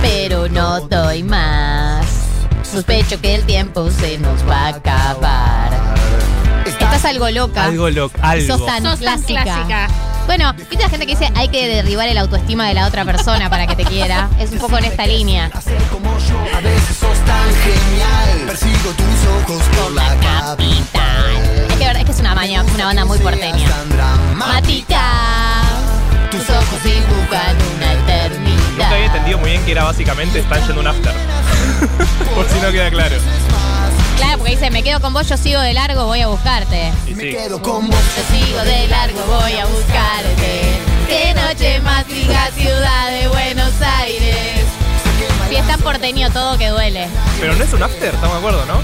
[0.02, 2.05] Pero no doy más.
[2.72, 5.70] Sospecho que el tiempo se nos va a acabar.
[6.66, 7.66] Estás algo loca.
[7.66, 8.18] Algo loco.
[8.22, 8.58] Algo.
[8.58, 9.44] Sos tan Sos tan clásica.
[9.44, 9.88] clásica.
[10.26, 13.50] Bueno, viste la gente que dice hay que derribar el autoestima de la otra persona
[13.50, 14.28] para que te quiera.
[14.40, 15.52] Es un poco en esta línea.
[15.92, 18.48] como yo, a veces sos tan genial.
[18.48, 21.36] Persigo tus ojos por la capital.
[21.70, 23.70] Es que, verdad, es que es una, maña- una banda muy porteña.
[23.96, 25.02] Dramática.
[26.32, 28.60] Tus ojos dibujan una eternidad.
[28.72, 31.14] Nunca había entendido muy bien que era básicamente están yendo un after.
[32.36, 33.16] por si no queda claro.
[34.18, 36.92] Claro, porque dice, me quedo con vos, yo sigo de largo, voy a buscarte.
[37.08, 37.36] Y sí.
[37.62, 38.00] con vos.
[38.16, 40.80] Yo sigo de largo, voy a buscarte.
[41.08, 44.55] Qué noche más fija, ciudad de Buenos Aires.
[45.56, 47.08] Fiesta porteño, todo que duele.
[47.40, 48.82] Pero no es un after, estamos de acuerdo, ¿no?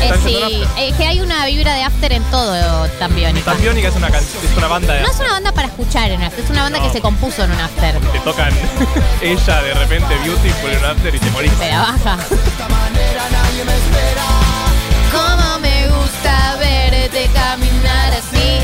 [0.00, 3.34] Eh, sí, es que hay una vibra de after en todo también.
[3.42, 6.22] Tambiónica es una canción, es una banda de No es una banda para escuchar en
[6.22, 6.84] after, es una banda No.
[6.86, 7.98] que se compuso en un after.
[7.98, 8.52] te tocan
[9.22, 11.50] ella de repente beautiful en un after y te morís.
[11.58, 12.16] Se la baja.
[15.10, 17.67] Cómo me gusta verte caminar.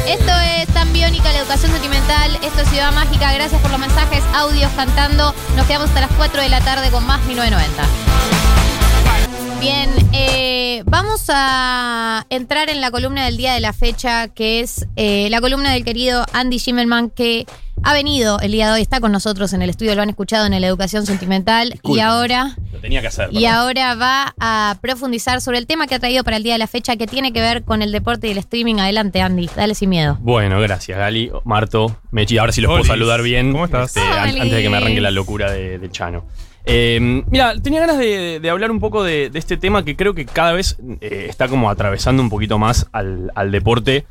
[0.06, 2.30] Esto es tan biónica la educación sentimental.
[2.42, 3.32] Esto es Ciudad Mágica.
[3.32, 5.34] Gracias por los mensajes, audios cantando.
[5.56, 7.84] Nos quedamos hasta las 4 de la tarde con más 1990.
[9.60, 14.86] Bien, eh, vamos a entrar en la columna del día de la fecha, que es
[14.96, 17.46] eh, la columna del querido Andy Schimmelman, que
[17.82, 20.46] ha venido el día de hoy, está con nosotros en el estudio, lo han escuchado
[20.46, 23.28] en la educación sentimental y ahora, Lo tenía que hacer.
[23.30, 23.50] y perdón.
[23.52, 26.66] ahora va a profundizar sobre el tema que ha traído para el día de la
[26.66, 28.76] fecha que tiene que ver con el deporte y el streaming.
[28.76, 30.16] Adelante, Andy, dale sin miedo.
[30.20, 32.38] Bueno, gracias, Gali, Marto, Mechi.
[32.38, 33.52] Ahora sí los puedo saludar bien.
[33.52, 33.88] ¿Cómo estás?
[33.96, 34.40] este, an- Olis.
[34.40, 36.24] antes de que me arranque la locura de, de Chano.
[36.66, 36.98] Eh,
[37.30, 40.24] mira, tenía ganas de, de hablar un poco de, de este tema que creo que
[40.24, 44.06] cada vez eh, está como atravesando un poquito más al, al deporte.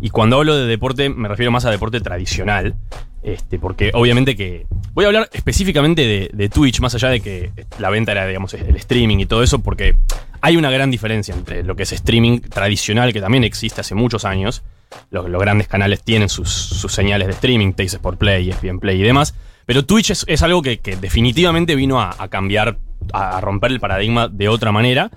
[0.00, 2.74] Y cuando hablo de deporte, me refiero más a deporte tradicional.
[3.22, 4.66] Este, porque obviamente que.
[4.94, 8.74] Voy a hablar específicamente de, Twitch, más allá de que la venta era, digamos, el
[8.76, 9.96] streaming y todo eso, porque
[10.40, 14.24] hay una gran diferencia entre lo que es streaming tradicional, que también existe hace muchos
[14.24, 14.62] años.
[15.10, 19.02] Los, grandes canales tienen sus, sus señales de streaming, Taste Sport Play, ESPN Play y
[19.02, 19.34] demás.
[19.66, 22.78] Pero Twitch es, algo que, definitivamente vino a, cambiar,
[23.12, 25.10] a romper el paradigma de otra manera.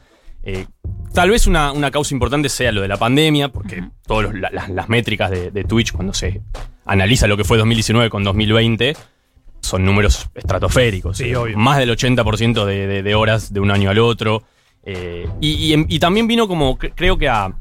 [0.43, 0.65] Eh,
[1.13, 4.89] tal vez una, una causa importante sea lo de la pandemia, porque todas las, las
[4.89, 6.41] métricas de, de Twitch, cuando se
[6.85, 8.95] analiza lo que fue 2019 con 2020,
[9.61, 11.17] son números estratosféricos.
[11.17, 11.57] Sí, Eh, obvio.
[11.57, 14.43] Más del 80% de, de- de horas de un año al otro.
[14.83, 17.53] Eh, y, y también vino como, cre- creo que a,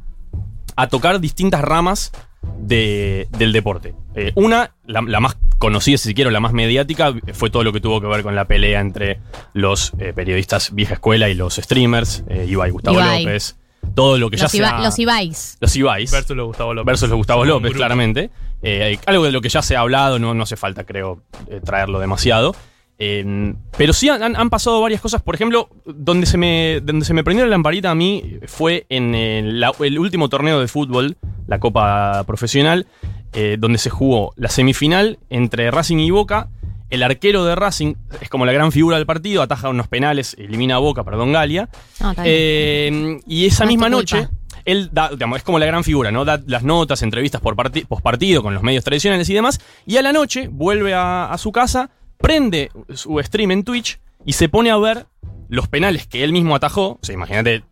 [0.77, 2.13] a tocar distintas ramas
[2.59, 3.95] de- del deporte.
[4.15, 7.81] Eh, una, la, la más conocida, si quiero, la más mediática, fue todo lo que
[7.81, 9.21] tuvo que ver con la pelea entre
[9.53, 13.25] los eh, periodistas vieja escuela y los streamers, eh, Ibai Gustavo Ibai.
[13.25, 13.57] López,
[13.95, 14.81] todo lo que ya Los, Iba- sea...
[14.81, 15.57] los Ibais.
[15.61, 16.11] Los Ibais.
[16.11, 16.87] Versus los Gustavo López.
[16.87, 18.31] Versus los Gustavo López, claramente.
[18.63, 21.61] Eh, algo de lo que ya se ha hablado, no, no hace falta, creo, eh,
[21.65, 22.55] traerlo demasiado.
[23.03, 25.23] Eh, pero sí han, han pasado varias cosas.
[25.23, 29.15] Por ejemplo, donde se me, donde se me prendió la lamparita a mí fue en
[29.15, 31.17] el, la- el último torneo de fútbol,
[31.47, 32.87] la Copa Profesional,
[33.33, 36.49] eh, donde se jugó la semifinal entre Racing y Boca.
[36.91, 40.75] El arquero de Racing es como la gran figura del partido, ataja unos penales, elimina
[40.75, 41.69] a Boca, perdón, Galia.
[42.01, 42.23] No, bien.
[42.27, 44.29] Eh, y esa No misma noche,
[44.65, 46.25] él da, digamos, es como la gran figura, ¿no?
[46.25, 49.61] Da las notas, entrevistas por parti- partido con los medios tradicionales y demás.
[49.87, 51.91] Y a la noche vuelve a, a su casa,
[52.21, 55.07] prende su stream en Twitch y se pone a ver
[55.49, 56.91] los penales que él mismo atajó.
[56.93, 57.65] O sea, imagínate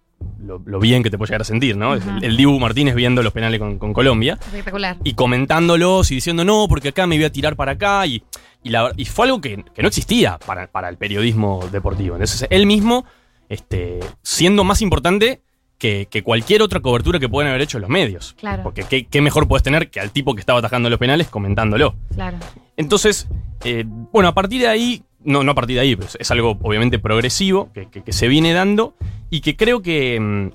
[0.45, 1.95] lo, lo bien que te puede llegar a sentir, ¿no?
[1.95, 4.97] El, el Dibu Martínez viendo los penales con, con Colombia Espectacular.
[5.05, 8.05] y comentándolos y diciendo no, porque acá me voy a tirar para acá.
[8.07, 8.23] Y,
[8.63, 12.17] y, la- y fue algo que, que no existía para, para el periodismo deportivo.
[12.17, 13.05] Entonces, él mismo,
[13.49, 15.41] este, siendo más importante
[15.79, 18.35] que, que cualquier otra cobertura que puedan haber hecho los medios.
[18.41, 18.65] Claro.
[18.65, 21.95] Porque qué, qué mejor puedes tener que al tipo que estaba atajando los penales comentándolo.
[22.15, 22.39] Claro.
[22.79, 23.29] Entonces,
[23.65, 26.57] eh, bueno, a partir de ahí, no, no a partir de ahí, pero es algo
[26.63, 28.95] obviamente progresivo que se viene dando
[29.29, 30.51] y que creo que, mm,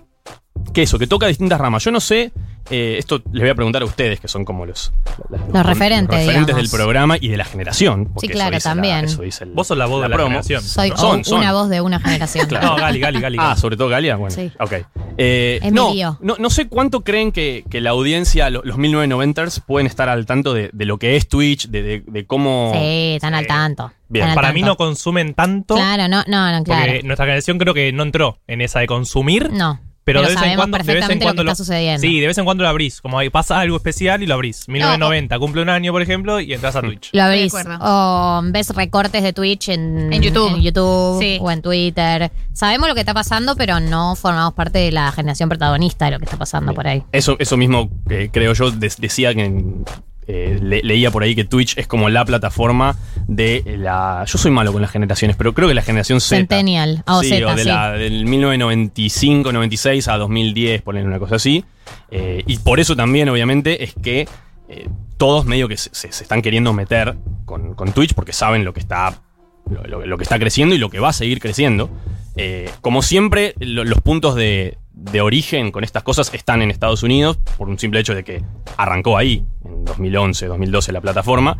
[0.73, 1.83] que eso, que toca distintas ramas.
[1.83, 2.31] Yo no sé,
[2.69, 4.91] eh, esto les voy a preguntar a ustedes, que son como los,
[5.51, 6.55] Los referentes, referentes digamos.
[6.55, 8.09] del programa y de la generación.
[8.19, 9.05] Sí, eso claro, la- también.
[9.05, 10.29] eso dice el- Vos sos la voz de la promo.
[10.29, 10.61] generación.
[10.63, 11.39] Soy Son, son.
[11.39, 12.47] una voz de una generación.
[12.47, 12.67] Claro.
[12.69, 13.37] No, Gali, Gali, Gali.
[13.39, 14.33] Ah, sobre todo Galia, bueno.
[14.35, 14.51] Sí.
[14.59, 14.73] Ok.
[15.17, 19.61] Eh, Es no, no, no sé cuánto creen que, que la audiencia, lo- los 1990ers,
[19.65, 22.71] pueden estar al tanto de, de lo que es Twitch, de, de- de cómo.
[22.73, 23.91] Sí, están al tanto.
[24.09, 25.75] Bien, Para mí no consumen tanto.
[25.75, 26.85] Claro, no, no, no, claro.
[26.85, 29.51] Porque nuestra generación creo que no entró en esa de consumir.
[29.51, 29.79] No.
[30.05, 31.63] Pero, Pero de vez en sabemos cuando, de vez en perfectamente lo cuando que está
[31.63, 32.01] sucediendo.
[32.01, 32.99] Sí, de vez en cuando lo abrís.
[33.01, 34.67] Como ahí pasa algo especial y lo abrís.
[34.67, 37.09] 1990, cumple un año, por ejemplo, y entras a Twitch.
[37.13, 37.53] Lo abrís.
[37.79, 40.55] O ves recortes de Twitch en, En YouTube.
[40.55, 41.37] en YouTube Sí.
[41.41, 42.31] o en Twitter.
[42.53, 46.19] Sabemos lo que está pasando, pero no formamos parte de la generación protagonista de lo
[46.19, 47.03] que está pasando por ahí.
[47.11, 49.63] Eso, eso mismo que creo yo decía que
[50.27, 52.95] eh, le- leía por ahí que Twitch es como la plataforma
[53.27, 54.23] de la.
[54.27, 56.35] Yo soy malo con las generaciones, pero creo que la generación Z.
[56.37, 57.03] Centennial.
[57.05, 57.67] Ah, o sí, Z, o de sí.
[57.69, 61.63] la, del 1995, 96 a 2010, ponen una cosa así.
[62.11, 64.27] Eh, y por eso también, obviamente, es que
[64.69, 64.87] eh,
[65.17, 68.73] todos medio que se, se- se están queriendo meter con, con Twitch porque saben lo
[68.73, 69.15] que está.
[69.69, 71.89] Lo, que está creciendo y lo que va a seguir creciendo.
[72.35, 74.77] Eh, como siempre, lo- los puntos de,
[75.21, 78.43] origen con estas cosas están en Estados Unidos, por un simple hecho de que
[78.77, 81.57] arrancó ahí, en 2011, 2012 la plataforma.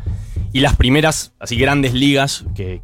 [0.52, 2.82] Y las primeras, así grandes ligas que,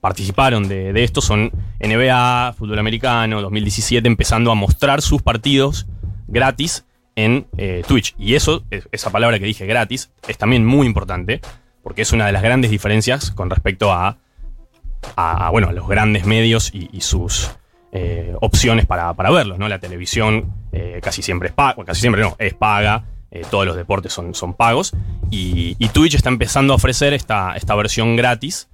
[0.00, 5.86] participaron de, esto son NBA, fútbol americano, 2017, empezando a mostrar sus partidos
[6.26, 6.86] gratis
[7.16, 8.14] en eh, Twitch.
[8.18, 11.40] Y eso, es- esa palabra que dije gratis, es también muy importante,
[11.82, 14.16] porque es una de las grandes diferencias con respecto a,
[15.16, 17.50] a, bueno, los grandes medios y, sus
[17.92, 19.58] eh, opciones para, para verlos.
[19.58, 19.68] ¿no?
[19.68, 23.04] La televisión eh, casi siempre es paga, casi siempre no, es paga.
[23.30, 24.92] eh, todos los deportes son, son pagos.
[25.30, 28.68] Y, Twitch está empezando a ofrecer esta, esta versión gratis.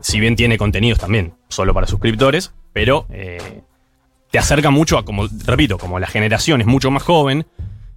[0.00, 3.06] si bien tiene contenidos también solo para suscriptores, pero
[4.30, 7.46] te acerca mucho a, como, repito, como la generación es mucho más joven,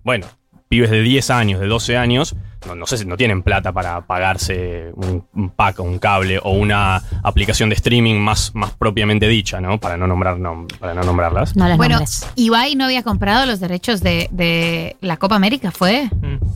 [0.03, 0.27] bueno,
[0.69, 2.35] pibes de 10 años, de 12 años,
[2.67, 6.39] no, no sé si no tienen plata para pagarse un, un pack o un cable
[6.43, 9.79] o una aplicación de streaming más, más propiamente dicha, ¿no?
[9.79, 11.53] Para no, nombrar, nom- para no nombrarlas.
[11.77, 11.99] bueno,
[12.35, 16.09] Ibai no había comprado los derechos de, de la Copa América, ¿fue?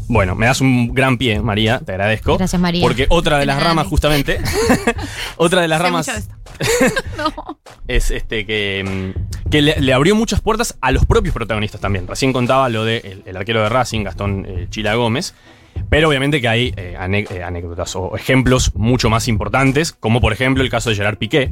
[0.08, 2.38] Bueno, me das un gran pie, María, te agradezco.
[2.38, 2.82] Gracias, María.
[2.82, 4.40] Porque otra de las ramas, justamente,
[5.38, 6.34] otra de las Sé ramas de esto.
[7.88, 9.14] es este que,
[9.46, 12.08] mm, que le, le abrió muchas puertas a los propios protagonistas también.
[12.08, 15.34] Recién contaba lo de el, el arquero de Racing, Gastón eh, Chila Gómez.
[15.90, 16.98] Pero obviamente que hay eh,
[17.30, 21.52] eh, anécdotas o ejemplos mucho más importantes, como por ejemplo el caso de Gerard Piqué.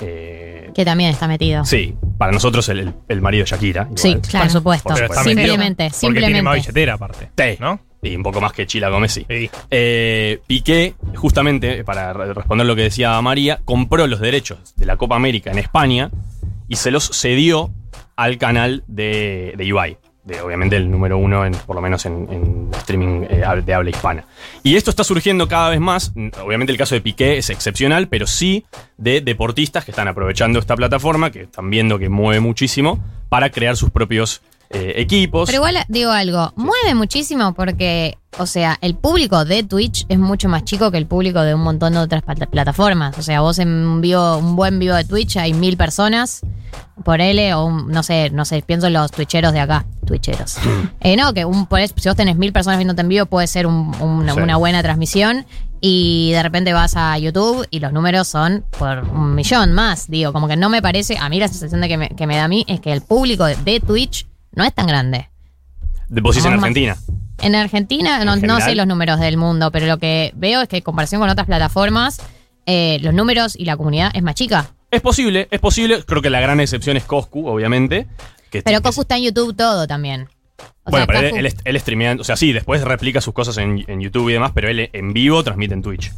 [0.00, 1.64] eh, Que también está metido.
[1.64, 3.82] sí, para nosotros el, el- el marido de Shakira.
[3.84, 3.98] igual.
[3.98, 4.88] Sí, por supuesto.
[4.90, 5.24] Por supuesto.
[5.24, 6.60] Simplemente, Porque tiene más simplemente.
[6.60, 7.30] billetera aparte.
[7.36, 7.80] Sí, ¿no?
[8.02, 9.26] Y un poco más que Chila Gómez, sí.
[9.70, 14.96] Eh, Piqué, justamente, para re- responder lo que decía María, compró los derechos de la
[14.96, 16.10] Copa América en España
[16.68, 17.70] y se los cedió
[18.16, 19.98] al canal de, de Ibai.
[20.22, 24.24] De, obviamente el número uno, en, por lo menos en, streaming eh, de habla hispana.
[24.62, 26.12] Y esto está surgiendo cada vez más.
[26.14, 28.66] Mm, Obviamente el caso de Piqué es excepcional, pero sí
[28.98, 33.76] de deportistas que están aprovechando esta plataforma, que están viendo que mueve muchísimo, para crear
[33.76, 35.46] sus propios eh, equipos.
[35.46, 40.48] Pero igual digo algo, mueve muchísimo porque, o sea, el público de Twitch es mucho
[40.48, 43.18] más chico que el público de un montón de otras plat- plataformas.
[43.18, 46.40] O sea, vos en un, vivo, un buen vivo de Twitch hay mil personas
[47.04, 50.58] por L o un- no sé, no sé, pienso en los twitcheros de acá, twitcheros.
[51.00, 53.66] Eh, no, que un, por si vos tenés mil personas viéndote en vivo puede ser
[53.66, 54.40] un- una, Sí.
[54.40, 55.46] una buena transmisión
[55.80, 60.08] y de repente vas a YouTube y los números son por un millón más.
[60.08, 62.36] Digo, como que no me parece, a mí la sensación de que me, que me
[62.36, 65.28] da a mí es que el público de, de Twitch no es tan grande.
[66.08, 66.96] De vos decís en Argentina.
[67.42, 70.78] En Argentina, no, no sé los números del mundo, pero lo que veo es que
[70.78, 72.20] en comparación con otras plataformas,
[72.66, 74.70] eh, los números y la comunidad es más chica.
[74.90, 76.02] Es posible, es posible.
[76.04, 78.06] Creo que la gran excepción es Coscu, obviamente.
[78.50, 80.28] Que Pero Cocu está en YouTube todo también.
[80.84, 83.32] O bueno, sea, pero él, Coscu- él, él streameando, o sea, sí, después replica sus
[83.32, 86.12] cosas en, en YouTube y demás, pero él en vivo transmite en Twitch.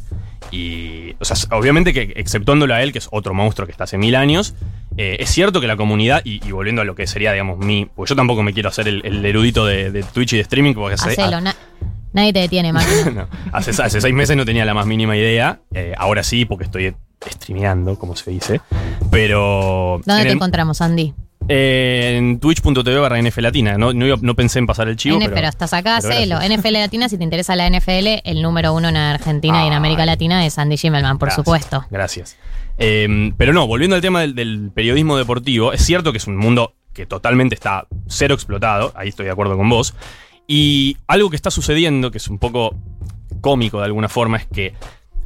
[0.53, 3.97] Y, o sea, obviamente que exceptuándolo a él, que es otro monstruo que está hace
[3.97, 4.53] mil años,
[4.97, 7.85] eh, es cierto que la comunidad, y, y volviendo a lo que sería, digamos, mi,
[7.95, 10.73] pues yo tampoco me quiero hacer el, el erudito de, de Twitch y de streaming,
[10.75, 11.55] porque hace, Hacelo, na-
[12.13, 12.71] nadie te detiene,
[13.15, 16.65] no, hace, hace seis meses no tenía la más mínima idea, eh, ahora sí, porque
[16.65, 16.93] estoy
[17.27, 18.61] streameando, como se dice,
[19.09, 20.01] pero...
[20.05, 21.13] ¿Dónde en te el- encontramos, Andy?
[21.49, 23.77] Eh, en twitch.tv barra NFL Latina.
[23.77, 25.17] No, no, pensé en pasar el chivo.
[25.17, 26.59] N- pero, pero, estás acá, pero gracias.
[26.59, 30.05] NFL Latina, si te interesa la NFL, el número uno en Argentina y en América
[30.05, 31.85] Latina es Andy Schimmelman, por Gracias, supuesto.
[31.89, 32.37] Gracias.
[32.77, 36.37] Eh, pero no, volviendo al tema del, del periodismo deportivo, es cierto que es un
[36.37, 39.93] mundo que totalmente está cero explotado, ahí estoy de acuerdo con vos.
[40.47, 42.75] Y algo que está sucediendo, que es un poco
[43.41, 44.73] cómico de alguna forma, es que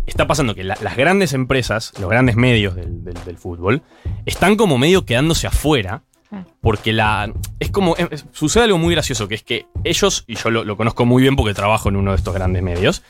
[0.05, 3.81] está pasando que la- las grandes empresas, los grandes medios del, del- del fútbol,
[4.25, 6.03] están como medio quedándose afuera.
[6.61, 7.31] Porque la.
[7.59, 7.95] Es como.
[7.95, 11.21] es- sucede algo muy gracioso, que es que ellos, y yo lo, lo conozco muy
[11.21, 13.03] bien porque trabajo en uno de estos grandes medios,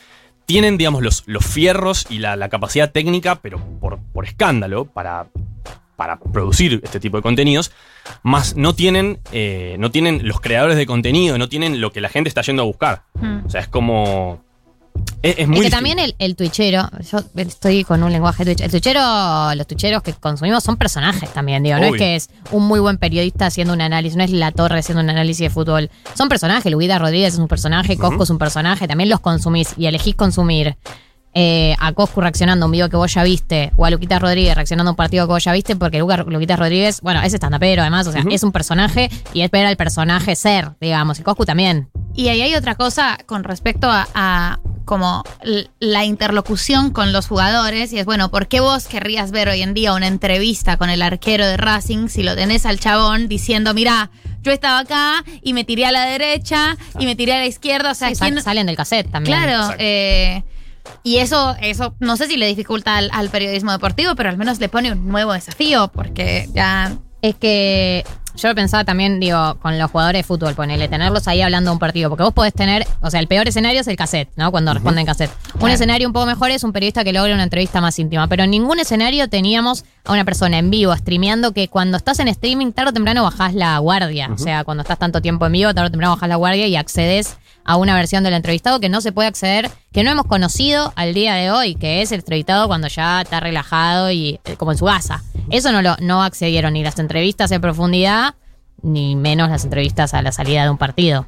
[0.45, 5.27] tienen, digamos, los, los fierros y la, la capacidad técnica, pero por, por escándalo, para,
[5.95, 7.72] para producir este tipo de contenidos,
[8.23, 12.10] más no tienen, eh, no tienen los creadores de contenido, no tienen lo que la
[12.10, 13.03] gente está yendo a buscar.
[13.15, 13.45] Mm.
[13.45, 14.41] O sea, es como.
[15.21, 18.61] Es, es muy Es que también el, el twitchero, yo estoy con un lenguaje twitch.
[18.61, 21.77] El twitchero, los twitcheros que consumimos son personajes también, digo.
[21.77, 24.79] No es que es un muy buen periodista haciendo un análisis, no es La Torre
[24.79, 25.89] haciendo un análisis de fútbol.
[26.15, 26.71] Son personajes.
[26.71, 28.88] Luguita Rodríguez es un personaje, Cosco es un personaje.
[28.88, 30.77] También los consumís y elegís consumir
[31.34, 34.56] eh, a Coscu reaccionando a un video que vos ya viste o a Luquita Rodríguez
[34.56, 37.82] reaccionando a un partido que vos ya viste porque Luca, Luquita Rodríguez, bueno, es estandapero
[37.84, 41.20] además, o sea, es un personaje y espera al personaje ser, digamos.
[41.20, 41.90] Y Coscu también.
[42.16, 45.24] Y ahí hay otra cosa con respecto a, a como
[45.80, 49.74] la interlocución con los jugadores y es bueno, ¿por qué vos querrías ver hoy en
[49.74, 54.10] día una entrevista con el arquero de Racing si lo tenés al chabón diciendo, mira,
[54.44, 57.91] yo estaba acá y me tiré a la derecha y me tiré a la izquierda,
[57.91, 59.38] o sea, Sí, sal- ¿quién- salen del cassette también.
[59.38, 59.76] Claro, Exacto.
[59.80, 60.44] eh,
[61.03, 64.59] y eso, eso no sé si le dificulta al, al periodismo deportivo, pero al menos
[64.59, 66.97] le pone un nuevo desafío, porque ya.
[67.23, 68.05] Es que
[68.38, 71.73] yo lo pensaba también, digo, con los jugadores de fútbol, ponele, tenerlos ahí hablando de
[71.73, 72.09] un partido.
[72.09, 74.51] Porque vos podés tener, o sea, el peor escenario es el cassette, ¿no?
[74.51, 75.31] Cuando responden cassette.
[75.59, 78.27] Un escenario un poco mejor es un periodista que logra una entrevista más íntima.
[78.27, 82.27] Pero en ningún escenario teníamos a una persona en vivo, streameando, que cuando estás en
[82.27, 84.30] streaming, tarde o temprano bajás la guardia.
[84.31, 86.76] O sea, cuando estás tanto tiempo en vivo, tarde o temprano bajás la guardia y
[86.76, 87.38] accedes
[87.68, 91.14] a una versión del entrevistado que no se puede acceder, que no hemos conocido al
[91.14, 94.77] día de hoy, que es el entrevistado cuando ya está relajado y eh, como en
[94.77, 95.23] su casa.
[95.52, 98.35] Eso no lo no accedieron ni las entrevistas en profundidad,
[98.81, 101.27] ni menos las entrevistas a la salida de un partido.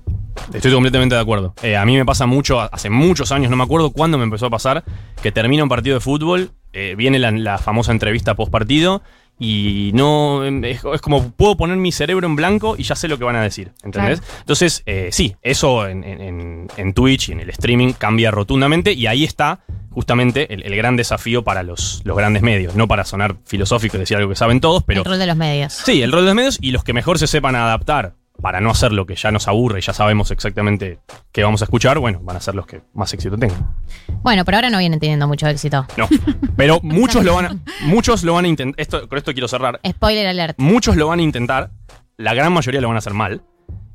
[0.53, 1.53] Estoy completamente de acuerdo.
[1.61, 4.45] Eh, a mí me pasa mucho, hace muchos años, no me acuerdo cuándo me empezó
[4.45, 4.86] a pasar,
[5.22, 9.02] que termina un partido de fútbol, eh, viene la, la famosa entrevista post partido
[9.40, 10.45] y no.
[10.45, 13.24] em, Es, es como puedo poner mi cerebro en blanco y ya sé lo que
[13.24, 13.72] van a decir.
[13.84, 14.22] ¿Entendés?
[14.41, 18.94] Entonces, eh, sí, eso en, en- en- en Twitch y en el streaming cambia rotundamente
[18.94, 19.61] y ahí está
[19.91, 22.76] justamente el, el gran desafío para los, los grandes medios.
[22.76, 25.02] No para sonar filosófico y decir algo que saben todos, pero.
[25.02, 25.74] el rol de los medios.
[25.74, 28.72] Sí, el rol de los medios y los que mejor se sepan adaptar para no
[28.72, 30.99] hacer lo que ya nos aburre y ya sabemos exactamente
[31.32, 33.76] qué vamos a escuchar, bueno, van a ser los que más éxito tengan.
[34.22, 35.86] Bueno, pero ahora no vienen teniendo mucho éxito.
[35.98, 36.07] No.
[36.56, 38.80] Pero muchos lo van a, muchos lo van a intentar.
[38.80, 39.80] Esto, con esto quiero cerrar.
[39.88, 40.57] Spoiler alert.
[40.60, 41.72] Muchos lo van a intentar.
[42.18, 43.44] La gran mayoría lo van a hacer mal.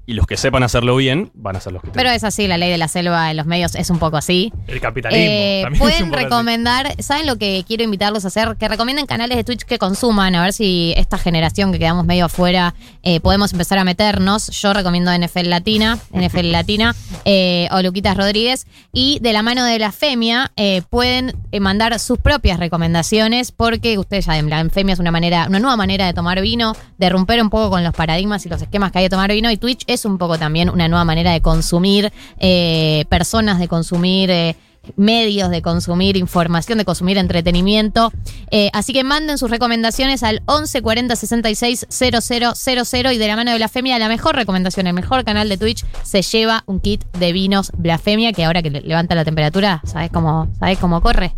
[0.06, 2.58] Y los que sepan hacerlo bien van a ser los que Pero es así, la
[2.58, 4.52] ley de la selva en los medios es un poco así.
[4.66, 5.24] El capitalismo.
[5.24, 6.24] Eh, también es un pueden poco así.
[6.24, 8.56] recomendar, ¿saben lo que quiero invitarlos a hacer?
[8.56, 12.26] Que recomienden canales de Twitch que consuman, a ver si esta generación que quedamos medio
[12.26, 14.48] afuera eh, podemos empezar a meternos.
[14.48, 16.94] Yo recomiendo NFL Latina, NFL Latina
[17.24, 18.66] eh, o Luquitas Rodríguez.
[18.92, 23.98] Y de la mano de la Femia eh, pueden eh, mandar sus propias recomendaciones porque
[23.98, 27.08] ustedes ya ven, la Femia es una manera, una nueva manera de tomar vino, de
[27.08, 29.56] romper un poco con los paradigmas y los esquemas que hay de tomar vino y
[29.56, 34.56] Twitch es un poco también una nueva manera de consumir eh, personas, de consumir eh,
[34.96, 38.12] medios, de consumir información, de consumir entretenimiento.
[38.50, 43.50] Eh, así que manden sus recomendaciones al 11 40 66 000 y de la mano
[43.50, 47.32] de Blasfemia, la mejor recomendación, el mejor canal de Twitch, se lleva un kit de
[47.32, 51.34] vinos Blasfemia que ahora que le- levanta la temperatura, ¿sabes cómo, ¿sabes cómo corre?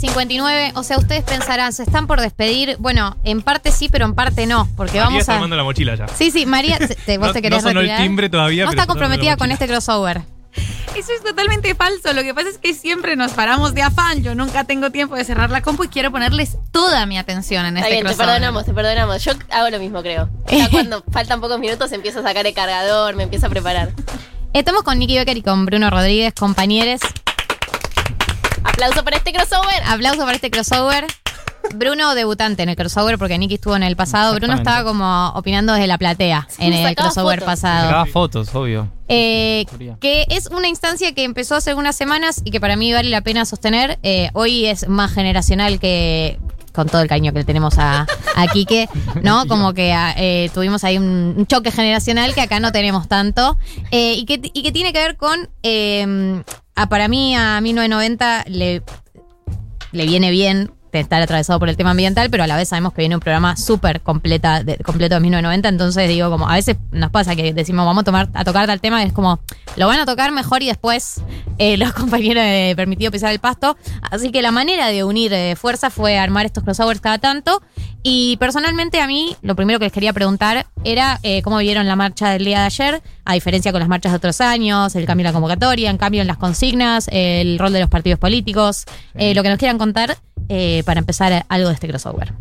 [0.00, 2.76] 15.59, o sea, ustedes pensarán, ¿se están por despedir?
[2.78, 5.34] Bueno, en parte sí, pero en parte no, porque María vamos está a...
[5.36, 6.08] armando la mochila ya.
[6.08, 8.02] Sí, sí, María, te- te- vos No- te querés no sonó el retirar.
[8.02, 10.22] timbre todavía, No pero está comprometida con este crossover.
[10.96, 12.12] Eso es totalmente falso.
[12.12, 14.22] Lo que pasa es que siempre nos paramos de afán.
[14.24, 17.76] Yo nunca tengo tiempo de cerrar la compu y quiero ponerles toda mi atención en
[17.76, 18.26] Está este bien, te crossover.
[18.34, 19.24] perdonamos, te perdonamos.
[19.24, 20.28] Yo hago lo mismo, creo.
[20.50, 23.92] Ya cuando faltan pocos minutos empiezo a sacar el cargador, me empiezo a preparar.
[24.52, 27.00] Estamos con Nicky Becker y con Bruno Rodríguez, compañeros.
[28.64, 29.82] Aplauso para este crossover.
[29.86, 31.06] Aplauso para este crossover.
[31.74, 34.34] Bruno debutante en el crossover porque Nicky estuvo en el pasado.
[34.34, 37.54] Bruno estaba como opinando desde la platea en el crossover fotos.
[37.54, 37.84] pasado.
[37.86, 38.88] Sacaba fotos, obvio.
[39.08, 39.66] Eh,
[40.00, 43.20] que es una instancia que empezó hace algunas semanas y que para mí vale la
[43.20, 43.98] pena sostener.
[44.02, 46.38] Eh, hoy es más generacional que
[46.72, 48.06] con todo el cariño que le tenemos a,
[48.36, 48.88] a Quique,
[49.22, 49.44] ¿no?
[49.48, 53.58] Como que ah, eh, tuvimos ahí un, un choque generacional que acá no tenemos tanto.
[53.90, 55.48] Eh, y, que, y que tiene que ver con,
[56.80, 58.82] eh, a- para mí, a 1990 le,
[59.92, 63.02] le viene bien estar atravesado por el tema ambiental, pero a la vez sabemos que
[63.02, 67.10] viene un programa súper completa de, completo de 1990, entonces digo, como a veces nos
[67.10, 69.40] pasa que decimos, vamos a, tomar, a tocar tal tema, y es como,
[69.76, 71.22] lo van a tocar mejor y después
[71.58, 73.76] eh, los compañeros de Permitido Pisar el Pasto.
[74.02, 77.62] Así que la manera de unir eh, fuerzas fue armar estos crossovers cada tanto.
[78.02, 81.96] Y personalmente a mí, lo primero que les quería preguntar era eh, cómo vieron la
[81.96, 85.22] marcha del día de ayer, a diferencia con las marchas de otros años, el cambio
[85.22, 89.34] en la convocatoria, en cambio en las consignas, el rol de los partidos políticos, eh,
[89.34, 90.16] lo que nos quieran contar
[90.50, 92.34] eh, para empezar algo de este crossover.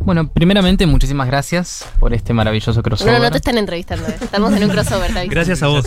[0.00, 3.14] Bueno, primeramente, muchísimas gracias por este maravilloso crossover.
[3.14, 4.06] No, no te están entrevistando.
[4.06, 4.16] eh.
[4.20, 5.10] Estamos en un crossover.
[5.28, 5.86] Gracias a vos.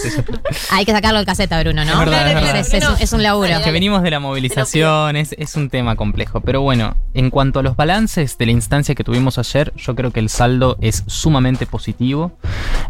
[0.71, 1.91] Hay que sacarlo del caseta, Bruno, ¿no?
[1.91, 2.57] Es verdad, es verdad.
[2.57, 3.49] Es, es un- es un laburo.
[3.63, 6.41] Que venimos de la movilización, es, es un tema complejo.
[6.41, 10.09] Pero bueno, en cuanto a los balances de la instancia que tuvimos ayer, yo creo
[10.11, 12.31] que el saldo es sumamente positivo.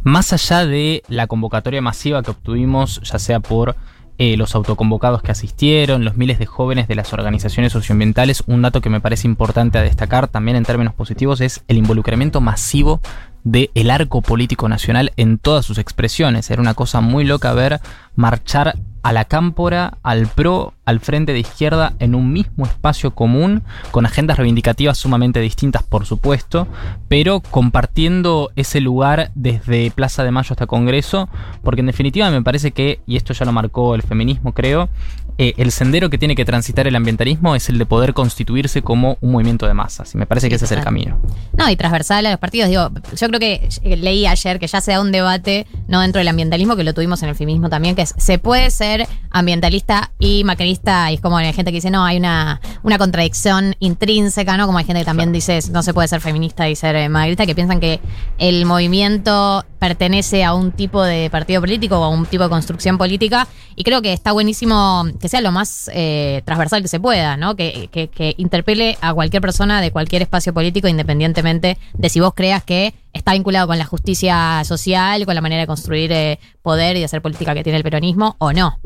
[0.04, 3.76] Más allá de la convocatoria masiva que obtuvimos, ya sea por
[4.18, 8.82] eh, los autoconvocados que asistieron, los miles de jóvenes de las organizaciones socioambientales, un dato
[8.82, 13.02] que me parece importante a destacar también en términos positivos es el involucramiento masivo
[13.44, 16.50] del arco político nacional en todas sus expresiones.
[16.50, 17.80] Era una cosa muy loca ver
[18.16, 23.64] marchar a la cámpora, al PRO, al frente de izquierda en un mismo espacio común,
[23.92, 26.68] con agendas reivindicativas sumamente distintas, por supuesto,
[27.08, 31.30] pero compartiendo ese lugar desde Plaza de Mayo hasta Congreso,
[31.64, 34.90] porque en definitiva me parece que, y esto ya lo marcó el feminismo, creo,
[35.38, 39.18] eh, el sendero que tiene que transitar el ambientalismo es el de poder constituirse como
[39.22, 41.20] un movimiento de masas, y me parece que ese es el camino.
[41.58, 42.70] No, y transversal a los partidos.
[42.70, 46.20] Digo, yo creo que eh, leí ayer que ya se da un debate no dentro
[46.20, 50.12] del ambientalismo, que lo tuvimos en el feminismo también, que es, se puede ser ambientalista
[50.20, 54.58] y macrista, y es como hay gente que dice, no, hay una, una contradicción intrínseca,
[54.58, 54.66] ¿no?
[54.66, 57.46] Como hay gente que también dice, no se puede ser feminista y ser eh, macrista,
[57.46, 58.00] que piensan que
[58.40, 62.98] el movimiento pertenece a un tipo de partido político o a un tipo de construcción
[62.98, 67.38] política, y creo que está buenísimo que sea lo más eh, transversal que se pueda,
[67.38, 67.56] ¿no?
[67.56, 72.34] Que, que- que interpele a cualquier persona de cualquier espacio político, independientemente de si vos
[72.34, 76.98] creas que está vinculado con la justicia social, con la manera de construir eh, poder
[76.98, 78.78] y hacer política que tiene el peronismo o no.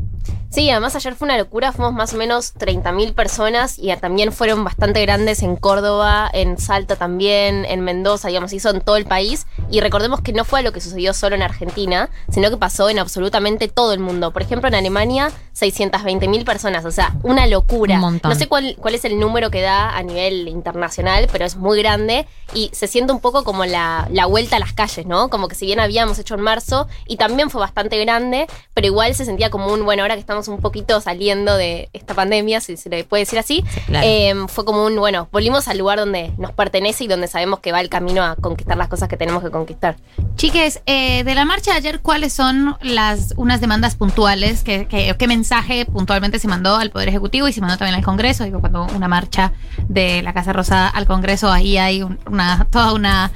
[0.51, 4.65] Sí, además ayer fue una locura, fuimos más o menos 30.000 personas y también fueron
[4.65, 9.47] bastante grandes en Córdoba, en Salta también, en Mendoza, digamos, hizo en todo el país
[9.71, 12.99] Y recordemos que no fue algo que sucedió solo en Argentina, sino que pasó en
[12.99, 14.31] absolutamente todo el mundo.
[14.31, 17.99] Por ejemplo, en Alemania, 620.000 personas, o sea, una locura.
[18.05, 18.19] Un.
[18.21, 21.81] No sé cuál, cuál es el número que da a nivel internacional, pero es muy
[21.81, 25.29] grande y se siente un poco como la, la vuelta a las calles, ¿no?
[25.29, 29.15] Como que si bien habíamos hecho en marzo y también fue bastante grande, pero igual
[29.15, 32.77] se sentía como un, bueno, ahora que estamos un poquito saliendo de esta pandemia, si
[32.77, 34.05] se le puede decir así, claro.
[34.07, 37.71] eh, fue como un, bueno, volvimos al lugar donde nos pertenece y donde sabemos que
[37.71, 39.95] va el camino a conquistar las cosas que tenemos que conquistar.
[40.35, 44.63] Chiques, eh, de la marcha de ayer, ¿cuáles son las unas demandas puntuales?
[44.63, 48.03] ¿Qué, qué, qué mensaje puntualmente se mandó al Poder Ejecutivo y se mandó también al
[48.03, 48.43] Congreso?
[48.43, 49.51] Digo, cuando una marcha
[49.87, 53.31] de la Casa Rosada al Congreso, ahí hay un- una, toda una,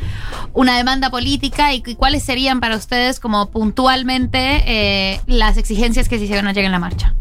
[0.54, 1.74] una demanda política.
[1.74, 6.66] ¿Y, y cuáles serían para ustedes como puntualmente eh, las exigencias que se hicieron ayer
[6.66, 7.14] en la marcha?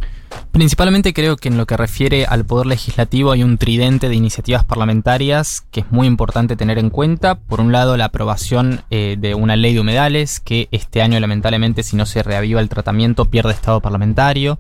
[0.51, 4.65] Principalmente creo que en lo que refiere al poder legislativo hay un tridente de iniciativas
[4.65, 7.37] parlamentarias que es muy importante tener en cuenta.
[7.37, 11.83] Por un lado, la aprobación eh, de una ley de humedales que este año lamentablemente
[11.83, 14.59] si no se reaviva el tratamiento pierde estado parlamentario.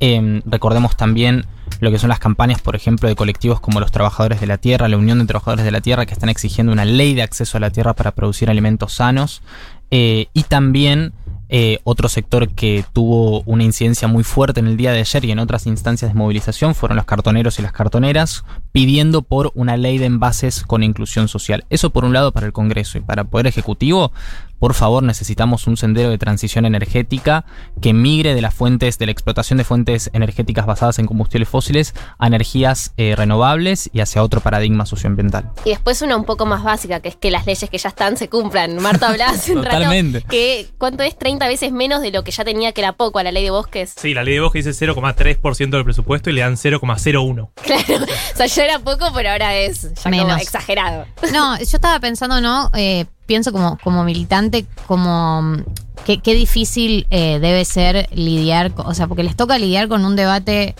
[0.00, 1.46] Eh, recordemos también
[1.80, 4.88] lo que son las campañas, por ejemplo, de colectivos como los Trabajadores de la Tierra,
[4.88, 7.60] la Unión de Trabajadores de la Tierra, que están exigiendo una ley de acceso a
[7.60, 9.42] la tierra para producir alimentos sanos.
[9.90, 11.12] Eh, y también
[11.52, 15.32] eh, otro sector que tuvo una incidencia muy fuerte en el día de ayer y
[15.32, 19.98] en otras instancias de movilización fueron los cartoneros y las cartoneras pidiendo por una ley
[19.98, 21.64] de envases con inclusión social.
[21.68, 24.12] Eso por un lado para el Congreso y para el Poder Ejecutivo,
[24.60, 27.44] por favor necesitamos un sendero de transición energética
[27.80, 31.94] que migre de las fuentes, de la explotación de fuentes energéticas basadas en combustibles fósiles
[32.18, 35.50] a energías eh, renovables y hacia otro paradigma socioambiental.
[35.64, 38.16] Y después una un poco más básica, que es que las leyes que ya están
[38.16, 38.76] se cumplan.
[38.76, 40.22] Marta hablaba hace un rato Totalmente.
[40.28, 43.22] que cuánto es 30 veces menos de lo que ya tenía que era poco a
[43.22, 43.94] la ley de bosques.
[43.96, 47.48] Sí, la ley de bosque dice 0,3% del presupuesto y le dan 0,01.
[47.70, 50.42] Claro, o sea, ya era poco, pero ahora es ya como Menos.
[50.42, 51.06] exagerado.
[51.32, 52.70] No, yo estaba pensando, ¿no?
[52.74, 55.62] Eh, pienso como, como militante, como mm,
[56.04, 60.74] qué, difícil eh, debe ser lidiar, o sea, porque les toca lidiar con un debate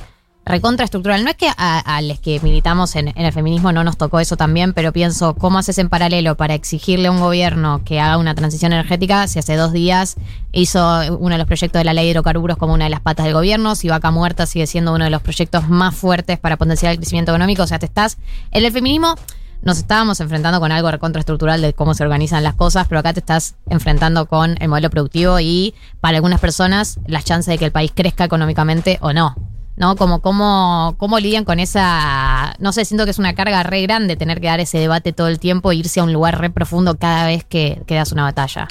[0.44, 1.22] recontraestructural.
[1.22, 4.18] No es que a, a los que militamos en, en el feminismo no nos tocó
[4.18, 8.18] eso también, pero pienso, ¿cómo haces en paralelo para exigirle a un gobierno que haga
[8.18, 10.16] una transición energética si hace dos días
[10.50, 10.80] hizo
[11.20, 13.34] uno de los proyectos de la ley de hidrocarburos como una de las patas del
[13.34, 16.98] gobierno, si Vaca Muerta sigue siendo uno de los proyectos más fuertes para potenciar el
[16.98, 17.62] crecimiento económico?
[17.62, 18.18] O sea, te estás...
[18.50, 19.14] En el feminismo
[19.62, 23.20] nos estábamos enfrentando con algo recontraestructural de cómo se organizan las cosas, pero acá te
[23.20, 27.72] estás enfrentando con el modelo productivo y para algunas personas las chances de que el
[27.72, 29.36] país crezca económicamente o no.
[29.76, 29.96] ¿No?
[29.96, 32.54] Como cómo, cómo lidian con esa.
[32.58, 35.28] No sé, siento que es una carga re grande tener que dar ese debate todo
[35.28, 38.24] el tiempo e irse a un lugar re profundo cada vez que, que das una
[38.24, 38.68] batalla.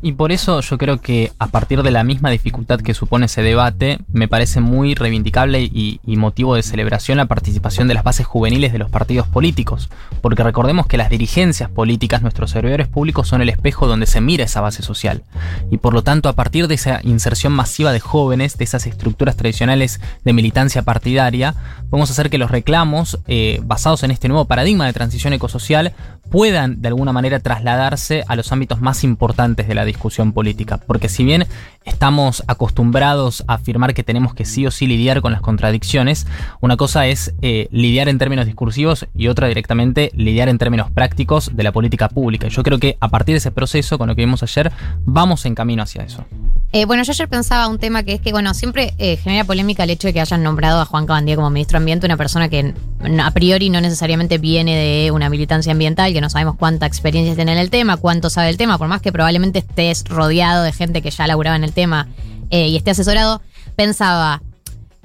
[0.00, 3.42] Y por eso yo creo que a partir de la misma dificultad que supone ese
[3.42, 8.72] debate, me parece muy reivindicable y, motivo de celebración la participación de las bases juveniles
[8.72, 9.88] de los partidos políticos.
[10.20, 14.44] Porque recordemos que las dirigencias políticas, nuestros servidores públicos, son el espejo donde se mira
[14.44, 15.22] esa base social.
[15.70, 19.36] Y por lo tanto, a partir de esa inserción masiva de jóvenes, de esas estructuras
[19.36, 21.54] tradicionales de militancia partidaria,
[21.90, 25.92] podemos hacer que los reclamos, eh, basados en este nuevo paradigma de transición ecosocial,
[26.30, 30.78] puedan de alguna manera trasladarse a los ámbitos más importantes de la discusión política.
[30.78, 31.46] Porque si bien
[31.84, 36.26] estamos acostumbrados a afirmar que tenemos que sí o sí lidiar con las contradicciones,
[36.60, 41.50] una cosa es eh, lidiar en términos discursivos y otra directamente lidiar en términos prácticos
[41.54, 42.48] de la política pública.
[42.48, 44.72] Yo creo que a partir de ese proceso, con lo que vimos ayer,
[45.04, 46.24] vamos en camino hacia eso.
[46.72, 49.84] Eh, bueno, yo ayer pensaba un tema que es que, bueno, siempre eh, genera polémica
[49.84, 52.50] el hecho de que hayan nombrado a Juan Cabandía como ministro de Ambiente, una persona
[52.50, 52.74] que
[53.22, 57.52] a priori no necesariamente viene de una militancia ambiental, que no sabemos cuánta experiencia tiene
[57.52, 61.00] en el tema, cuánto sabe del tema, por más que probablemente estés rodeado de gente
[61.00, 62.08] que ya laburaba en el tema
[62.50, 63.40] eh, y esté asesorado,
[63.76, 64.42] pensaba,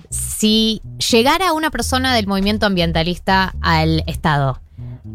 [0.10, 0.82] si
[1.12, 4.60] llegara una persona del movimiento ambientalista al Estado,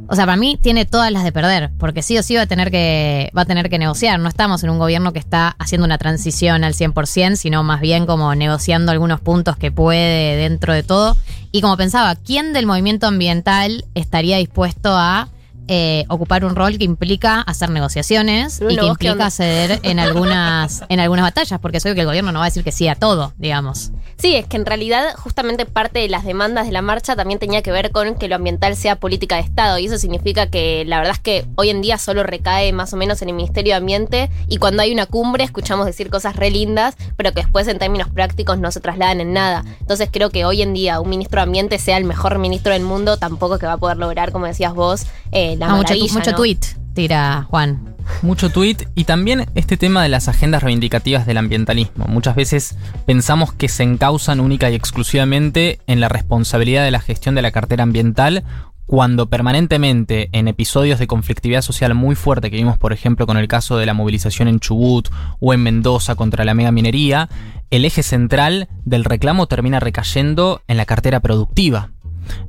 [0.06, 2.46] o sea, para mí tiene todas las de perder, porque sí o sí va a
[2.46, 4.20] tener que, va a tener que negociar.
[4.20, 8.06] No estamos en un gobierno que está haciendo una transición al 100%, sino más bien
[8.06, 11.16] como negociando algunos puntos que puede dentro de todo.
[11.50, 15.28] Y como pensaba, ¿quién del movimiento ambiental estaría dispuesto a
[15.68, 19.80] eh, ocupar un rol que implica hacer negociaciones Bruno, y que ¿vos qué implica ceder
[19.82, 21.60] en algunas, en algunas batallas?
[21.60, 23.92] Porque soy que el gobierno no va a decir que sí a todo, digamos.
[24.16, 27.62] Sí, es que en realidad justamente parte de las demandas de la marcha también tenía
[27.62, 30.98] que ver con que lo ambiental sea política de Estado y eso significa que la
[30.98, 33.76] verdad es que hoy en día solo recae más o menos en el Ministerio de
[33.76, 37.78] Ambiente y cuando hay una cumbre escuchamos decir cosas re lindas, pero que después en
[37.78, 39.64] términos prácticos no se trasladan en nada.
[39.80, 42.82] Entonces creo que hoy en día un ministro de Ambiente sea el mejor ministro del
[42.82, 46.30] mundo tampoco que va a poder lograr, como decías vos, eh, la Ah, mucho, mucho
[46.30, 46.36] ¿no?
[46.36, 46.58] tweet
[46.94, 47.94] tira Juan.
[48.22, 52.06] Mucho tweet y también este tema de las agendas reivindicativas del ambientalismo.
[52.08, 52.76] Muchas veces
[53.06, 57.50] pensamos que se encausan única y exclusivamente en la responsabilidad de la gestión de la
[57.50, 58.44] cartera ambiental
[58.86, 63.46] cuando permanentemente en episodios de conflictividad social muy fuerte que vimos, por ejemplo, con el
[63.46, 65.10] caso de la movilización en Chubut
[65.40, 67.28] o en Mendoza contra la mega minería,
[67.70, 71.90] el eje central del reclamo termina recayendo en la cartera productiva.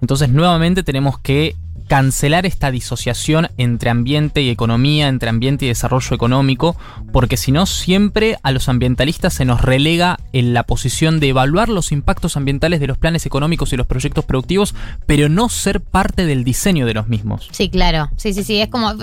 [0.02, 1.56] Entonces, nuevamente tenemos que
[1.90, 6.78] cancelar esta disociación entre ambiente y economía, entre ambiente y desarrollo económico,
[7.11, 11.68] porque si no, siempre a los ambientalistas se nos relega en la posición de evaluar
[11.68, 14.76] los impactos ambientales de los planes económicos y los proyectos productivos,
[15.07, 17.49] pero no ser parte del diseño de los mismos.
[17.52, 18.10] Sí, claro.
[18.18, 18.61] Sí, sí, sí.
[18.61, 18.94] Es como.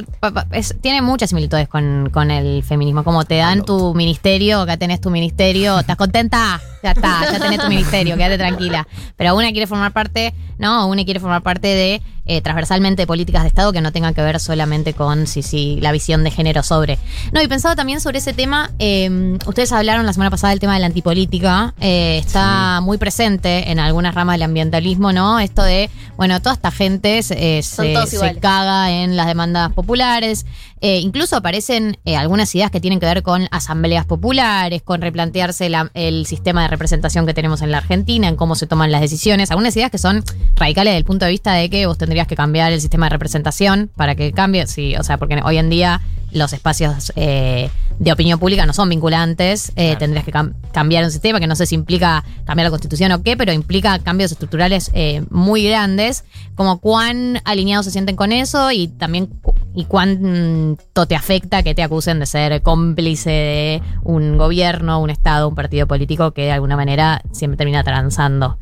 [0.53, 3.03] es- tiene muchas similitudes con, con el feminismo.
[3.03, 5.81] Como te dan tu ministerio, acá tenés tu ministerio.
[5.81, 6.61] ¿Estás contenta?
[6.87, 8.87] Ya está, ya tenés tu ministerio, quédate tranquila.
[9.17, 10.87] Pero una quiere formar parte, ¿no?
[10.87, 14.23] Una quiere formar parte de eh, transversalmente de políticas de Estado que no tengan que
[14.23, 16.99] ver solamente con sí, sí, la visión de género sobre.
[17.33, 18.71] No, y pensaba también sobre ese tema.
[18.79, 21.75] eh, ustedes hablaron la semana pasada del tema de la antipolítica.
[21.81, 25.41] eh, está muy presente en algunas ramas del ambientalismo, ¿no?
[25.41, 28.39] Esto de, bueno, toda esta gente se, se iguales.
[28.41, 30.47] caga en las demandas populares.
[30.82, 35.69] Eh, incluso aparecen eh, algunas ideas que tienen que ver con asambleas populares, con replantearse
[35.70, 39.01] la- el sistema de representación que tenemos en la Argentina, en cómo se toman las
[39.01, 39.51] decisiones.
[39.51, 40.23] Algunas ideas que son
[40.55, 43.11] radicales desde el punto de vista de que vos tendrías que cambiar el sistema de
[43.11, 44.66] representación para que cambie.
[44.66, 48.90] Sí, o sea, porque hoy en día los espacios eh, de opinión pública no son
[48.90, 49.73] vinculantes.
[49.74, 53.23] Tendrías que cam- cambiar un sistema que no sé si implica cambiar la constitución o
[53.23, 54.90] qué, pero implica cambios estructurales
[55.31, 56.24] muy grandes.
[56.55, 59.31] Como cuán alineados se sienten con eso y también
[59.77, 65.48] y cuánto te afecta que te acusen de ser cómplice de un gobierno, un estado,
[65.48, 68.57] un partido político que de alguna manera siempre termina transando.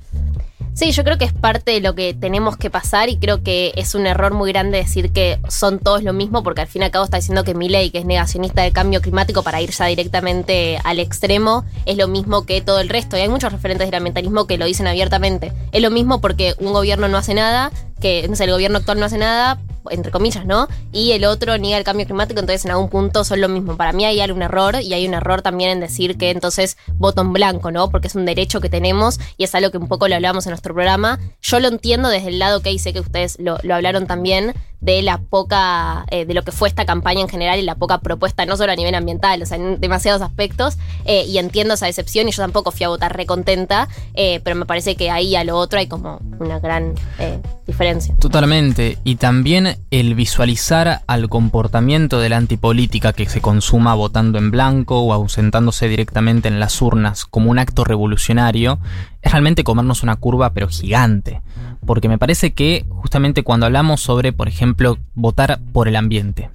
[0.73, 3.73] Sí, yo creo que es parte de lo que tenemos que pasar y creo que
[3.77, 6.87] es un error muy grande decir que son todos lo mismo porque al fin y
[6.87, 9.87] al cabo está diciendo que Milei, que es negacionista del cambio climático para ir ya
[9.87, 13.17] directamente al extremo, es lo mismo que todo el resto.
[13.17, 15.53] Y hay muchos referentes del ambientalismo que lo dicen abiertamente.
[15.71, 17.71] Es lo mismo porque un gobierno no hace nada,
[18.01, 19.59] que no el gobierno actual no hace nada,
[19.91, 20.69] entre comillas, ¿no?
[20.93, 23.77] Y el otro niega el cambio climático, entonces en algún punto son lo mismo.
[23.77, 27.23] Para mí hay un error y hay un error también en decir que entonces voto
[27.23, 27.91] en blanco, ¿no?
[27.91, 30.53] Porque es un derecho que tenemos y es algo que un poco lo hablamos en
[30.55, 31.19] nuestro programa.
[31.43, 35.19] Yo lo entiendo desde el lado que hice que ustedes lo, hablaron también de la
[35.19, 38.57] poca, eh, de lo que fue esta campaña en general y la poca propuesta, no
[38.57, 40.77] solo a nivel ambiental, o sea, en demasiados aspectos,
[41.07, 44.67] eh, y entiendo esa decepción y yo tampoco fui a votar recontenta, eh, pero me
[44.67, 48.15] parece que ahí a lo otro hay como una gran eh, diferencia.
[48.19, 48.99] Totalmente.
[49.05, 55.01] Y también el visualizar al comportamiento de la antipolítica que se consuma votando en blanco
[55.01, 58.79] o ausentándose directamente en las urnas como un acto revolucionario
[59.25, 61.41] es realmente comernos una curva pero gigante.
[61.85, 66.51] Porque me parece que justamente cuando hablamos sobre, por ejemplo, votar por el ambiente,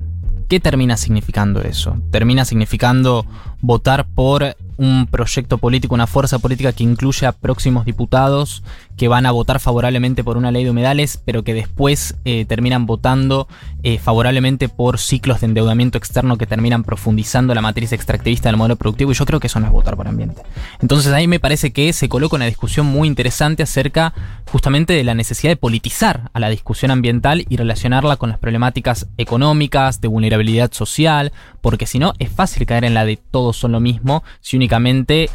[0.48, 1.98] ¿qué termina significando eso?
[2.12, 3.26] Termina significando
[3.62, 8.64] votar por un proyecto político, una fuerza política que incluye a próximos diputados
[8.96, 12.86] que van a votar favorablemente por una ley de humedales, pero que después eh, terminan
[12.86, 13.48] votando
[13.84, 18.78] eh, favorablemente por ciclos de endeudamiento externo que terminan profundizando la matriz extractivista del modelo
[18.78, 20.44] productivo, y yo creo que eso no es votar por ambiente.
[20.82, 24.14] Entonces ahí me parece que se coloca una discusión muy interesante acerca
[24.52, 29.08] justamente de la necesidad de politizar a la discusión ambiental y relacionarla con las problemáticas
[29.18, 31.32] económicas, de vulnerabilidad social,
[31.62, 34.69] porque si no es fácil caer en la de todos son lo mismo si únicamente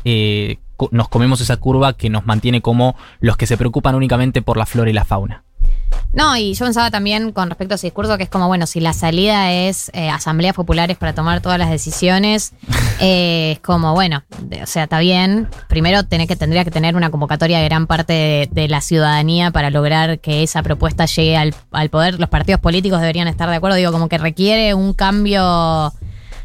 [0.05, 0.59] eh,
[0.91, 4.67] nos comemos esa curva que nos mantiene como los que se preocupan únicamente por la
[4.67, 5.45] flora y la fauna.
[6.13, 8.79] No, y yo pensaba también con respecto a ese discurso que es como, bueno, si
[8.81, 12.53] la salida es eh, asambleas populares para tomar todas las decisiones,
[13.01, 15.49] eh, es como, bueno, de- o sea, está bien.
[15.69, 19.51] Primero tenés que, tendría que tener una convocatoria de gran parte de, de la ciudadanía
[19.51, 22.21] para lograr que esa propuesta llegue al, al poder.
[22.21, 23.77] Los partidos políticos deberían estar de acuerdo.
[23.77, 25.93] Digo, como que requiere un cambio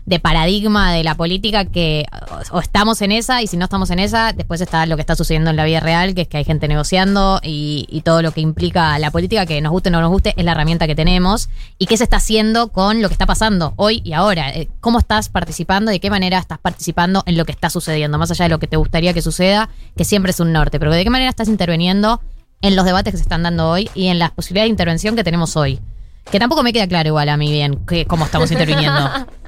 [0.09, 2.05] de paradigma de la política que
[2.51, 5.15] o, estamos en esa y si no estamos en esa, después está lo que está
[5.15, 8.31] sucediendo en la vida real, que es que hay gente negociando y, y todo lo
[8.31, 10.95] que implica la política, que nos guste o no nos guste, es la herramienta que
[10.95, 14.49] tenemos y qué se está haciendo con lo que está pasando hoy y ahora.
[14.49, 15.91] Eh, ¿Cómo estás participando?
[15.91, 18.17] ¿De qué manera estás participando en lo que está sucediendo?
[18.17, 20.91] Más allá de lo que te gustaría que suceda, que siempre es un norte, pero
[20.91, 22.19] ¿de qué manera estás interviniendo
[22.61, 25.23] en los debates que se están dando hoy y en las posibilidades de intervención que
[25.23, 25.79] tenemos hoy?
[26.31, 29.09] Que tampoco me queda claro igual a mí bien que, cómo estamos interviniendo.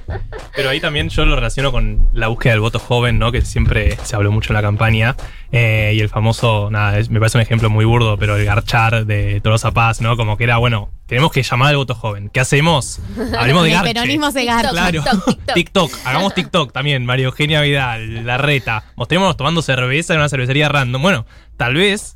[0.55, 3.31] Pero ahí también yo lo relaciono con la búsqueda del voto joven, ¿no?
[3.31, 5.15] Que siempre se habló mucho en la campaña.
[5.51, 9.05] Eh, y el famoso, nada, es- me parece un ejemplo muy burdo, pero el garchar
[9.05, 10.15] de Tolosa Paz, ¿no?
[10.17, 12.29] Como que era, bueno, tenemos que llamar al voto joven.
[12.29, 12.99] ¿Qué hacemos?
[13.37, 13.93] Hablemos de El garche.
[13.93, 14.69] peronismo se garcha.
[14.71, 15.03] Claro.
[15.53, 18.83] TikTok, hagamos TikTok también, Mario Eugenia Vidal, la reta.
[18.95, 21.01] Mostrémonos tomando cerveza en una cervecería random.
[21.01, 21.25] Bueno,
[21.57, 22.15] tal vez,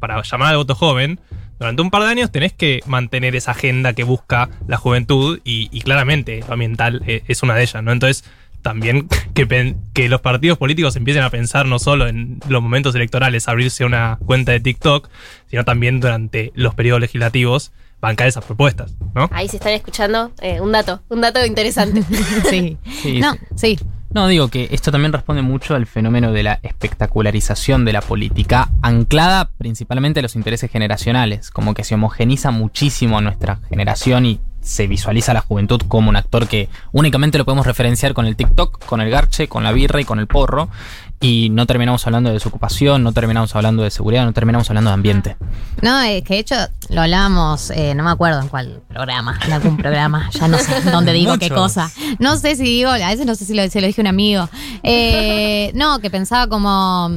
[0.00, 1.20] para llamar al voto joven,
[1.58, 5.68] durante un par de años tenés que mantener esa agenda que busca la juventud y,
[5.72, 7.92] y claramente lo ambiental eh, es una de ellas, ¿no?
[7.92, 8.24] Entonces,
[8.62, 12.94] también que, pen- que los partidos políticos empiecen a pensar no solo en los momentos
[12.94, 15.08] electorales, abrirse una cuenta de TikTok,
[15.50, 19.30] sino también durante los periodos legislativos bancar esas propuestas, ¿no?
[19.32, 22.02] Ahí si están escuchando, eh, un dato, un dato interesante.
[22.50, 22.76] sí.
[23.02, 23.76] Sí, no, sí.
[23.76, 23.78] sí.
[24.14, 28.70] No, digo que esto también responde mucho al fenómeno de la espectacularización de la política,
[28.80, 34.40] anclada principalmente a los intereses generacionales, como que se homogeniza muchísimo a nuestra generación y
[34.60, 38.36] se visualiza a la juventud como un actor que únicamente lo podemos referenciar con el
[38.36, 40.68] TikTok, con el garche, con la birra y con el porro,
[41.24, 44.94] y no terminamos hablando de desocupación, no terminamos hablando de seguridad, no terminamos hablando de
[44.94, 45.36] ambiente.
[45.80, 46.54] No, es que de hecho
[46.90, 50.82] lo hablábamos, eh, no me acuerdo en cuál programa, en algún programa, ya no sé
[50.92, 51.90] dónde digo qué cosa.
[52.18, 54.08] No sé si digo, a veces no sé si lo, se lo dije a un
[54.08, 54.50] amigo.
[54.82, 57.10] Eh, no, que pensaba como.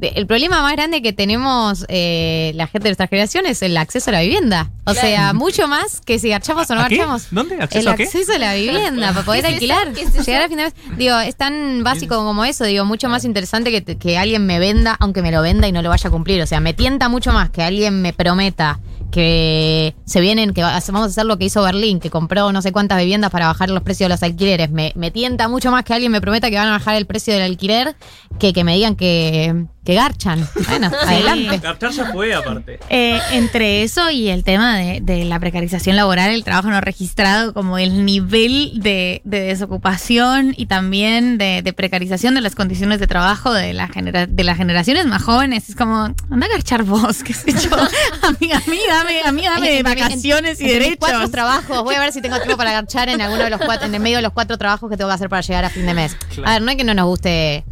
[0.00, 4.10] El problema más grande que tenemos eh, la gente de nuestra generación es el acceso
[4.10, 4.70] a la vivienda.
[4.86, 5.00] O Claro.
[5.08, 6.96] sea, mucho más que si garchamos o no ¿A qué?
[6.96, 7.26] garchamos.
[7.30, 7.54] ¿Dónde?
[7.54, 8.02] El ¿Acceso a qué?
[8.04, 9.92] acceso a la vivienda, para poder alquilar.
[9.92, 10.26] ¿Qué es?
[10.26, 10.74] Llegar a fin de mes.
[10.98, 12.64] Digo, es tan básico como eso.
[12.64, 15.72] Digo, mucho más interesante que, te- que alguien me venda, aunque me lo venda y
[15.72, 16.42] no lo vaya a cumplir.
[16.42, 18.80] O sea, me tienta mucho más que alguien me prometa
[19.10, 22.60] que se vienen, que va- vamos a hacer lo que hizo Berlín, que compró no
[22.62, 24.70] sé cuántas viviendas para bajar los precios de los alquileres.
[24.70, 27.32] Me, me tienta mucho más que alguien me prometa que van a bajar el precio
[27.32, 27.94] del alquiler
[28.40, 30.48] que que me digan que, que garchan.
[30.68, 31.58] Bueno, adelante.
[31.58, 32.78] Garchar ya fue, aparte.
[32.88, 37.52] Eh, entre eso y el tema de, de la precarización laboral, el trabajo no registrado,
[37.52, 43.06] como el nivel de, de desocupación y también de, de precarización de las condiciones de
[43.06, 47.22] trabajo de, la genera- de las generaciones más jóvenes, es como, anda a garchar vos,
[47.24, 47.76] qué sé yo.
[48.22, 50.96] Amiga, a mí dame, a mí dame Entre- vacaciones y derechos.
[50.98, 51.82] cuatro trabajos.
[51.84, 54.00] Voy a ver si tengo tiempo para garchar en alguno de los cuatro, en el
[54.00, 56.16] medio de los cuatro trabajos que tengo que hacer para llegar a fin de mes.
[56.44, 57.64] A ver, no es que no nos guste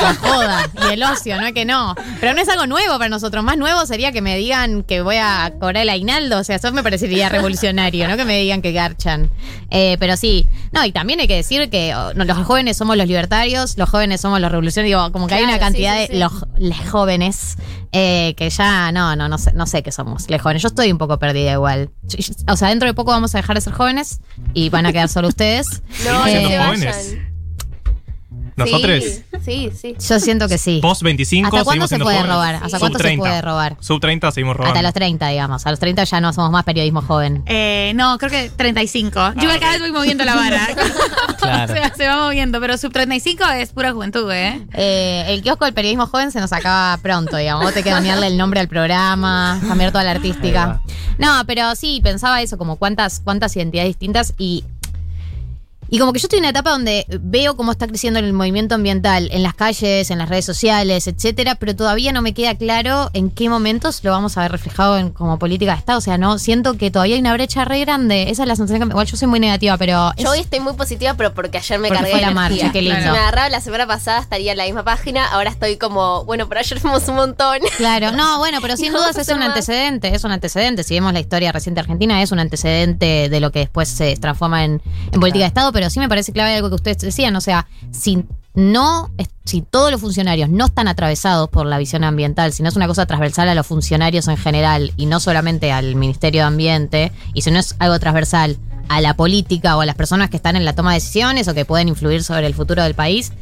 [0.00, 1.94] la joda y el ocio, no es que no.
[2.20, 3.42] Pero no es algo nuevo para nosotros.
[3.44, 6.38] Más nuevo sería que me digan que voy a cobrar el aguinaldo.
[6.38, 8.16] O sea, eso me parecería revolucionario, ¿no?
[8.16, 9.30] Que me digan que garchan.
[9.70, 10.46] Eh, pero sí.
[10.72, 13.88] No, y también hay que decir que oh, no, los jóvenes somos los libertarios, los
[13.88, 14.98] jóvenes somos los revolucionarios.
[15.00, 17.56] Digo, como que hay una sí, cantidad sí, de los les jóvenes
[17.92, 20.62] eh, que ya no, no, no sé, no sé qué somos, les jóvenes.
[20.62, 21.90] Yo estoy un poco perdida igual.
[22.48, 24.20] O sea, dentro de poco vamos a dejar de ser jóvenes
[24.52, 25.82] y van a quedar solo ustedes.
[26.04, 26.96] No, Eh, no se jóvenes.
[26.96, 27.33] vayan.
[28.56, 29.02] Nosotros,
[29.44, 29.94] Sí, sí.
[30.08, 30.78] Yo siento que sí.
[30.80, 32.32] post 25, ¿Hasta cuándo se puede jóvenes.
[32.34, 32.54] robar?
[32.62, 33.20] ¿Hasta cuánto se 30.
[33.20, 33.76] puede robar?
[33.80, 34.72] Sub 30 seguimos robando.
[34.74, 35.66] Hasta los 30, digamos.
[35.66, 37.42] A los 30 ya no somos más periodismo joven.
[37.46, 39.34] Eh, no, creo que 35.
[39.36, 40.68] Yo cada vez voy moviendo la vara.
[41.38, 41.72] Claro.
[41.74, 44.66] o sea, se va moviendo, pero sub 35 es pura juventud, ¿eh?
[44.72, 47.64] Eh, el kiosco del periodismo joven se nos acaba pronto, digamos.
[47.64, 50.80] Vos te que cambiarle el nombre al programa, cambiar toda la artística.
[51.18, 54.64] No, pero sí, pensaba eso, como cuántas, cuántas identidades distintas y.
[55.94, 58.74] Y como que yo estoy en una etapa donde veo cómo está creciendo el movimiento
[58.74, 63.10] ambiental en las calles, en las redes sociales, etcétera, pero todavía no me queda claro
[63.12, 65.98] en qué momentos lo vamos a ver reflejado en, como política de Estado.
[65.98, 68.28] O sea, no siento que todavía hay una brecha re grande.
[68.28, 70.58] Esa es la sensación que me- igual yo soy muy negativa, pero Yo hoy estoy
[70.58, 72.50] muy positiva, pero porque ayer me Porque cargué fue la energía.
[72.64, 72.98] marcha, qué lindo.
[73.00, 76.48] Si me agarraba la semana pasada estaría en la misma página, ahora estoy como, bueno,
[76.48, 77.58] pero ayer fuimos un montón.
[77.76, 79.50] Claro, no, bueno, pero sin No dudas es un más.
[79.50, 80.82] antecedente, es un antecedente.
[80.82, 84.64] Si vemos la historia reciente argentina, es un antecedente de lo que después se transforma
[84.64, 87.40] en, en política de Estado, pero sí me parece clave algo que ustedes decían, o
[87.40, 88.24] sea, si
[88.54, 89.10] no,
[89.44, 92.86] si todos los funcionarios no están atravesados por la visión ambiental, si no es una
[92.86, 97.42] cosa transversal a los funcionarios en general y no solamente al Ministerio de Ambiente, y
[97.42, 98.56] si no es algo transversal
[98.88, 101.54] a la política o a las personas que están en la toma de decisiones o
[101.54, 103.32] que pueden influir sobre el futuro del país,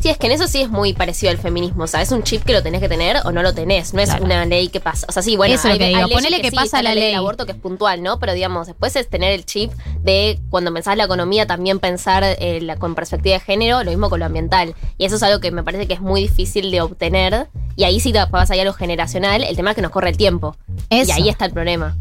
[0.00, 1.84] Sí, es que en eso sí es muy parecido al feminismo.
[1.84, 3.92] O sea, es un chip que lo tenés que tener o no lo tenés.
[3.92, 4.24] No es Claro.
[4.24, 5.06] una ley que pasa.
[5.08, 7.16] O sea, sí, bueno, Eso hay, que hay Ponele que sí, pasa la ley del
[7.16, 8.18] aborto que es puntual, ¿no?
[8.18, 9.70] Pero digamos, después es tener el chip
[10.02, 14.08] de cuando pensás la economía también pensar eh, la- con perspectiva de género, lo mismo
[14.08, 14.74] con lo ambiental.
[14.96, 17.48] Y eso es algo que me parece que es muy difícil de obtener.
[17.76, 19.44] Y ahí sí te vas allá a lo generacional.
[19.44, 20.56] El tema es que nos corre el tiempo.
[20.88, 21.94] Y ahí está el problema.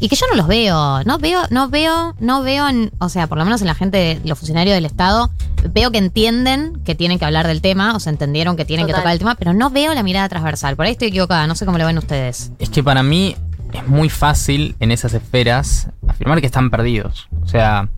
[0.00, 3.26] Y que yo no los veo, no veo, no veo, no veo, en, o sea,
[3.26, 5.30] por lo menos en la gente, los funcionarios del Estado,
[5.72, 8.92] veo que entienden que tienen que hablar del tema, o sea, entendieron que tienen que
[8.92, 10.76] tocar el tema, pero no veo la mirada transversal.
[10.76, 12.50] Por ahí estoy equivocada, no sé cómo lo ven ustedes.
[12.58, 13.36] Es que para mí
[13.72, 17.28] es muy fácil en esas esferas afirmar que están perdidos.
[17.42, 17.88] O sea,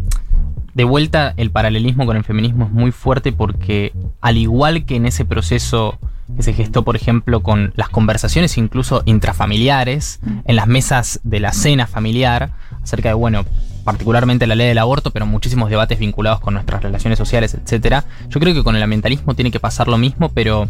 [0.77, 5.07] de vuelta el paralelismo con el feminismo es muy fuerte porque al igual que en
[5.07, 5.99] ese proceso
[6.37, 11.55] que se gestó, por ejemplo, con las conversaciones incluso intrafamiliares, en las mesas de la
[11.55, 12.51] cena familiar,
[12.83, 13.47] acerca de, bueno,
[13.85, 18.05] particularmente la ley del aborto, pero muchísimos debates vinculados con nuestras relaciones sociales, etcétera.
[18.29, 20.69] Yo creo que con el ambientalismo tiene que pasar lo mismo, pero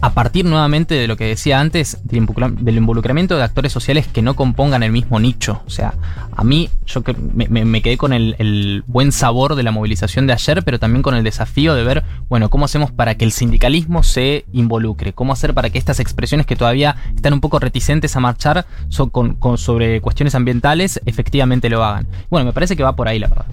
[0.00, 4.06] a partir nuevamente de lo que decía antes, del, involucra- del involucramiento de actores sociales
[4.06, 5.62] que no compongan el mismo nicho.
[5.66, 5.94] O sea,
[6.36, 7.02] a mí yo
[7.34, 11.24] me, quedé con el, buen sabor de la movilización de ayer, pero también con el
[11.24, 15.70] desafío de ver, bueno, cómo hacemos para que el sindicalismo se involucre, cómo hacer para
[15.70, 18.66] que estas expresiones que todavía están un poco reticentes a marchar
[19.10, 22.06] con- sobre cuestiones ambientales, efectivamente lo hagan.
[22.30, 23.46] Bueno, me parece que va por ahí la verdad.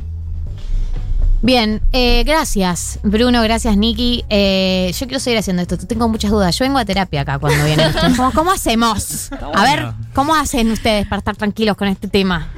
[1.46, 4.26] Bien, eh, gracias Bruno, gracias Nikki.
[4.32, 6.58] Eh, yo quiero seguir haciendo esto, tengo muchas dudas.
[6.58, 8.14] Yo vengo a terapia acá cuando vienen ustedes.
[8.18, 9.30] ¿Cómo, cómo hacemos?
[9.54, 12.50] A ver, ¿cómo hacen ustedes para estar tranquilos con este tema?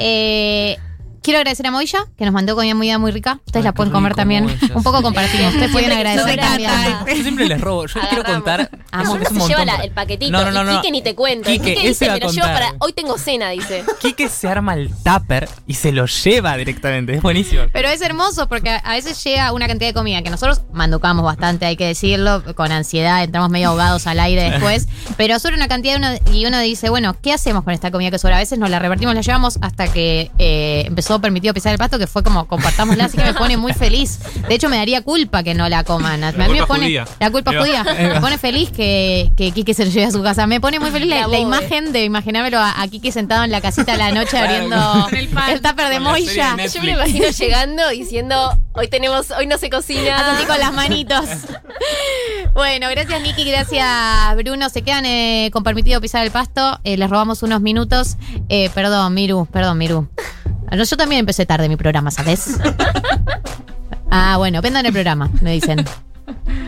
[0.00, 0.76] Eh,
[1.22, 3.40] quiero agradecer a Moilla, que nos mandó comida muy, muy rica.
[3.46, 4.44] Ustedes la pueden comer también.
[4.74, 5.52] Un poco compartimos.
[5.54, 6.70] Ustedes pueden agradecer también.
[7.08, 7.86] Yo siempre les robo.
[7.86, 8.70] Yo quiero contar.
[8.92, 10.32] Amo es Se lleva la- el paquetito.
[10.32, 10.80] No, no, no, y no.
[10.80, 11.48] Quique ni te cuento.
[11.48, 12.62] Quique, Quique, ese dice, va a me lo llevo contar.
[12.62, 12.74] para.
[12.80, 13.84] Hoy tengo cena, dice.
[14.00, 17.14] Quique se arma el tupper y se lo lleva directamente.
[17.14, 17.62] Es buenísimo.
[17.72, 21.66] Pero es hermoso porque a veces llega una cantidad de comida que nosotros manducamos bastante,
[21.66, 25.96] hay que decirlo, con ansiedad, entramos medio ahogados al aire después, pero sobra una cantidad
[25.96, 28.36] uno, y uno dice, bueno, ¿qué hacemos con esta comida que sobra?
[28.36, 31.98] A veces nos la revertimos, la llevamos hasta que eh, empezó permitido pisar el pasto,
[31.98, 34.20] que fue como compartámosla, así que me pone muy feliz.
[34.48, 36.22] De hecho, me daría culpa que no la coman.
[36.22, 37.04] A mí me culpa pone, judía.
[37.18, 37.84] La culpa judía.
[37.84, 40.46] Me pone feliz que, que Quique se lo lleve a su casa.
[40.46, 43.50] Me pone muy feliz la, La la imagen de imaginármelo a, a Quique sentado en
[43.50, 45.28] la casita a la noche abriendo el,
[45.60, 46.54] tupper de la Moya.
[46.56, 50.34] de Yo me imagino llegando diciendo, hoy tenemos, hoy no se cocina.
[50.36, 51.24] Así con las manitos.
[52.54, 53.86] bueno, gracias Niki, gracias
[54.36, 54.68] Bruno.
[54.68, 56.80] Se quedan eh, con permitido pisar el pasto.
[56.84, 58.16] Eh, les robamos unos minutos.
[58.48, 60.08] Eh, perdón, Miru, perdón, Miru.
[60.70, 62.58] No, yo también empecé tarde mi programa, ¿sabes?
[64.10, 65.84] ah, bueno, vendan el programa, me dicen.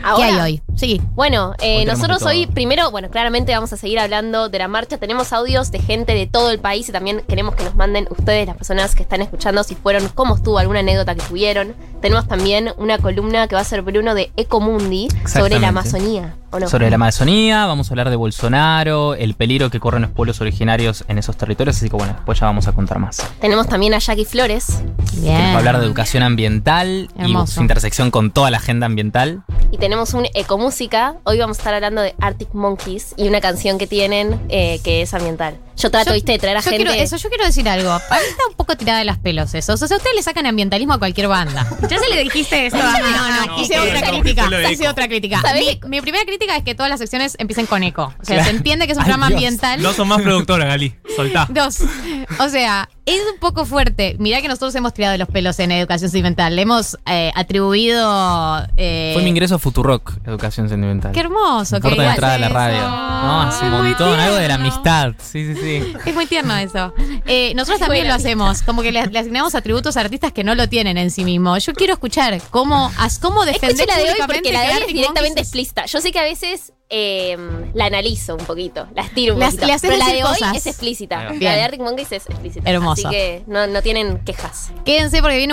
[0.03, 0.61] Ahora- ¿Qué hay hoy?
[0.75, 1.01] Sí.
[1.13, 4.97] Bueno, eh, Hoy nosotros hoy, primero, bueno, claramente vamos a seguir hablando de la marcha.
[4.97, 8.47] Tenemos audios de gente de todo el país y también queremos que nos manden ustedes,
[8.47, 11.73] las personas que están escuchando, si fueron, cómo estuvo, alguna anécdota que tuvieron.
[12.01, 16.35] Tenemos también una columna que va a ser Bruno de Ecomundi sobre la Amazonía.
[16.51, 16.67] ¿o no?
[16.67, 21.03] Sobre la Amazonía, vamos a hablar de Bolsonaro, el peligro que corren los pueblos originarios
[21.07, 23.17] en esos territorios, así que bueno, después ya vamos a contar más.
[23.41, 24.67] Tenemos también a Jackie Flores.
[25.19, 28.85] Que nos va a hablar de educación ambiental y su intersección con toda la agenda
[28.85, 29.41] ambiental.
[29.71, 31.17] Y tenemos un ecomúsica.
[31.23, 35.01] Hoy vamos a estar hablando de Arctic Monkeys y una canción que tienen eh, que
[35.01, 35.57] es ambiental.
[35.77, 36.85] Yo trato, Yo- viste, de traer a Yo gente.
[36.85, 37.91] quiero, eso, yo quiero decir algo.
[37.91, 39.73] A mí está un poco tirada de las pelos eso.
[39.73, 41.67] O sea, ustedes le sacan ambientalismo a cualquier banda.
[41.89, 44.49] Ya se le dijiste esto a No, no, no, hice no, otra no, crítica.
[44.49, 45.41] de Hice otra crítica.
[45.53, 48.13] Mi, mi primera crítica es que todas las secciones empiecen con eco.
[48.21, 48.43] O sea, Claro.
[48.51, 49.37] se entiende que es un Ay, programa Dios.
[49.37, 49.81] ambiental.
[49.81, 50.95] No son más productora, Gali.
[51.15, 51.47] Soltá.
[51.49, 51.79] Dos.
[52.39, 54.15] O sea, es un poco fuerte.
[54.19, 56.55] Mirá que nosotros hemos tirado de los pelos en educación sentimental.
[56.55, 58.67] Le hemos eh, atribuido.
[58.77, 61.11] eh, Fue mi ingreso a Futurock, Educación Sentimental.
[61.11, 61.79] Qué hermoso.
[61.79, 62.81] Corta qué de igual entrada a la radio.
[62.81, 65.13] No, hace un montón, algo de la amistad.
[65.19, 65.62] Sí, sí, sí.
[66.05, 66.93] Es muy tierno eso.
[67.25, 70.55] Eh, nosotros también lo hacemos, como que le, le asignamos atributos a artistas que no
[70.55, 71.65] lo tienen en sí mismos.
[71.65, 74.93] Yo quiero escuchar cómo, as- cómo defender la de hoy porque la de hoy es
[74.93, 75.85] directamente explícita.
[75.85, 77.35] Yo sé que a veces eh,
[77.73, 79.65] la analizo un poquito, la estiro un Le- poquito.
[79.65, 80.55] le pero la de hoy cosas.
[80.57, 81.33] es explícita.
[81.39, 82.69] La de Arctic Monkeys es explícita.
[82.69, 83.07] Hermoso.
[83.07, 84.71] Así que no, no tienen quejas.
[84.85, 85.51] Quédense porque viene